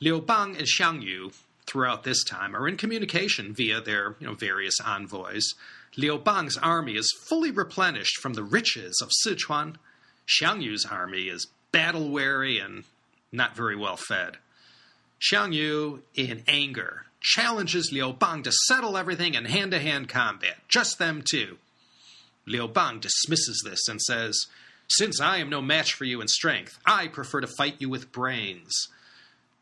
Liu 0.00 0.20
Bang 0.20 0.56
and 0.56 0.66
Xiang 0.66 1.02
Yu, 1.02 1.30
throughout 1.66 2.04
this 2.04 2.22
time, 2.24 2.54
are 2.54 2.68
in 2.68 2.76
communication 2.76 3.54
via 3.54 3.80
their 3.80 4.16
you 4.18 4.26
know, 4.26 4.34
various 4.34 4.78
envoys. 4.80 5.54
Liu 5.96 6.18
Bang's 6.18 6.58
army 6.58 6.96
is 6.96 7.14
fully 7.28 7.50
replenished 7.50 8.18
from 8.18 8.34
the 8.34 8.42
riches 8.42 9.00
of 9.00 9.10
Sichuan, 9.24 9.76
Xiang 10.28 10.62
Yu's 10.62 10.84
army 10.84 11.28
is 11.28 11.46
battle 11.72 12.10
weary 12.10 12.58
and 12.58 12.84
not 13.32 13.56
very 13.56 13.76
well 13.76 13.96
fed. 13.96 14.38
Xiang 15.20 15.54
Yu, 15.54 16.02
in 16.14 16.42
anger, 16.46 17.06
challenges 17.20 17.90
Liu 17.92 18.12
Bang 18.12 18.42
to 18.42 18.52
settle 18.52 18.96
everything 18.96 19.34
in 19.34 19.46
hand 19.46 19.70
to 19.70 19.78
hand 19.78 20.08
combat, 20.08 20.56
just 20.68 20.98
them 20.98 21.22
two. 21.28 21.58
Liu 22.46 22.68
Bang 22.68 23.00
dismisses 23.00 23.62
this 23.64 23.88
and 23.88 24.00
says, 24.00 24.46
Since 24.88 25.20
I 25.20 25.38
am 25.38 25.48
no 25.48 25.62
match 25.62 25.94
for 25.94 26.04
you 26.04 26.20
in 26.20 26.28
strength, 26.28 26.78
I 26.84 27.08
prefer 27.08 27.40
to 27.40 27.46
fight 27.46 27.76
you 27.78 27.88
with 27.88 28.12
brains. 28.12 28.88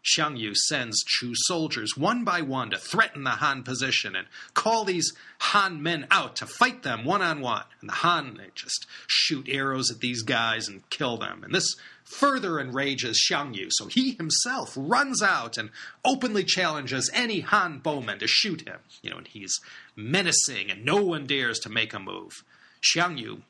Xiang 0.04 0.38
Yu 0.38 0.54
sends 0.54 1.02
Chu 1.02 1.32
soldiers 1.34 1.96
one 1.96 2.24
by 2.24 2.42
one 2.42 2.70
to 2.70 2.78
threaten 2.78 3.24
the 3.24 3.30
Han 3.30 3.62
position 3.62 4.14
and 4.14 4.26
call 4.52 4.84
these 4.84 5.14
Han 5.38 5.82
men 5.82 6.06
out 6.10 6.36
to 6.36 6.46
fight 6.46 6.82
them 6.82 7.04
one 7.04 7.22
on 7.22 7.40
one. 7.40 7.64
And 7.80 7.88
the 7.88 7.94
Han, 7.94 8.36
they 8.36 8.50
just 8.54 8.86
shoot 9.06 9.48
arrows 9.48 9.90
at 9.90 10.00
these 10.00 10.22
guys 10.22 10.68
and 10.68 10.88
kill 10.90 11.16
them. 11.16 11.42
And 11.42 11.54
this 11.54 11.76
further 12.04 12.60
enrages 12.60 13.26
Xiang 13.26 13.56
Yu, 13.56 13.68
so 13.70 13.86
he 13.86 14.12
himself 14.12 14.74
runs 14.76 15.22
out 15.22 15.56
and 15.56 15.70
openly 16.04 16.44
challenges 16.44 17.10
any 17.14 17.40
Han 17.40 17.78
bowman 17.78 18.18
to 18.18 18.26
shoot 18.26 18.68
him. 18.68 18.80
You 19.02 19.10
know, 19.10 19.18
and 19.18 19.26
he's 19.26 19.58
menacing 19.96 20.70
and 20.70 20.84
no 20.84 21.02
one 21.02 21.26
dares 21.26 21.58
to 21.60 21.70
make 21.70 21.94
a 21.94 21.98
move. 21.98 22.44
Xiang 22.82 23.18
Yu 23.18 23.42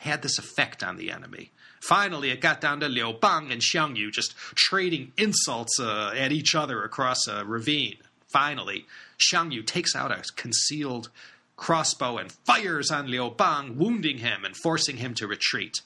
had 0.00 0.22
this 0.22 0.38
effect 0.38 0.82
on 0.82 0.96
the 0.96 1.12
enemy. 1.12 1.52
Finally, 1.80 2.30
it 2.30 2.40
got 2.40 2.60
down 2.60 2.80
to 2.80 2.88
Liu 2.88 3.12
Bang 3.12 3.50
and 3.50 3.62
Xiang 3.62 3.96
Yu 3.96 4.10
just 4.10 4.36
trading 4.54 5.12
insults 5.16 5.80
uh, 5.80 6.12
at 6.14 6.30
each 6.30 6.54
other 6.54 6.82
across 6.84 7.26
a 7.26 7.44
ravine. 7.44 7.96
Finally, 8.28 8.86
Xiang 9.18 9.50
Yu 9.50 9.62
takes 9.62 9.96
out 9.96 10.12
a 10.12 10.22
concealed 10.36 11.08
crossbow 11.56 12.18
and 12.18 12.32
fires 12.32 12.90
on 12.90 13.06
Liu 13.06 13.30
Bang, 13.30 13.76
wounding 13.76 14.18
him 14.18 14.44
and 14.44 14.56
forcing 14.56 14.98
him 14.98 15.14
to 15.14 15.26
retreat. 15.26 15.80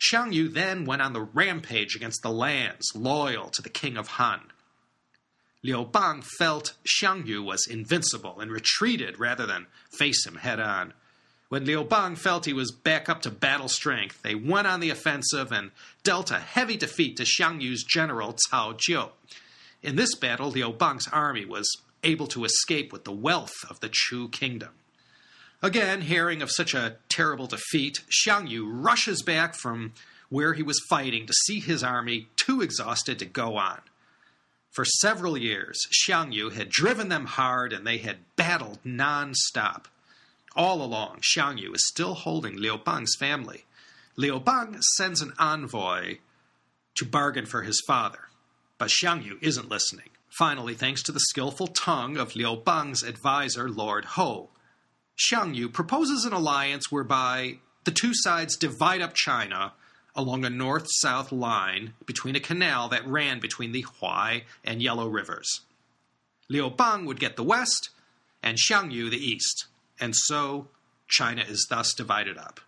Xiang 0.00 0.32
Yu 0.32 0.48
then 0.48 0.84
went 0.84 1.02
on 1.02 1.12
the 1.12 1.22
rampage 1.22 1.96
against 1.96 2.22
the 2.22 2.30
lands 2.30 2.92
loyal 2.94 3.48
to 3.50 3.62
the 3.62 3.68
king 3.68 3.96
of 3.96 4.08
Han. 4.08 4.40
Liu 5.62 5.84
Bang 5.84 6.22
felt 6.38 6.74
Xiang 6.84 7.26
Yu 7.26 7.42
was 7.42 7.66
invincible 7.66 8.40
and 8.40 8.50
retreated 8.50 9.18
rather 9.18 9.46
than 9.46 9.66
face 9.90 10.26
him 10.26 10.36
head 10.36 10.60
on. 10.60 10.92
When 11.48 11.64
Liu 11.64 11.84
Bang 11.84 12.16
felt 12.16 12.44
he 12.44 12.52
was 12.52 12.72
back 12.72 13.08
up 13.08 13.22
to 13.22 13.30
battle 13.30 13.68
strength, 13.68 14.20
they 14.22 14.34
went 14.34 14.66
on 14.66 14.80
the 14.80 14.90
offensive 14.90 15.52
and 15.52 15.70
dealt 16.02 16.32
a 16.32 16.40
heavy 16.40 16.76
defeat 16.76 17.16
to 17.16 17.22
Xiang 17.24 17.60
Yu's 17.60 17.84
general 17.84 18.36
Cao 18.50 18.76
Jiu. 18.76 19.10
In 19.80 19.94
this 19.94 20.16
battle, 20.16 20.50
Liu 20.50 20.72
Bang's 20.72 21.06
army 21.08 21.44
was 21.44 21.70
able 22.02 22.26
to 22.28 22.44
escape 22.44 22.92
with 22.92 23.04
the 23.04 23.12
wealth 23.12 23.54
of 23.70 23.78
the 23.78 23.88
Chu 23.92 24.28
kingdom. 24.28 24.70
Again, 25.62 26.02
hearing 26.02 26.42
of 26.42 26.50
such 26.50 26.74
a 26.74 26.96
terrible 27.08 27.46
defeat, 27.46 28.00
Xiang 28.10 28.48
Yu 28.48 28.68
rushes 28.68 29.22
back 29.22 29.54
from 29.54 29.92
where 30.28 30.54
he 30.54 30.62
was 30.62 30.84
fighting 30.90 31.26
to 31.26 31.32
see 31.32 31.60
his 31.60 31.84
army 31.84 32.28
too 32.36 32.60
exhausted 32.60 33.20
to 33.20 33.24
go 33.24 33.56
on. 33.56 33.80
For 34.72 34.84
several 34.84 35.38
years, 35.38 35.80
Xiang 35.92 36.32
Yu 36.32 36.50
had 36.50 36.68
driven 36.68 37.08
them 37.08 37.26
hard 37.26 37.72
and 37.72 37.86
they 37.86 37.98
had 37.98 38.18
battled 38.34 38.80
non 38.84 39.32
stop. 39.34 39.88
All 40.56 40.82
along, 40.82 41.20
Xiang 41.20 41.58
Yu 41.58 41.74
is 41.74 41.86
still 41.86 42.14
holding 42.14 42.56
Liu 42.56 42.78
Bang's 42.78 43.14
family. 43.16 43.66
Liu 44.16 44.40
Bang 44.40 44.80
sends 44.96 45.20
an 45.20 45.34
envoy 45.38 46.16
to 46.94 47.04
bargain 47.04 47.44
for 47.44 47.62
his 47.62 47.82
father, 47.86 48.30
but 48.78 48.88
Xiang 48.88 49.22
Yu 49.22 49.38
isn't 49.42 49.68
listening. 49.68 50.08
Finally, 50.30 50.74
thanks 50.74 51.02
to 51.02 51.12
the 51.12 51.20
skillful 51.20 51.66
tongue 51.66 52.16
of 52.16 52.34
Liu 52.34 52.56
Bang's 52.56 53.02
advisor, 53.02 53.68
Lord 53.68 54.06
Ho, 54.16 54.48
Xiang 55.18 55.54
Yu 55.54 55.68
proposes 55.68 56.24
an 56.24 56.32
alliance 56.32 56.90
whereby 56.90 57.58
the 57.84 57.90
two 57.90 58.12
sides 58.14 58.56
divide 58.56 59.02
up 59.02 59.14
China 59.14 59.72
along 60.14 60.44
a 60.44 60.50
north 60.50 60.86
south 60.88 61.30
line 61.32 61.92
between 62.06 62.34
a 62.34 62.40
canal 62.40 62.88
that 62.88 63.06
ran 63.06 63.40
between 63.40 63.72
the 63.72 63.84
Huai 63.84 64.44
and 64.64 64.82
Yellow 64.82 65.08
rivers. 65.08 65.60
Liu 66.48 66.70
Bang 66.70 67.04
would 67.04 67.20
get 67.20 67.36
the 67.36 67.42
west, 67.42 67.90
and 68.42 68.56
Xiang 68.56 68.90
Yu 68.92 69.10
the 69.10 69.18
east 69.18 69.66
and 70.00 70.14
so 70.14 70.68
China 71.08 71.42
is 71.46 71.66
thus 71.68 71.94
divided 71.94 72.36
up. 72.36 72.60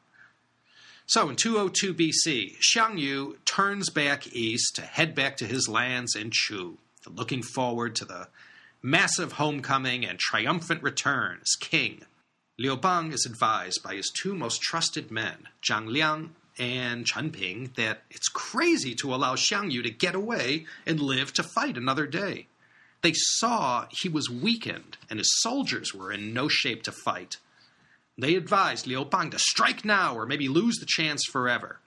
So 1.06 1.30
in 1.30 1.36
202 1.36 1.94
BC, 1.94 2.58
Xiang 2.60 2.98
Yu 2.98 3.38
turns 3.46 3.88
back 3.88 4.26
east 4.34 4.76
to 4.76 4.82
head 4.82 5.14
back 5.14 5.38
to 5.38 5.46
his 5.46 5.68
lands 5.68 6.14
in 6.14 6.30
Chu, 6.30 6.76
looking 7.06 7.42
forward 7.42 7.96
to 7.96 8.04
the 8.04 8.28
massive 8.82 9.32
homecoming 9.32 10.04
and 10.04 10.18
triumphant 10.18 10.82
return 10.82 11.38
as 11.40 11.56
king. 11.58 12.02
Liu 12.58 12.76
Bang 12.76 13.12
is 13.12 13.24
advised 13.24 13.82
by 13.82 13.94
his 13.94 14.10
two 14.10 14.34
most 14.34 14.60
trusted 14.60 15.10
men, 15.10 15.48
Zhang 15.62 15.86
Liang 15.86 16.34
and 16.58 17.06
Chen 17.06 17.30
Ping, 17.30 17.70
that 17.76 18.02
it's 18.10 18.28
crazy 18.28 18.94
to 18.96 19.14
allow 19.14 19.34
Xiang 19.34 19.70
Yu 19.70 19.82
to 19.82 19.90
get 19.90 20.14
away 20.14 20.66
and 20.84 21.00
live 21.00 21.32
to 21.34 21.42
fight 21.42 21.76
another 21.76 22.06
day. 22.06 22.48
They 23.03 23.12
saw 23.14 23.86
he 23.90 24.09
was 24.09 24.30
weakened 24.30 24.99
and 25.09 25.18
his 25.18 25.40
soldiers 25.40 25.94
were 25.94 26.12
in 26.12 26.32
no 26.32 26.49
shape 26.49 26.82
to 26.84 26.92
fight. 26.92 27.36
They 28.16 28.34
advised 28.34 28.86
Liu 28.86 29.05
Bang 29.05 29.30
to 29.30 29.38
strike 29.38 29.84
now 29.84 30.14
or 30.14 30.26
maybe 30.26 30.49
lose 30.49 30.78
the 30.78 30.86
chance 30.86 31.24
forever. 31.24 31.78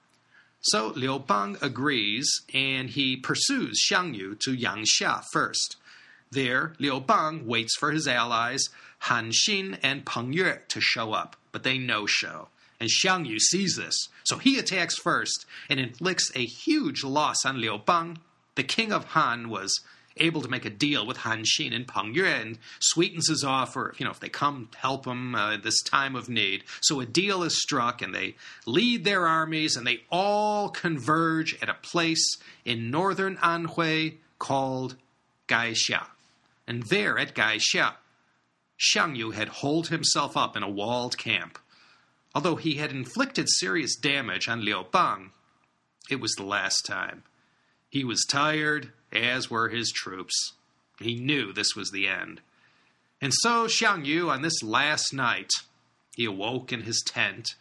So 0.61 0.93
Liu 0.95 1.19
Bang 1.19 1.57
agrees 1.61 2.41
and 2.53 2.89
he 2.89 3.17
pursues 3.17 3.83
Xiang 3.85 4.15
Yu 4.15 4.35
to 4.41 4.55
Yangxia 4.55 5.23
first. 5.33 5.75
There, 6.31 6.73
Liu 6.79 7.01
Bang 7.01 7.45
waits 7.45 7.75
for 7.75 7.91
his 7.91 8.07
allies, 8.07 8.69
Han 8.99 9.31
Xin 9.31 9.79
and 9.83 10.05
Peng 10.05 10.31
Yue, 10.31 10.59
to 10.69 10.79
show 10.79 11.11
up, 11.11 11.35
but 11.51 11.63
they 11.63 11.77
no 11.77 12.05
show. 12.05 12.47
And 12.79 12.89
Xiang 12.89 13.27
Yu 13.27 13.39
sees 13.39 13.75
this, 13.75 14.07
so 14.23 14.37
he 14.37 14.57
attacks 14.57 14.97
first 14.97 15.45
and 15.67 15.79
inflicts 15.79 16.31
a 16.35 16.45
huge 16.45 17.03
loss 17.03 17.43
on 17.43 17.59
Liu 17.59 17.77
Bang. 17.77 18.19
The 18.55 18.63
king 18.63 18.93
of 18.93 19.05
Han 19.05 19.49
was 19.49 19.81
able 20.17 20.41
to 20.41 20.49
make 20.49 20.65
a 20.65 20.69
deal 20.69 21.05
with 21.05 21.17
Han 21.17 21.43
Xin 21.43 21.73
and 21.75 21.87
Peng 21.87 22.13
Yue 22.13 22.25
and 22.25 22.57
sweetens 22.79 23.29
his 23.29 23.43
offer, 23.43 23.93
you 23.97 24.05
know, 24.05 24.11
if 24.11 24.19
they 24.19 24.29
come 24.29 24.69
help 24.75 25.05
him 25.05 25.35
uh, 25.35 25.57
this 25.57 25.81
time 25.83 26.15
of 26.15 26.29
need. 26.29 26.63
So 26.81 26.99
a 26.99 27.05
deal 27.05 27.43
is 27.43 27.61
struck, 27.61 28.01
and 28.01 28.13
they 28.13 28.35
lead 28.65 29.03
their 29.03 29.27
armies, 29.27 29.75
and 29.75 29.85
they 29.85 30.01
all 30.11 30.69
converge 30.69 31.57
at 31.61 31.69
a 31.69 31.75
place 31.75 32.37
in 32.65 32.91
northern 32.91 33.37
Anhui 33.37 34.17
called 34.39 34.95
Gaixia. 35.47 36.07
And 36.67 36.83
there 36.83 37.17
at 37.17 37.35
Gaixia, 37.35 37.93
Xiang 38.79 39.15
Yu 39.15 39.31
had 39.31 39.49
holed 39.49 39.87
himself 39.89 40.35
up 40.35 40.57
in 40.57 40.63
a 40.63 40.69
walled 40.69 41.17
camp. 41.17 41.59
Although 42.33 42.55
he 42.55 42.75
had 42.75 42.91
inflicted 42.91 43.47
serious 43.49 43.95
damage 43.95 44.47
on 44.47 44.63
Liu 44.63 44.85
Bang, 44.91 45.31
it 46.09 46.19
was 46.19 46.31
the 46.33 46.45
last 46.45 46.85
time. 46.85 47.23
He 47.89 48.03
was 48.03 48.25
tired, 48.27 48.91
as 49.11 49.49
were 49.49 49.69
his 49.69 49.91
troops. 49.91 50.53
He 50.99 51.15
knew 51.15 51.51
this 51.51 51.75
was 51.75 51.91
the 51.91 52.07
end. 52.07 52.41
And 53.21 53.33
so 53.33 53.67
Xiang 53.67 54.05
Yu, 54.05 54.29
on 54.29 54.41
this 54.41 54.63
last 54.63 55.13
night, 55.13 55.51
he 56.15 56.25
awoke 56.25 56.73
in 56.73 56.81
his 56.81 57.03
tent 57.05 57.55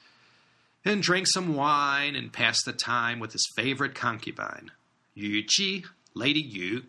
and 0.85 1.03
drank 1.03 1.27
some 1.27 1.55
wine 1.55 2.17
and 2.17 2.33
passed 2.33 2.65
the 2.65 2.73
time 2.73 3.21
with 3.21 3.33
his 3.33 3.47
favorite 3.55 3.95
concubine, 3.95 4.71
Yu 5.15 5.43
Ji, 5.47 5.85
Lady 6.15 6.41
Yu. 6.41 6.85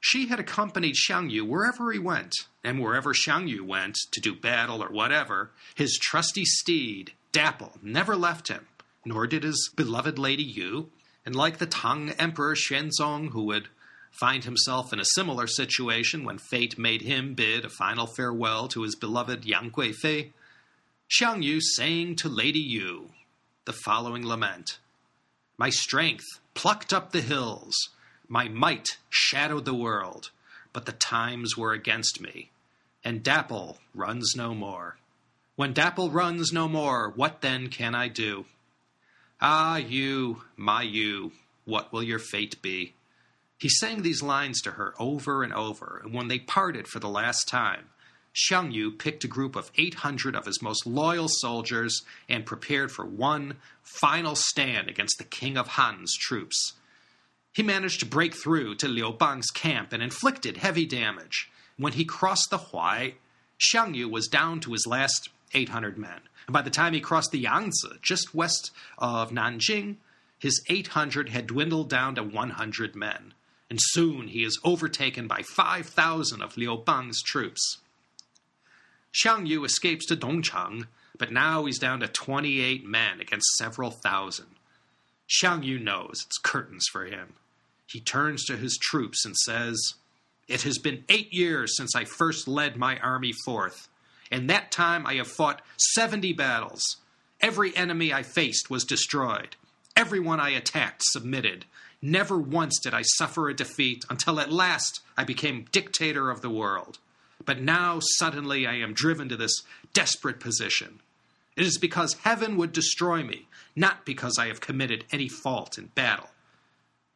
She 0.00 0.26
had 0.26 0.40
accompanied 0.40 0.96
Xiang 0.96 1.30
Yu 1.30 1.44
wherever 1.44 1.92
he 1.92 1.98
went, 1.98 2.34
and 2.64 2.80
wherever 2.80 3.12
Xiang 3.14 3.48
Yu 3.48 3.64
went 3.64 3.96
to 4.12 4.20
do 4.20 4.34
battle 4.34 4.82
or 4.82 4.88
whatever, 4.88 5.50
his 5.74 5.98
trusty 5.98 6.44
steed, 6.44 7.12
Dapple, 7.32 7.78
never 7.82 8.16
left 8.16 8.48
him, 8.48 8.66
nor 9.04 9.26
did 9.26 9.44
his 9.44 9.70
beloved 9.76 10.18
Lady 10.18 10.42
Yu. 10.42 10.90
And 11.24 11.36
like 11.36 11.58
the 11.58 11.66
Tang 11.66 12.10
Emperor 12.18 12.56
Xuanzong, 12.56 13.30
who 13.30 13.44
would 13.44 13.68
find 14.10 14.44
himself 14.44 14.92
in 14.92 15.00
a 15.00 15.04
similar 15.14 15.46
situation 15.46 16.24
when 16.24 16.38
fate 16.38 16.78
made 16.78 17.02
him 17.02 17.34
bid 17.34 17.64
a 17.64 17.70
final 17.70 18.06
farewell 18.06 18.68
to 18.68 18.82
his 18.82 18.94
beloved 18.94 19.44
Yang 19.44 19.70
Guifei, 19.70 20.32
Xiang 21.10 21.42
Yu 21.42 21.60
sang 21.60 22.16
to 22.16 22.28
Lady 22.28 22.60
Yu 22.60 23.10
the 23.64 23.72
following 23.72 24.26
lament 24.26 24.78
My 25.58 25.70
strength 25.70 26.24
plucked 26.54 26.92
up 26.92 27.12
the 27.12 27.20
hills, 27.20 27.74
my 28.28 28.48
might 28.48 28.98
shadowed 29.08 29.64
the 29.64 29.74
world, 29.74 30.30
but 30.72 30.86
the 30.86 30.92
times 30.92 31.56
were 31.56 31.72
against 31.72 32.20
me, 32.20 32.50
and 33.04 33.22
Dapple 33.22 33.78
runs 33.94 34.34
no 34.36 34.54
more. 34.54 34.98
When 35.56 35.72
Dapple 35.72 36.10
runs 36.10 36.52
no 36.52 36.68
more, 36.68 37.12
what 37.14 37.42
then 37.42 37.68
can 37.68 37.94
I 37.94 38.08
do? 38.08 38.46
Ah, 39.40 39.76
Yu, 39.76 40.42
my 40.56 40.82
Yu, 40.82 41.32
what 41.64 41.92
will 41.92 42.02
your 42.02 42.18
fate 42.18 42.60
be? 42.62 42.94
He 43.60 43.68
sang 43.68 44.00
these 44.00 44.22
lines 44.22 44.62
to 44.62 44.72
her 44.72 44.94
over 44.98 45.42
and 45.42 45.52
over, 45.52 46.00
and 46.02 46.14
when 46.14 46.28
they 46.28 46.38
parted 46.38 46.88
for 46.88 46.98
the 46.98 47.10
last 47.10 47.46
time, 47.46 47.90
Xiang 48.34 48.72
Yu 48.72 48.92
picked 48.92 49.24
a 49.24 49.28
group 49.28 49.54
of 49.54 49.70
800 49.76 50.34
of 50.34 50.46
his 50.46 50.62
most 50.62 50.86
loyal 50.86 51.28
soldiers 51.28 52.02
and 52.26 52.46
prepared 52.46 52.90
for 52.90 53.04
one 53.04 53.56
final 53.82 54.34
stand 54.34 54.88
against 54.88 55.18
the 55.18 55.24
king 55.24 55.58
of 55.58 55.68
Han's 55.68 56.16
troops. 56.16 56.74
He 57.52 57.62
managed 57.62 58.00
to 58.00 58.06
break 58.06 58.34
through 58.34 58.76
to 58.76 58.88
Liu 58.88 59.12
Bang's 59.12 59.50
camp 59.50 59.92
and 59.92 60.02
inflicted 60.02 60.56
heavy 60.56 60.86
damage. 60.86 61.50
When 61.76 61.92
he 61.92 62.04
crossed 62.06 62.48
the 62.50 62.58
Huai, 62.58 63.14
Xiang 63.60 63.94
Yu 63.94 64.08
was 64.08 64.28
down 64.28 64.60
to 64.60 64.72
his 64.72 64.86
last 64.86 65.28
800 65.52 65.98
men. 65.98 66.20
And 66.46 66.54
by 66.54 66.62
the 66.62 66.70
time 66.70 66.94
he 66.94 67.00
crossed 67.00 67.32
the 67.32 67.40
Yangtze, 67.40 67.98
just 68.00 68.34
west 68.34 68.70
of 68.96 69.32
Nanjing, 69.32 69.96
his 70.38 70.64
800 70.70 71.28
had 71.28 71.46
dwindled 71.46 71.90
down 71.90 72.14
to 72.14 72.22
100 72.22 72.96
men. 72.96 73.34
And 73.70 73.78
soon 73.80 74.28
he 74.28 74.42
is 74.42 74.58
overtaken 74.64 75.28
by 75.28 75.42
5,000 75.42 76.42
of 76.42 76.56
Liu 76.56 76.76
Bang's 76.76 77.22
troops. 77.22 77.78
Xiang 79.14 79.46
Yu 79.46 79.64
escapes 79.64 80.06
to 80.06 80.16
Dongcheng, 80.16 80.86
but 81.16 81.32
now 81.32 81.64
he's 81.64 81.78
down 81.78 82.00
to 82.00 82.08
28 82.08 82.84
men 82.84 83.20
against 83.20 83.56
several 83.56 83.90
thousand. 83.90 84.46
Xiang 85.28 85.64
Yu 85.64 85.78
knows 85.78 86.24
it's 86.26 86.38
curtains 86.38 86.86
for 86.90 87.04
him. 87.04 87.34
He 87.86 88.00
turns 88.00 88.44
to 88.44 88.56
his 88.56 88.76
troops 88.76 89.24
and 89.24 89.36
says, 89.36 89.94
It 90.48 90.62
has 90.62 90.78
been 90.78 91.04
eight 91.08 91.32
years 91.32 91.76
since 91.76 91.94
I 91.94 92.04
first 92.04 92.48
led 92.48 92.76
my 92.76 92.98
army 92.98 93.32
forth. 93.44 93.88
In 94.30 94.46
that 94.48 94.70
time, 94.70 95.06
I 95.06 95.14
have 95.14 95.28
fought 95.28 95.62
70 95.94 96.32
battles. 96.32 96.96
Every 97.40 97.76
enemy 97.76 98.12
I 98.12 98.22
faced 98.22 98.70
was 98.70 98.84
destroyed. 98.84 99.56
Everyone 99.96 100.40
I 100.40 100.50
attacked 100.50 101.02
submitted. 101.04 101.64
Never 102.02 102.38
once 102.38 102.78
did 102.78 102.94
I 102.94 103.02
suffer 103.02 103.48
a 103.48 103.54
defeat 103.54 104.04
until 104.08 104.40
at 104.40 104.52
last 104.52 105.00
I 105.16 105.24
became 105.24 105.66
dictator 105.70 106.30
of 106.30 106.40
the 106.40 106.50
world. 106.50 106.98
But 107.44 107.60
now 107.60 108.00
suddenly 108.18 108.66
I 108.66 108.74
am 108.74 108.94
driven 108.94 109.28
to 109.28 109.36
this 109.36 109.62
desperate 109.92 110.40
position. 110.40 111.00
It 111.56 111.66
is 111.66 111.78
because 111.78 112.14
heaven 112.14 112.56
would 112.56 112.72
destroy 112.72 113.22
me, 113.22 113.48
not 113.76 114.06
because 114.06 114.38
I 114.38 114.46
have 114.46 114.60
committed 114.60 115.04
any 115.12 115.28
fault 115.28 115.76
in 115.76 115.86
battle. 115.86 116.30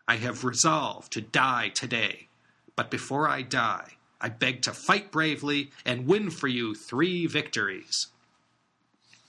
I 0.07 0.17
have 0.17 0.45
resolved 0.45 1.13
to 1.13 1.23
die 1.23 1.71
today, 1.71 2.29
but 2.77 2.91
before 2.91 3.27
I 3.27 3.43
die, 3.43 3.93
I 4.21 4.29
beg 4.29 4.63
to 4.63 4.73
fight 4.73 5.11
bravely 5.11 5.71
and 5.85 6.07
win 6.07 6.31
for 6.31 6.49
you 6.49 6.75
three 6.75 7.27
victories. 7.27 8.09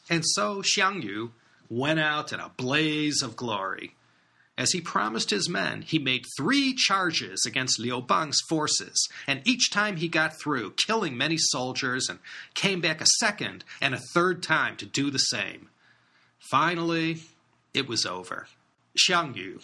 And 0.10 0.24
so 0.26 0.62
Xiang 0.62 1.04
Yu 1.04 1.32
went 1.70 2.00
out 2.00 2.34
in 2.34 2.40
a 2.40 2.52
blaze 2.58 3.22
of 3.22 3.36
glory. 3.36 3.95
As 4.58 4.72
he 4.72 4.80
promised 4.80 5.32
his 5.32 5.50
men, 5.50 5.82
he 5.82 6.00
made 6.00 6.26
three 6.38 6.74
charges 6.74 7.46
against 7.46 7.80
Liu 7.80 8.02
Bang's 8.02 8.40
forces, 8.48 9.10
and 9.28 9.42
each 9.46 9.70
time 9.70 9.98
he 9.98 10.08
got 10.08 10.40
through, 10.40 10.72
killing 10.72 11.18
many 11.18 11.38
soldiers, 11.38 12.08
and 12.08 12.20
came 12.54 12.80
back 12.80 13.02
a 13.02 13.06
second 13.20 13.66
and 13.82 13.94
a 13.94 14.02
third 14.14 14.42
time 14.42 14.78
to 14.78 14.86
do 14.86 15.12
the 15.12 15.18
same. 15.18 15.70
Finally, 16.40 17.18
it 17.74 17.90
was 17.90 18.06
over. 18.06 18.48
Xiang 18.98 19.36
Yu, 19.36 19.60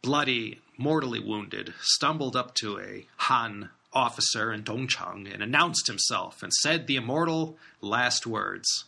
bloody, 0.00 0.60
mortally 0.78 1.20
wounded, 1.20 1.74
stumbled 1.80 2.34
up 2.34 2.54
to 2.54 2.78
a 2.78 3.06
Han 3.18 3.68
officer 3.92 4.50
in 4.50 4.62
Dongcheng 4.62 5.32
and 5.32 5.42
announced 5.42 5.86
himself 5.86 6.42
and 6.42 6.52
said 6.54 6.86
the 6.86 6.96
immortal 6.96 7.58
last 7.82 8.26
words. 8.26 8.84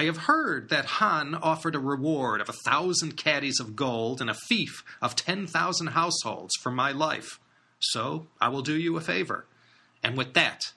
I 0.00 0.04
have 0.04 0.16
heard 0.16 0.70
that 0.70 0.86
Han 0.86 1.34
offered 1.34 1.74
a 1.74 1.78
reward 1.78 2.40
of 2.40 2.48
a 2.48 2.54
thousand 2.64 3.18
catties 3.18 3.60
of 3.60 3.76
gold 3.76 4.22
and 4.22 4.30
a 4.30 4.34
fief 4.48 4.82
of 5.02 5.14
ten 5.14 5.46
thousand 5.46 5.88
households 5.88 6.56
for 6.56 6.70
my 6.70 6.90
life. 6.90 7.38
So 7.80 8.28
I 8.40 8.48
will 8.48 8.62
do 8.62 8.78
you 8.78 8.96
a 8.96 9.02
favor. 9.02 9.44
And 10.02 10.16
with 10.16 10.32
that, 10.32 10.72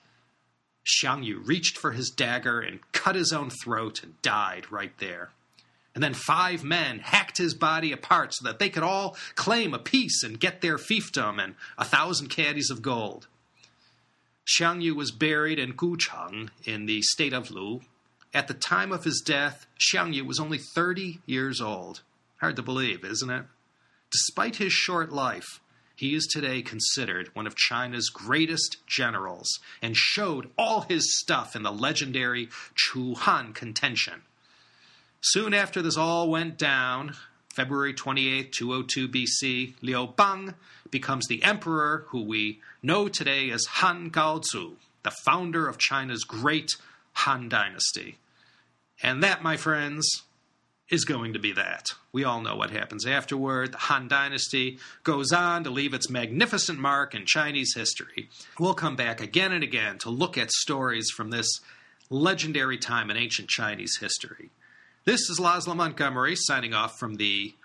Xiang 0.86 1.24
Yu 1.24 1.40
reached 1.40 1.78
for 1.78 1.94
his 1.94 2.10
dagger 2.10 2.60
and 2.60 2.82
cut 2.92 3.16
his 3.16 3.32
own 3.32 3.50
throat 3.64 4.04
and 4.04 4.22
died 4.22 4.70
right 4.70 4.92
there. 4.98 5.30
And 5.96 6.04
then 6.04 6.14
five 6.14 6.66
men 6.66 7.00
hacked 7.00 7.38
his 7.38 7.54
body 7.54 7.94
apart 7.94 8.34
so 8.34 8.46
that 8.46 8.60
they 8.60 8.68
could 8.68 8.84
all 8.84 9.16
claim 9.36 9.74
a 9.74 9.80
piece 9.80 10.22
and 10.24 10.38
get 10.38 10.60
their 10.60 10.78
fiefdom 10.78 11.42
and 11.42 11.56
a 11.78 11.86
thousand 11.86 12.28
catties 12.28 12.70
of 12.70 12.82
gold. 12.82 13.28
Xiang 14.46 14.82
Yu 14.82 14.94
was 14.94 15.12
buried 15.12 15.60
in 15.60 15.76
Gucheng 15.76 16.50
in 16.66 16.88
the 16.88 17.02
state 17.02 17.32
of 17.32 17.52
Lu. 17.52 17.80
At 18.34 18.48
the 18.48 18.56
time 18.56 18.92
of 18.92 19.04
his 19.04 19.22
death, 19.22 19.68
Xiang 19.80 20.14
Yu 20.14 20.26
was 20.26 20.40
only 20.40 20.58
30 20.58 21.20
years 21.28 21.62
old. 21.62 22.02
Hard 22.38 22.56
to 22.56 22.64
believe, 22.64 23.06
isn't 23.06 23.30
it? 23.30 23.46
Despite 24.12 24.56
his 24.56 24.74
short 24.74 25.12
life, 25.12 25.60
he 25.96 26.16
is 26.16 26.26
today 26.26 26.64
considered 26.64 27.30
one 27.36 27.46
of 27.46 27.56
China's 27.56 28.10
greatest 28.10 28.78
generals 28.88 29.60
and 29.82 29.96
showed 29.96 30.50
all 30.58 30.82
his 30.82 31.20
stuff 31.20 31.56
in 31.56 31.62
the 31.62 31.72
legendary 31.72 32.50
Chu 32.76 33.14
Han 33.14 33.54
contention. 33.54 34.24
Soon 35.22 35.54
after 35.54 35.82
this 35.82 35.96
all 35.96 36.30
went 36.30 36.58
down, 36.58 37.16
February 37.54 37.94
28, 37.94 38.52
202 38.52 39.08
BC, 39.08 39.74
Liu 39.82 40.08
Bang 40.08 40.56
becomes 40.90 41.28
the 41.28 41.44
emperor 41.44 42.06
who 42.08 42.24
we 42.24 42.60
know 42.82 43.08
today 43.08 43.52
as 43.52 43.64
Han 43.66 44.10
Gaozu, 44.10 44.74
the 45.04 45.12
founder 45.24 45.68
of 45.68 45.78
China's 45.78 46.24
great 46.24 46.72
Han 47.14 47.48
dynasty. 47.48 48.18
And 49.04 49.22
that, 49.22 49.44
my 49.44 49.58
friends, 49.58 50.24
is 50.90 51.06
going 51.06 51.34
to 51.34 51.40
be 51.40 51.52
that. 51.52 51.90
We 52.12 52.24
all 52.24 52.42
know 52.42 52.56
what 52.56 52.72
happens 52.72 53.06
afterward. 53.06 53.74
The 53.74 53.78
Han 53.78 54.08
Dynasty 54.08 54.80
goes 55.04 55.32
on 55.32 55.64
to 55.66 55.70
leave 55.70 55.94
its 55.94 56.10
magnificent 56.10 56.80
mark 56.80 57.14
in 57.14 57.26
Chinese 57.26 57.74
history. 57.76 58.30
We'll 58.58 58.74
come 58.74 58.96
back 58.96 59.20
again 59.20 59.52
and 59.52 59.64
again 59.64 59.98
to 60.00 60.10
look 60.10 60.38
at 60.38 60.52
stories 60.52 61.10
from 61.10 61.32
this 61.32 61.48
legendary 62.10 62.78
time 62.78 63.10
in 63.10 63.18
ancient 63.18 63.50
Chinese 63.50 63.98
history. 64.00 64.52
This 65.06 65.30
is 65.30 65.40
Laszlo 65.40 65.76
Montgomery 65.76 66.36
signing 66.38 66.74
off 66.74 66.98
from 66.98 67.16
the 67.16 67.56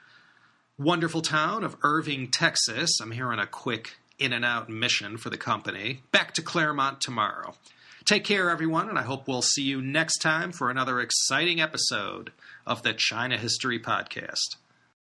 wonderful 0.79 1.23
town 1.23 1.63
of 1.63 1.77
Irving, 1.83 2.31
Texas. 2.31 2.99
I'm 3.01 3.13
here 3.13 3.31
on 3.31 3.39
a 3.39 3.47
quick 3.47 3.97
in 4.19 4.33
and 4.33 4.45
out 4.45 4.69
mission 4.69 5.17
for 5.17 5.31
the 5.31 5.37
company. 5.37 6.03
Back 6.11 6.35
to 6.35 6.43
Claremont 6.43 7.01
tomorrow. 7.01 7.55
Take 8.05 8.25
care, 8.25 8.49
everyone, 8.51 8.89
and 8.89 8.99
I 8.99 9.03
hope 9.03 9.27
we'll 9.27 9.43
see 9.43 9.63
you 9.63 9.83
next 9.83 10.19
time 10.19 10.53
for 10.53 10.71
another 10.71 11.01
exciting 11.01 11.61
episode 11.61 12.33
of 12.67 12.83
the 12.83 12.95
China 12.95 13.37
History 13.37 13.79
Podcast. 13.79 14.57